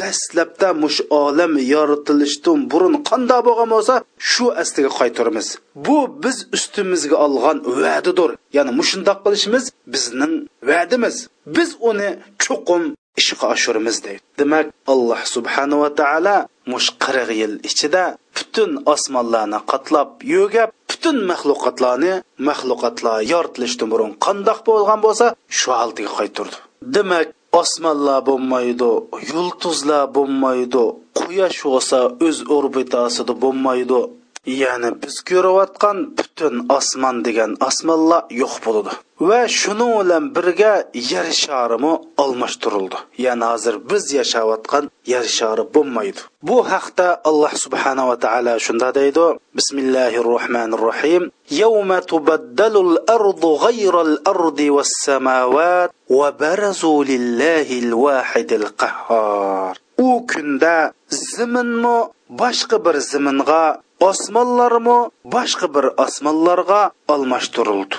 dastlabda 0.00 0.68
mush 0.82 0.98
olam 1.22 1.52
yoritilishdan 1.74 2.58
burun 2.72 2.94
qandoq 3.10 3.40
bo'lgan 3.48 3.68
bo'lsa 3.74 3.94
shu 4.30 4.46
asliga 4.62 4.90
qaytirmiz 5.00 5.46
bu 5.86 5.98
biz 6.24 6.36
ustimizga 6.56 7.16
olgan 7.26 7.58
va'didir. 7.82 8.30
Ya'ni 8.56 8.72
mushundoq 8.80 9.18
qilishimiz 9.24 9.64
bizning 9.92 10.34
va'dimiz. 10.68 11.16
Biz 11.56 11.70
uni 11.90 12.08
chuqum 12.42 12.82
ishga 13.20 13.46
oshiramiz 13.54 13.96
deydi 14.06 14.22
demak 14.40 14.66
alloh 14.92 15.20
subhanahu 15.34 15.80
va 15.84 15.90
taolo 16.00 16.36
mush 16.72 16.88
qirq 17.04 17.28
yil 17.40 17.54
ichida 17.68 18.04
butun 18.36 18.70
osmonlarni 18.94 19.60
qatlab 19.70 20.08
yo'gab 20.34 20.70
butun 20.90 21.16
maxluqotlarni 21.30 22.12
maxluqotlar 22.48 23.16
yoritilishdan 23.32 23.88
burun 23.92 24.10
qandoq 24.26 24.58
bo'lgan 24.68 24.98
bo'lsa 25.06 25.26
shu 25.58 25.68
holatiga 25.78 26.12
qaytirdi 26.18 26.56
demak 26.96 27.28
osmonlar 27.62 28.20
bo'lmaydi 28.28 28.90
yulduzlar 29.30 30.04
bo'lmaydi 30.16 30.84
quyosh 31.18 31.60
bo'lsa 31.70 31.98
o'z 32.26 32.38
orbitasida 32.56 33.34
bo'lmaydi 33.44 34.00
ya'ni 34.45 34.89
biz 35.01 35.15
ko'rayotgan 35.29 35.97
butun 36.17 36.55
osmon 36.77 37.17
degan 37.27 37.51
osmonlar 37.67 38.21
yo'q 38.41 38.53
bo'ladi 38.65 38.93
va 39.29 39.41
shuning 39.59 39.93
bilan 39.99 40.25
birga 40.35 40.73
yer 41.11 41.27
sharimi 41.43 41.93
almashtirildi 42.23 42.97
ya'ni 43.25 43.45
hozir 43.51 43.75
biz 43.89 44.03
yashayotgan 44.19 44.85
yer 45.13 45.25
shari 45.37 45.63
bo'lmaydi 45.75 46.21
bu 46.47 46.57
haqda 46.71 47.07
alloh 47.29 47.53
subhanava 47.63 48.15
taolo 48.25 48.53
shunda 48.65 48.89
deydi 48.99 49.25
bismillahi 49.57 50.17
rohmanir 50.31 50.81
rohim 50.89 51.23
يوم 51.51 51.99
تبدل 51.99 52.75
الأرض 52.87 53.45
غير 53.45 54.01
الأرض 54.01 54.59
والسماوات 54.75 55.89
وبرزوا 56.09 57.03
لله 57.11 57.67
الواحد 57.83 58.49
القهار 58.53 59.73
u 59.97 60.27
kunda 60.27 60.93
zaminmi 61.09 61.97
boshqa 62.29 62.77
bir 62.85 62.95
zaminga 63.11 63.81
osmonlarmi 64.10 64.98
boshqa 65.34 65.66
bir 65.74 65.86
osmonlarga 66.04 66.80
almashtirildi. 67.14 67.96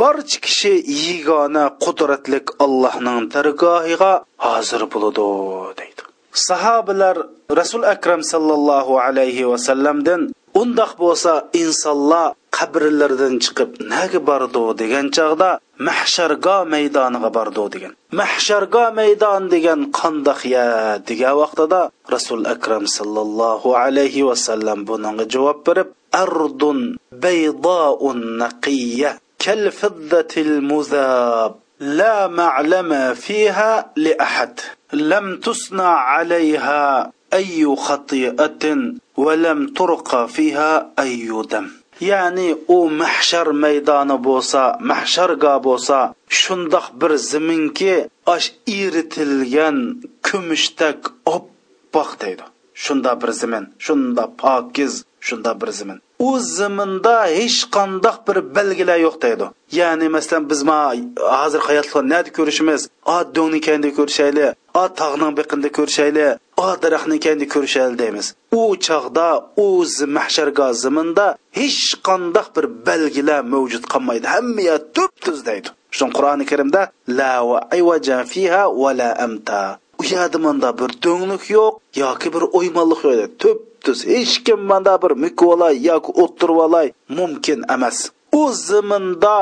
Barcha 0.00 0.38
kishi 0.44 0.72
yigona 1.04 1.64
qudratlik 1.84 2.46
allohning 2.64 3.20
dargohiga 3.34 4.12
hozir 4.46 4.82
bo'ladi 4.92 5.26
deydi. 5.78 6.02
Sahobalar 6.48 7.16
rasul 7.60 7.82
akram 7.94 8.22
sallallohu 8.32 8.94
alayhi 9.06 9.48
vasallamdan 9.52 10.20
undoq 10.60 10.92
bo'lsa 11.02 11.32
insonlar 11.62 12.28
qabrlardan 12.56 13.34
chiqib 13.44 13.70
naga 13.92 14.20
bordi 14.28 14.62
degan 14.80 15.06
chog'da 15.16 15.50
mahshargo 15.88 16.56
maydoniga 16.72 17.30
bordi 17.38 17.64
degan 17.74 17.92
mahshargo 18.20 18.84
maydon 18.98 19.42
degan 19.54 19.80
qandoq 19.98 20.40
ya 20.54 20.66
degan 21.08 21.34
vaqtida 21.42 21.80
rasul 22.14 22.40
akram 22.54 22.84
sallallohu 22.98 23.76
alayhi 23.82 24.26
vasallam 24.30 24.78
bunga 24.88 25.24
javob 25.34 25.58
berib 25.66 25.88
ardun 26.22 26.78
baydoun 27.24 28.18
naqiya 28.42 29.10
kal 29.44 29.62
fiddatil 29.80 30.54
muzab 30.70 31.52
لا 31.80 32.28
معلم 32.28 33.14
فيها 33.14 33.92
لأحد 33.96 34.60
لم 34.92 35.36
تصنع 35.36 35.94
عليها 36.14 37.12
أي 37.32 37.76
خطيئة 37.76 38.64
ولم 39.16 39.66
ترقى 39.66 40.28
فيها 40.28 40.90
أي 40.98 41.42
دم 41.50 41.66
ya'ni 42.10 42.48
u 42.76 42.78
mahshar 43.02 43.48
maydoni 43.64 44.16
bo'lsa 44.28 44.60
mahsharga 44.90 45.54
bo'lsa 45.66 45.98
shundoq 46.40 46.86
bir 47.00 47.12
ziminki 47.30 47.94
osh 48.34 48.48
eritilgan 48.80 49.76
kumushdak 50.26 51.00
oppoq 51.36 52.10
deydi. 52.22 52.44
Shunda 52.84 53.12
bir 53.22 53.30
zimin 53.40 53.64
shunda 53.84 54.24
pokiz 54.42 55.04
shunda 55.26 55.60
bir 55.60 55.70
zimin. 55.78 55.98
U 56.18 56.38
ziminda 56.38 57.16
hech 57.38 57.60
qandoq 57.76 58.16
bir 58.26 58.36
belgilar 58.56 58.98
yo'q 59.06 59.16
deydi. 59.24 59.46
Ya'ni 59.78 60.08
masalan 60.16 60.50
biz 60.50 60.60
ma 60.70 60.78
hozir 61.36 61.60
hayotda 61.68 62.00
nadi 62.12 62.30
ko'rishimiz 62.38 62.80
o 63.14 63.16
do'ngni 63.36 63.90
ko'rishayli 63.98 64.46
o 64.80 64.84
tog'ning 65.00 65.32
biqinda 65.38 65.68
ko'rishayli 65.78 66.26
o 66.56 66.66
daraxtni 66.82 67.18
kendi 67.26 67.44
ko'rishadi 67.54 67.94
deymiz. 68.02 68.26
U 68.60 68.62
chog'da 68.86 69.28
u 69.64 69.68
mahsharga 70.16 70.68
ziminda 70.82 71.26
hech 71.58 71.82
qandoq 72.06 72.46
bir 72.56 72.66
belgilar 72.86 73.40
mavjud 73.54 73.84
qolmaydi. 73.92 74.26
Hamma 74.34 74.76
tup 74.96 75.12
tuz 75.24 75.38
deydi. 75.48 75.68
Shu 75.96 76.04
qur'oni 76.16 76.44
karimda 76.50 76.82
la 77.18 77.32
va 77.48 77.58
ayvaja 77.76 78.18
fiha 78.32 78.62
va 78.82 78.90
la 79.00 79.10
amta. 79.26 79.60
U 80.00 80.02
yerda 80.12 80.38
manda 80.46 80.68
bir 80.80 80.90
do'nglik 81.04 81.44
yo'q 81.56 81.74
yoki 82.02 82.28
bir 82.34 82.42
o'ymonlik 82.58 83.00
yo'q 83.08 83.32
tup 83.42 83.58
tuz 83.84 83.98
hech 84.12 84.34
kim 84.46 84.60
manda 84.70 84.94
bir 85.02 85.12
mukvolay 85.24 85.74
yoki 85.88 86.10
o'ttirvolay 86.22 86.88
mumkin 87.18 87.60
emas. 87.74 87.98
U 88.40 88.42
ziminda 88.68 89.36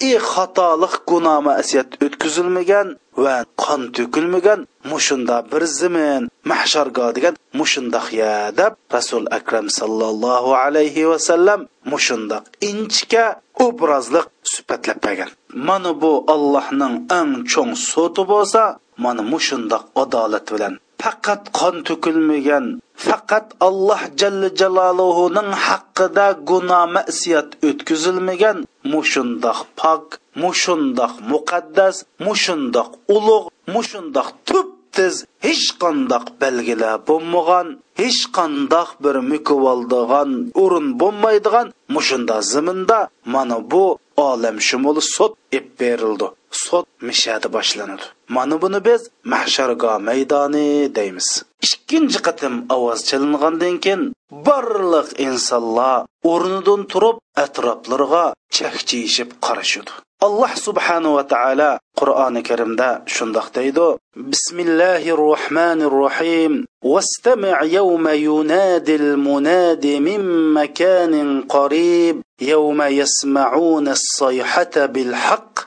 qat'iy 0.00 0.18
xatolik 0.32 0.94
gunoh 1.10 1.38
masiyat 1.48 1.90
o'tkazilmagan 2.04 2.88
va 3.22 3.36
qon 3.62 3.82
to'kilmagan 3.96 4.60
mushunda 4.90 5.36
bir 5.50 5.62
zimin 5.78 6.22
mahshargo 6.50 7.06
degan 7.16 7.34
mushundoq 7.58 8.06
ya 8.20 8.34
deb 8.60 8.72
rasul 8.96 9.24
akram 9.38 9.66
sallallohu 9.78 10.50
alayhi 10.64 11.08
vasallam 11.12 11.60
mushundoq 11.92 12.44
inchika 12.70 13.24
obrazliq 13.66 14.26
sifatlab 14.52 14.98
bergan 15.04 15.30
mana 15.68 15.92
bu 16.02 16.12
allohning 16.34 16.94
eng 17.18 17.32
cho'ng 17.52 17.72
so'ti 17.90 18.22
bo'lsa 18.32 18.62
mana 19.04 19.22
mushundoq 19.32 19.84
adolat 20.02 20.46
bilan 20.54 20.74
faqat 21.00 21.42
qon 21.58 21.76
to'kilmagan 21.88 22.66
faqat 23.06 23.46
alloh 23.68 24.02
jalla 24.20 24.48
jaloluhuning 24.60 25.50
haqqida 25.66 26.26
gunoh 26.50 26.84
masiyat 26.96 27.48
o'tkazilmagan 27.68 28.58
mushundoq 28.92 29.58
pok 29.80 30.04
mushundoq 30.42 31.14
muqaddas 31.32 31.96
mushundoq 32.26 32.90
ulug' 33.16 33.50
mushundoq 33.74 34.28
tup 34.48 34.68
tiz 34.94 35.14
hech 35.46 35.66
qandoq 35.82 36.24
belgilar 36.42 36.94
bo'lmagan 37.08 37.66
hech 38.00 38.20
qandoq 38.36 38.88
bir 39.04 39.16
mukovaldigan 39.32 40.30
o'rin 40.62 40.86
bo'lmaydigan 41.00 41.66
mushunda 41.94 42.36
ziminda 42.52 42.98
mana 43.34 43.58
bu 43.72 43.84
olam 44.28 44.56
shumul 44.68 44.96
sot 45.14 45.32
ep 45.58 45.66
berildi. 45.80 46.28
Sot 46.64 46.86
mishadi 47.08 47.48
boshlanadi. 47.56 48.06
Mana 48.34 48.56
buni 48.62 48.80
biz 48.88 49.02
mahshargo 49.32 49.92
maydoni 50.08 50.68
deymiz. 50.98 51.28
Ikkinchi 51.66 52.18
qatim 52.26 52.54
ovoz 52.76 53.00
chalingandan 53.08 53.76
keyin 53.84 54.02
barliq 54.46 55.08
insonlar 55.26 55.98
o'rnidan 56.32 56.82
turib 56.92 57.16
atroflarga 57.44 58.24
chakchiyishib 58.56 59.30
qarashudi. 59.44 59.92
Alloh 60.26 60.52
subhanahu 60.66 61.16
va 61.18 61.24
taolo 61.32 61.70
qur'oni 62.00 62.40
karimda 62.48 62.88
shundoq 63.14 63.46
deydi. 63.56 63.86
Bismillahi 64.32 65.16
rohmanir 65.24 65.94
rohim 66.02 66.52
vastami 66.92 67.52
yawma 67.76 68.12
yunadil 68.28 69.08
munadi 69.26 69.94
min 70.08 70.22
makanin 70.58 71.30
qarib. 71.54 72.16
يوم 72.40 72.82
يسمعون 72.82 73.88
الصيحة 73.88 74.86
بالحق 74.86 75.58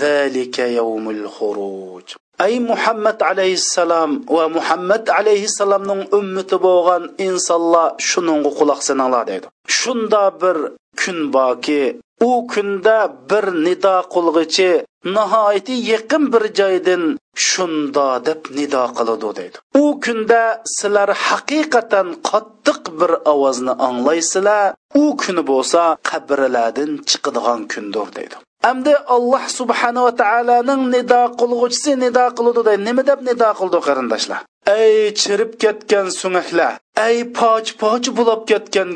ذلك 0.00 0.58
يوم 0.58 1.10
الخروج. 1.10 2.02
أي 2.40 2.60
محمد 2.60 3.22
عليه 3.22 3.52
السلام 3.52 4.24
ومحمد 4.28 5.10
عليه 5.10 5.44
السلام 5.44 5.82
نون 5.82 6.06
أمة 6.14 6.50
بوغان 6.52 7.06
булган 7.18 7.50
الله 7.50 7.94
شنون 7.98 8.46
قلق 8.46 8.80
سنالا 8.80 9.22
ديدو 9.22 9.48
شن 9.68 10.08
دابر 10.08 10.72
كن 10.98 11.30
باكي 11.30 11.96
u 12.28 12.46
kunda 12.52 12.96
bir 13.30 13.46
nido 13.66 13.96
qilg'ichi 14.14 14.70
nihoyatda 15.16 15.74
yaqin 15.92 16.22
bir 16.32 16.44
joydan 16.58 17.02
shundo 17.48 18.08
deb 18.26 18.40
nido 18.58 18.84
qiladi 18.96 19.30
deydi. 19.38 19.56
U 19.82 19.84
kunda 20.04 20.42
sizlar 20.76 21.10
haqiqatan 21.26 22.08
qattiq 22.28 22.80
bir 23.00 23.12
ovozni 23.32 23.72
anglaysizlar 23.88 24.74
u 25.02 25.04
kuni 25.22 25.42
bo'lsa 25.50 25.82
qabrlardan 26.10 26.92
chiqadigan 27.08 27.60
kundir 27.72 28.08
deydi. 28.18 28.36
Әмді 28.70 28.92
Аллах 29.14 29.46
subhanahu 29.58 30.04
va 30.08 30.14
taoloning 30.22 30.82
nido 30.94 31.22
qilg'uvchisi 31.40 31.92
nido 32.04 32.24
qiludi 32.38 32.74
nima 32.86 33.02
deb 33.10 33.20
nido 33.28 33.48
qildi 33.60 33.78
qarindoshlar? 33.86 34.40
Ey 34.80 34.96
chirib 35.20 35.52
ketgan 35.62 36.06
sumaklar 36.20 36.72
ey 37.08 37.16
poch 37.38 37.70
poch 37.80 38.06
bo'lib 38.18 38.42
ketgan 38.50 38.90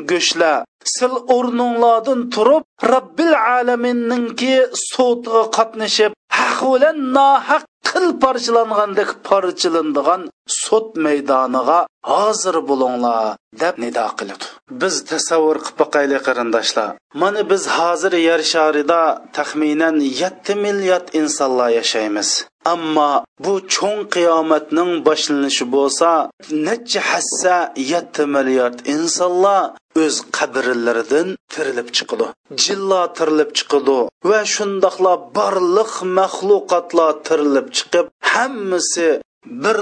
сил 0.83 0.93
sil 0.95 1.13
o'rninglardan 1.35 2.21
turib 2.33 2.63
robbil 2.93 3.33
alaminninki 3.55 4.55
so'tiga 4.89 5.43
qatnashib 5.57 6.11
haq 6.39 6.59
bilan 6.73 6.97
nohaq 7.17 7.63
qil 7.89 8.05
parchalangandek 8.23 9.09
parchalanadigan 9.29 10.21
sud 10.61 10.87
maydoniga 11.05 11.79
hozir 12.11 12.55
bo'linglar 12.69 13.35
deb 13.61 13.75
nida 13.83 14.05
qiladi 14.19 14.45
biz 14.81 14.95
tasavvur 15.11 15.57
qilib 15.65 15.77
boqaylik 15.81 16.21
qarindoshlar. 16.27 16.89
Mana 17.21 17.41
biz 17.51 17.63
hozir 17.77 18.13
yer 18.27 18.41
sharida 18.53 19.01
taxminan 19.37 19.95
7 19.99 20.55
milliard 20.65 21.07
insonlar 21.19 21.69
yashaymiz. 21.79 22.29
Ammo 22.73 23.11
bu 23.43 23.53
cho'ng 23.73 24.01
qiyomatning 24.15 24.91
boshlanishi 25.07 25.65
bo'lsa 25.75 26.09
necha 26.67 27.01
hassa 27.09 27.55
yetti 27.91 28.23
milliard 28.35 28.77
insonlar 28.95 29.61
o'z 30.03 30.15
qabrlaridan 30.37 31.27
tirilib 31.53 31.89
chiqdi 31.97 32.27
jillo 32.63 33.01
tirilib 33.17 33.51
chiqdi 33.57 33.99
va 34.29 34.39
shundoqla 34.55 35.13
barliq 35.37 35.93
maxluqotlar 36.19 37.11
tirilib 37.27 37.67
chiqib 37.77 38.05
hammasi 38.33 39.09
bir 39.63 39.77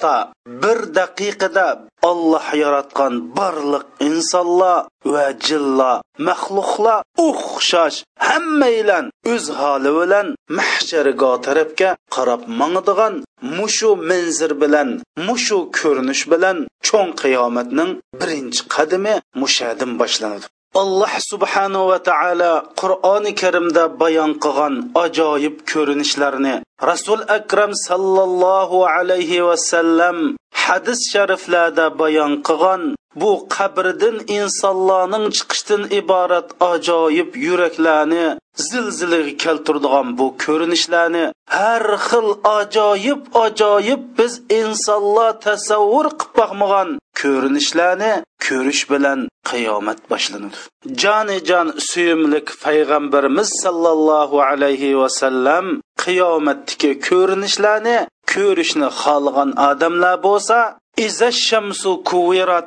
hatto 0.00 0.32
bir 0.46 0.78
daqiqada 0.98 1.68
Alloh 2.02 2.46
yaratgan 2.62 3.14
barliq 3.36 3.84
insonlar 4.08 4.86
va 5.12 5.26
jinlar 5.46 5.96
maxluqlar 6.28 7.00
o'xshash 7.26 7.98
hammanglar 8.28 9.04
o'z 9.32 9.44
holi 9.60 9.90
bilan 10.00 10.26
mahsharga 10.58 11.32
tarafga 11.46 11.90
qarab 12.14 12.42
mangdigan 12.60 13.14
mushu 13.58 13.90
manzir 14.10 14.52
bilan 14.62 14.88
mushu 15.26 15.58
ko'rinish 15.78 16.24
bilan 16.32 16.56
cho'ng 16.86 17.10
qiyomatning 17.22 17.90
birinchi 18.20 18.60
qadami 18.74 19.14
mushadim 19.42 19.90
boshlanadi. 20.00 20.46
Alloh 20.74 21.10
subhanahu 21.18 21.88
va 21.90 21.98
taolo 21.98 22.52
qur'oni 22.80 23.32
karimda 23.40 23.84
bayon 24.02 24.32
qilgan 24.44 24.74
ajoyib 25.04 25.56
ko'rinishlarni 25.70 26.54
rasul 26.90 27.24
akram 27.38 27.72
sallallohu 27.88 28.86
alayhi 28.86 29.42
vasallam 29.48 30.36
hadis 30.64 31.00
shariflarda 31.12 31.86
bayon 32.02 32.32
qilgan 32.48 32.82
bu 33.20 33.30
qabrdan 33.56 34.16
insonlarning 34.38 35.26
chiqishdan 35.36 35.82
iborat 36.00 36.48
ajoyib 36.72 37.30
yuraklarni 37.46 38.26
zilzilaga 38.68 39.34
keltiradigan 39.44 40.08
bu 40.18 40.26
ko'rinishlarni 40.44 41.24
har 41.58 41.84
xil 42.08 42.28
ajoyib 42.58 43.22
ajoyib 43.44 44.02
biz 44.18 44.32
insonlar 44.60 45.32
tasavvur 45.46 46.06
qilib 46.20 46.34
boqmagan 46.38 46.88
ko'rinishlarni 47.20 48.12
ko'rish 48.46 48.82
bilan 48.92 49.20
qiyomat 49.50 50.00
boshlanadi. 50.10 50.58
Joni 51.02 51.38
jon 51.48 51.68
suyimlik 51.90 52.48
payg'ambarimiz 52.64 53.48
sollallohu 53.62 54.36
alayhi 54.50 54.98
vasallam 55.02 55.66
qiyomatdagi 56.04 56.92
ko'rinishlarni 57.08 57.98
ko'rishni 58.34 58.88
xohlagan 59.00 59.50
odamlar 59.70 60.16
bo'lsa 60.26 60.58
iza 61.06 61.30
shamsu 61.46 61.90
kuvirat 62.10 62.66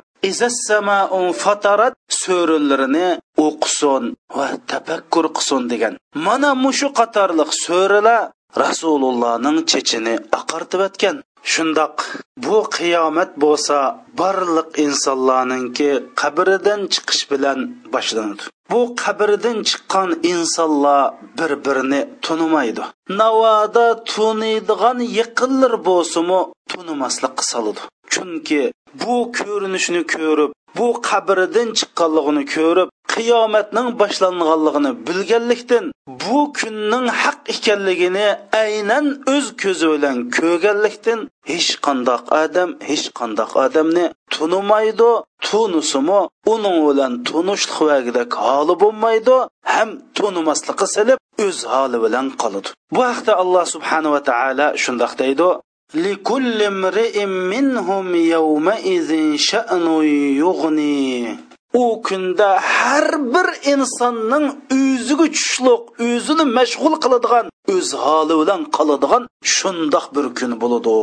fatarat 1.42 1.94
so'rilarini 2.22 3.08
o'qisin 3.46 4.04
va 4.36 4.46
tafakkur 4.70 5.26
qilsin 5.36 5.62
degan. 5.72 5.94
Mana 6.26 6.50
mushu 6.64 6.88
qatorliq 7.00 7.50
so'rilar 7.66 8.22
rasulullohning 8.62 9.58
chechini 9.70 10.14
oqartib 10.38 10.80
o'tgan 10.88 11.16
shundoq 11.52 11.96
bu 12.44 12.58
qiyomat 12.76 13.30
bo'lsa 13.44 13.78
barliq 14.20 14.68
insonlarninki 14.86 15.90
qabridan 16.20 16.80
chiqish 16.92 17.24
bilan 17.32 17.58
boshlanadi. 17.94 18.44
Bu 18.72 18.80
qabrdan 19.02 19.58
chiqqan 19.68 20.10
insonlar 20.32 21.02
bir 21.38 21.52
birini 21.64 22.00
tunimaydi. 22.24 22.84
Navoda 23.20 23.86
tuniydigan 24.12 24.98
yaqinlar 25.20 25.74
bo'lsimi 25.88 26.40
tunimaslikqa 26.70 27.44
soladi. 27.52 27.82
Chunki 28.12 28.62
bu 29.02 29.16
ko'rinishini 29.38 30.02
ko'rib 30.14 30.50
bu 30.78 30.86
qabridan 31.08 31.68
chiqqanligini 31.78 32.44
ko'rib 32.54 32.88
qiyomatning 33.14 33.88
boshlanganligini 34.00 34.92
bilganlikdan 35.06 35.84
bu 36.24 36.38
kunning 36.58 37.06
haq 37.22 37.38
ekanligini 37.54 38.28
aynan 38.62 39.06
o'z 39.34 39.46
ko'zi 39.62 39.86
bilan 39.92 40.16
ko'rganlikdan 40.36 41.20
hech 41.50 41.70
qandoq 41.86 42.22
odam 42.42 42.70
hech 42.88 43.06
qandoq 43.18 43.52
odamni 43.64 44.06
tunimaydi 44.34 45.10
tunisimi 45.46 46.20
uning 46.54 46.78
bilan 46.88 47.12
tunishlik 47.28 47.78
vagidek 47.88 48.30
holi 48.44 48.74
bo'lmaydi 48.82 49.36
ham 49.74 49.90
tunimasligi 50.16 50.86
silib 50.94 51.18
o'z 51.46 51.58
holi 51.72 51.98
bilan 52.04 52.26
qoladi. 52.42 52.68
Bu 52.94 53.00
haqda 53.10 53.32
alloh 53.42 53.64
subhanava 53.74 54.20
taolo 54.30 54.66
shundoq 54.82 55.12
deydi. 55.22 55.48
لكل 55.93 56.61
امرئ 56.61 57.25
منهم 57.25 58.15
يومئذ 58.15 59.35
شأن 59.35 60.03
يغني 60.41 61.37
u 61.73 62.01
kunda 62.01 62.59
har 62.61 63.07
bir 63.33 63.47
insonning 63.73 64.45
o'ziga 64.77 65.25
tushliq 65.35 65.81
o'zini 66.05 66.45
mashg'ul 66.57 66.95
qiladigan 67.03 67.45
o'z 67.73 67.89
holi 68.03 68.35
bilan 68.41 68.61
qoladigan 68.77 69.23
shundoq 69.55 70.05
bir 70.15 70.25
kun 70.37 70.51
bo'ladi 70.61 70.95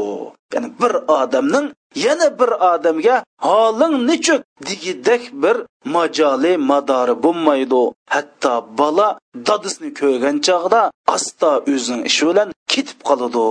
ya'ni 0.55 0.69
bir 0.81 0.93
odamning 1.21 1.67
yana 1.96 2.40
bir 2.40 2.52
odamga 2.72 3.24
holing 3.38 3.96
nechuk? 4.10 4.42
degidek 4.68 5.24
bir 5.34 5.58
majoli 5.86 6.58
madori 6.58 7.16
bo'lmaydi 7.24 7.84
hatto 8.14 8.54
bola 8.80 9.08
dadisini 9.48 9.92
ko'rgan 10.00 10.38
chog'da 10.48 10.82
asta 11.16 11.50
o'zining 11.74 12.04
ishi 12.10 12.24
bilan 12.30 12.50
ketib 12.74 13.00
qoladi 13.10 13.46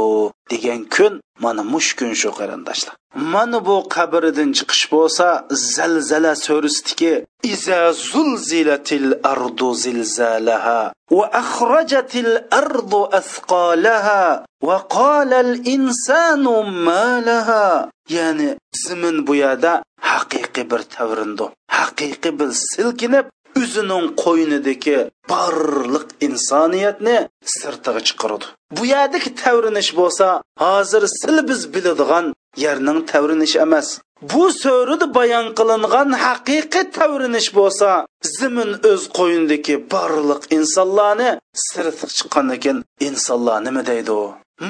degan 0.51 0.81
kun 0.95 1.13
mana 1.45 1.63
mush 1.73 1.91
kun 1.99 2.13
shu 2.21 2.31
qarindoshlar. 2.39 2.95
Mana 3.33 3.59
bu 3.67 3.77
qabridan 3.97 4.51
chiqish 4.59 4.85
bo'lsa 4.95 5.27
zalzala 5.75 6.33
so'risidiki 6.47 7.13
iza 7.55 7.81
zulzilatil 8.11 9.09
ardu 9.33 9.69
zilzalaha 9.85 10.81
va 11.19 11.27
akhrajatil 11.43 12.33
ardu 12.61 13.01
asqalaha 13.21 14.23
va 14.69 14.77
qala 14.97 15.37
al 15.47 15.55
insanu 15.75 16.55
ma 16.87 17.07
laha? 17.29 17.67
Ya'ni 18.17 18.49
zimin 18.85 19.17
bu 19.27 19.35
yerda 19.45 19.73
haqiqiy 20.11 20.65
bir 20.73 20.83
tavrindi. 20.95 21.47
Haqiqiy 21.79 22.33
bir 22.41 22.51
silkinib 22.73 23.27
o'zining 23.61 24.07
qo'ynidagi 24.23 24.99
barliq 25.33 26.07
insoniyatni 26.27 27.17
sirtiga 27.55 28.01
chiqaradi. 28.09 28.47
Bu 28.77 28.83
yerdagi 28.95 29.31
tavrinish 29.43 29.91
bo'lsa 30.01 30.27
hozir 30.65 31.03
sil 31.21 31.37
biz 31.51 31.61
biladigan 31.75 32.27
yerning 32.65 32.99
tavrinishi 33.13 33.59
emas. 33.67 33.89
Bu 34.33 34.45
so'rida 34.63 35.07
bayon 35.19 35.47
qilingan 35.59 36.09
haqiqiy 36.25 36.85
tavrinish 36.99 37.51
bo'lsa 37.59 37.89
zimin 38.37 38.71
o'z 38.91 39.03
qo'yindagi 39.19 39.75
barliq 39.93 40.43
insonlarni 40.57 41.31
sirtiga 41.67 42.09
chiqqan 42.19 42.49
ekan 42.57 42.79
insonlar 43.09 43.59
nima 43.67 43.83
deydi 43.91 44.13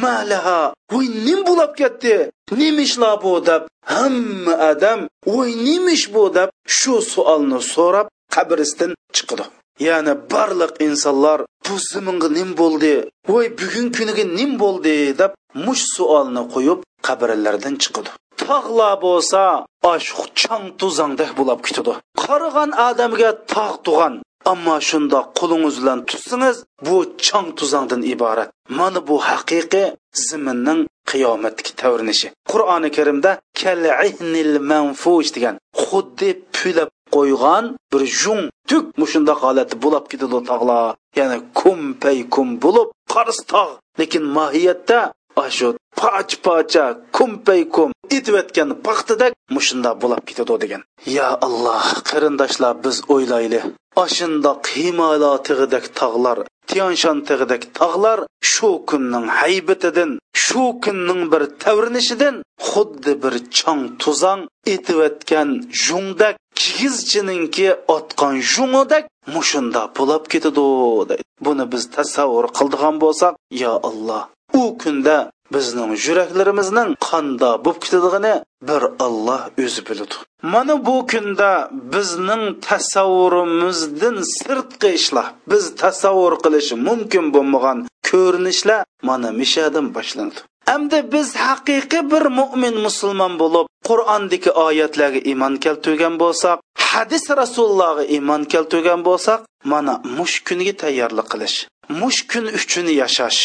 malaha 0.02 0.60
voy 0.92 1.06
nim 1.26 1.40
bo'lib 1.48 1.72
ketdi. 1.80 2.16
Nimishlar 2.60 3.14
bu 3.24 3.32
deb 3.48 3.62
hamma 3.92 4.54
odam 4.70 5.00
voy 5.32 5.50
nimish 5.66 6.06
bu 6.14 6.24
deb 6.38 6.48
shu 6.78 6.94
savolni 7.12 7.60
so'rab 7.74 8.06
qabrisdan 8.34 8.92
chiqadi 9.16 9.44
ya'ni 9.86 10.14
barliq 10.32 10.72
insonlar 10.86 11.38
bu 11.66 11.74
ziminga 11.90 12.28
nim 12.38 12.50
bo'ldi? 12.60 12.94
Voy 13.30 13.46
bugun 13.60 13.86
kuniga 13.96 14.24
nim 14.38 14.50
bo'ldi? 14.62 14.96
deb 15.20 15.32
mush 15.64 15.84
savolni 15.96 16.42
qo'yib 16.54 16.80
qabrlardan 17.06 17.74
chiqadi 17.82 18.10
tog'lar 18.42 18.94
bo'lsa 19.06 19.42
oshq 19.92 20.18
chang 20.40 20.66
tuzangdek 20.80 21.30
bo'lib 21.38 21.60
ketadi 21.66 21.92
qaragan 22.22 22.70
odamga 22.88 23.30
tog' 23.52 23.78
tug'an. 23.86 24.14
Ammo 24.52 24.76
shundoq 24.88 25.26
qo'lingiz 25.38 25.76
bilan 25.82 25.98
tutsangiz 26.10 26.56
bu 26.86 26.96
chang 27.26 27.48
tuzangdan 27.58 28.02
iborat. 28.14 28.50
Mana 28.78 29.00
bu 29.08 29.16
haqiqiy 29.28 29.88
ziminning 30.26 30.80
qiyomatdagi 31.10 31.72
tavrinishi. 31.80 32.28
Qur'oni 32.50 32.88
karimda 32.96 33.30
kalihnil 33.60 34.54
manfush 34.70 35.30
degan 35.36 35.54
xuddi 35.84 36.28
pulab 36.56 36.90
qo'ygan 37.16 37.64
bir 37.92 38.02
jung 38.20 38.42
tuk 38.70 38.84
mushundoq 39.00 39.38
holatda 39.44 39.76
bo'lib 39.84 40.04
ketadi 40.10 40.38
tog'lar 40.50 40.84
ya'ni 41.18 41.38
kum 41.60 41.80
pay 42.02 42.18
kum 42.34 42.48
bo'lib 42.64 42.88
qarsi 43.12 43.42
tog' 43.52 43.78
lekin 44.00 44.24
mohiyatda 44.38 44.98
shu 45.56 45.68
poch 46.00 46.32
pocha 46.44 46.86
kumpay 47.16 47.62
kum 47.74 47.90
etayotgan 48.16 48.70
paxtadak 48.86 49.32
mushundoq 49.56 49.96
bo'lib 50.02 50.22
ketadi 50.28 50.54
degan. 50.62 50.82
Yo 51.16 51.28
alloh 51.46 51.86
qarindoshlar 52.10 52.74
biz 52.84 52.96
o'ylayli. 53.14 53.60
Ashundoq 54.04 54.60
himolo 54.74 55.32
tig'idak 55.46 55.84
tog'lar 56.00 56.38
tiyanshan 56.70 57.18
tig'idak 57.28 57.62
tog'lar 57.78 58.18
shu 58.52 58.70
kunning 58.90 59.26
haybatidan 59.40 60.10
shu 60.44 60.64
kunning 60.84 61.22
bir 61.32 61.42
tavrinishidan 61.62 62.36
xuddi 62.68 63.12
bir 63.22 63.34
chong 63.58 63.82
tuzang 64.02 64.40
etivatgan 64.74 65.48
jungdak 65.84 66.34
kigizchininki 66.60 67.68
otgan 67.96 68.34
jungudek 68.52 69.04
mushunda 69.34 69.82
bo'lib 69.98 70.24
ketadi 70.32 70.64
deydi. 71.10 71.16
Buni 71.46 71.64
biz 71.72 71.84
tasavvur 71.96 72.46
qildigan 72.58 72.96
bo'lsak 73.04 73.32
yo 73.62 73.72
alloh 73.88 74.22
u 74.54 74.78
kunda 74.82 75.16
bizning 75.54 75.92
yuraklarimizning 76.06 76.90
qanda 77.08 77.50
bo'lib 77.64 77.80
ketadigini 77.84 78.34
bir 78.68 78.82
Alloh 79.06 79.42
o'zi 79.64 79.80
biladi. 79.88 80.16
Mana 80.54 80.74
bu 80.86 80.96
kunda 81.12 81.50
bizning 81.94 82.44
tasavvurimizdan 82.68 84.16
sirtqi 84.36 84.88
ishlar 84.98 85.26
biz 85.50 85.64
tasavvur 85.82 86.34
qilishi 86.44 86.74
mumkin 86.88 87.24
bo'lmagan 87.34 87.78
ko'rinishlar 88.10 88.80
mana 89.08 89.28
mishadan 89.40 89.86
boshlanadi. 89.96 90.40
Әмді 90.70 90.98
biz 91.12 91.28
haqiqiy 91.34 92.02
bir 92.12 92.24
mo'min 92.38 92.76
musulmon 92.86 93.32
bo'lib, 93.42 93.66
Qur'ondagi 93.88 94.50
oyatlarga 94.66 95.20
iymon 95.30 95.54
keltirgan 95.64 96.14
bo'lsak, 96.22 96.58
hadis 96.90 97.24
Rasulullohga 97.40 98.04
iymon 98.16 98.42
keltirgan 98.52 99.00
bo'lsak, 99.08 99.40
mana 99.72 99.94
mush 100.18 100.36
kunga 100.46 100.74
tayyorlik 100.82 101.26
qilish, 101.32 101.56
mush 102.00 102.20
kun 102.30 102.44
uchun 102.58 102.86
yashash, 103.00 103.40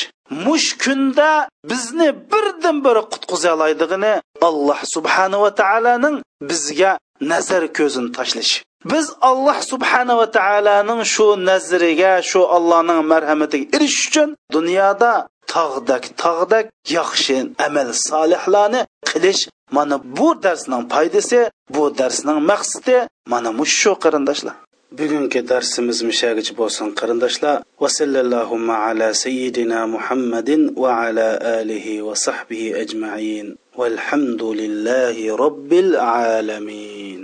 mush 0.45 0.67
kunda 0.83 1.31
bizni 1.71 2.09
birdan 2.31 2.77
bir 2.85 2.97
qutqiza 3.11 3.49
oladiganini 3.55 4.13
Alloh 4.47 4.79
subhanahu 4.95 5.41
va 5.45 5.51
taolaning 5.61 6.15
bizga 6.49 6.91
nazar 7.31 7.63
ko'zini 7.77 8.09
tashlashi. 8.17 8.57
Biz 8.91 9.05
Alloh 9.29 9.59
subhanahu 9.71 10.17
va 10.21 10.27
taolaning 10.37 11.01
shu 11.13 11.27
nazriga, 11.49 12.13
shu 12.29 12.41
Allohning 12.55 12.99
marhamatiga 13.11 13.65
erishish 13.75 14.07
uchun 14.09 14.29
dunyoda 14.55 15.11
tog'dak 15.53 16.03
tog'dak 16.23 16.65
yaxshi 16.97 17.37
amal 17.67 17.89
solihlarni 18.07 18.81
qilish 19.09 19.41
mana 19.75 19.95
bu 20.17 20.29
darsning 20.45 20.83
foydasi 20.93 21.39
bu 21.75 21.83
darsning 21.99 22.39
maqsadi 22.51 22.97
mana 23.31 23.49
shu 23.79 23.91
qarindoshlar. 24.03 24.55
Bugungi 24.97 25.41
darsimiz 25.51 25.99
mushagich 26.09 26.51
bo'lsin 26.59 26.87
qarindoshlar. 26.99 27.55
Va 27.81 27.89
sallallohumma 27.99 28.75
ala 28.87 29.07
sayyidina 29.23 29.79
muhammadin 29.95 30.61
va 30.81 30.89
ala 31.05 31.29
alihi 31.59 32.03
va 32.07 32.15
sahbihi 32.25 32.75
ajmain. 32.83 33.47
Valhamdulillahi 33.79 35.25
robbil 35.43 35.93
alamin. 35.99 37.19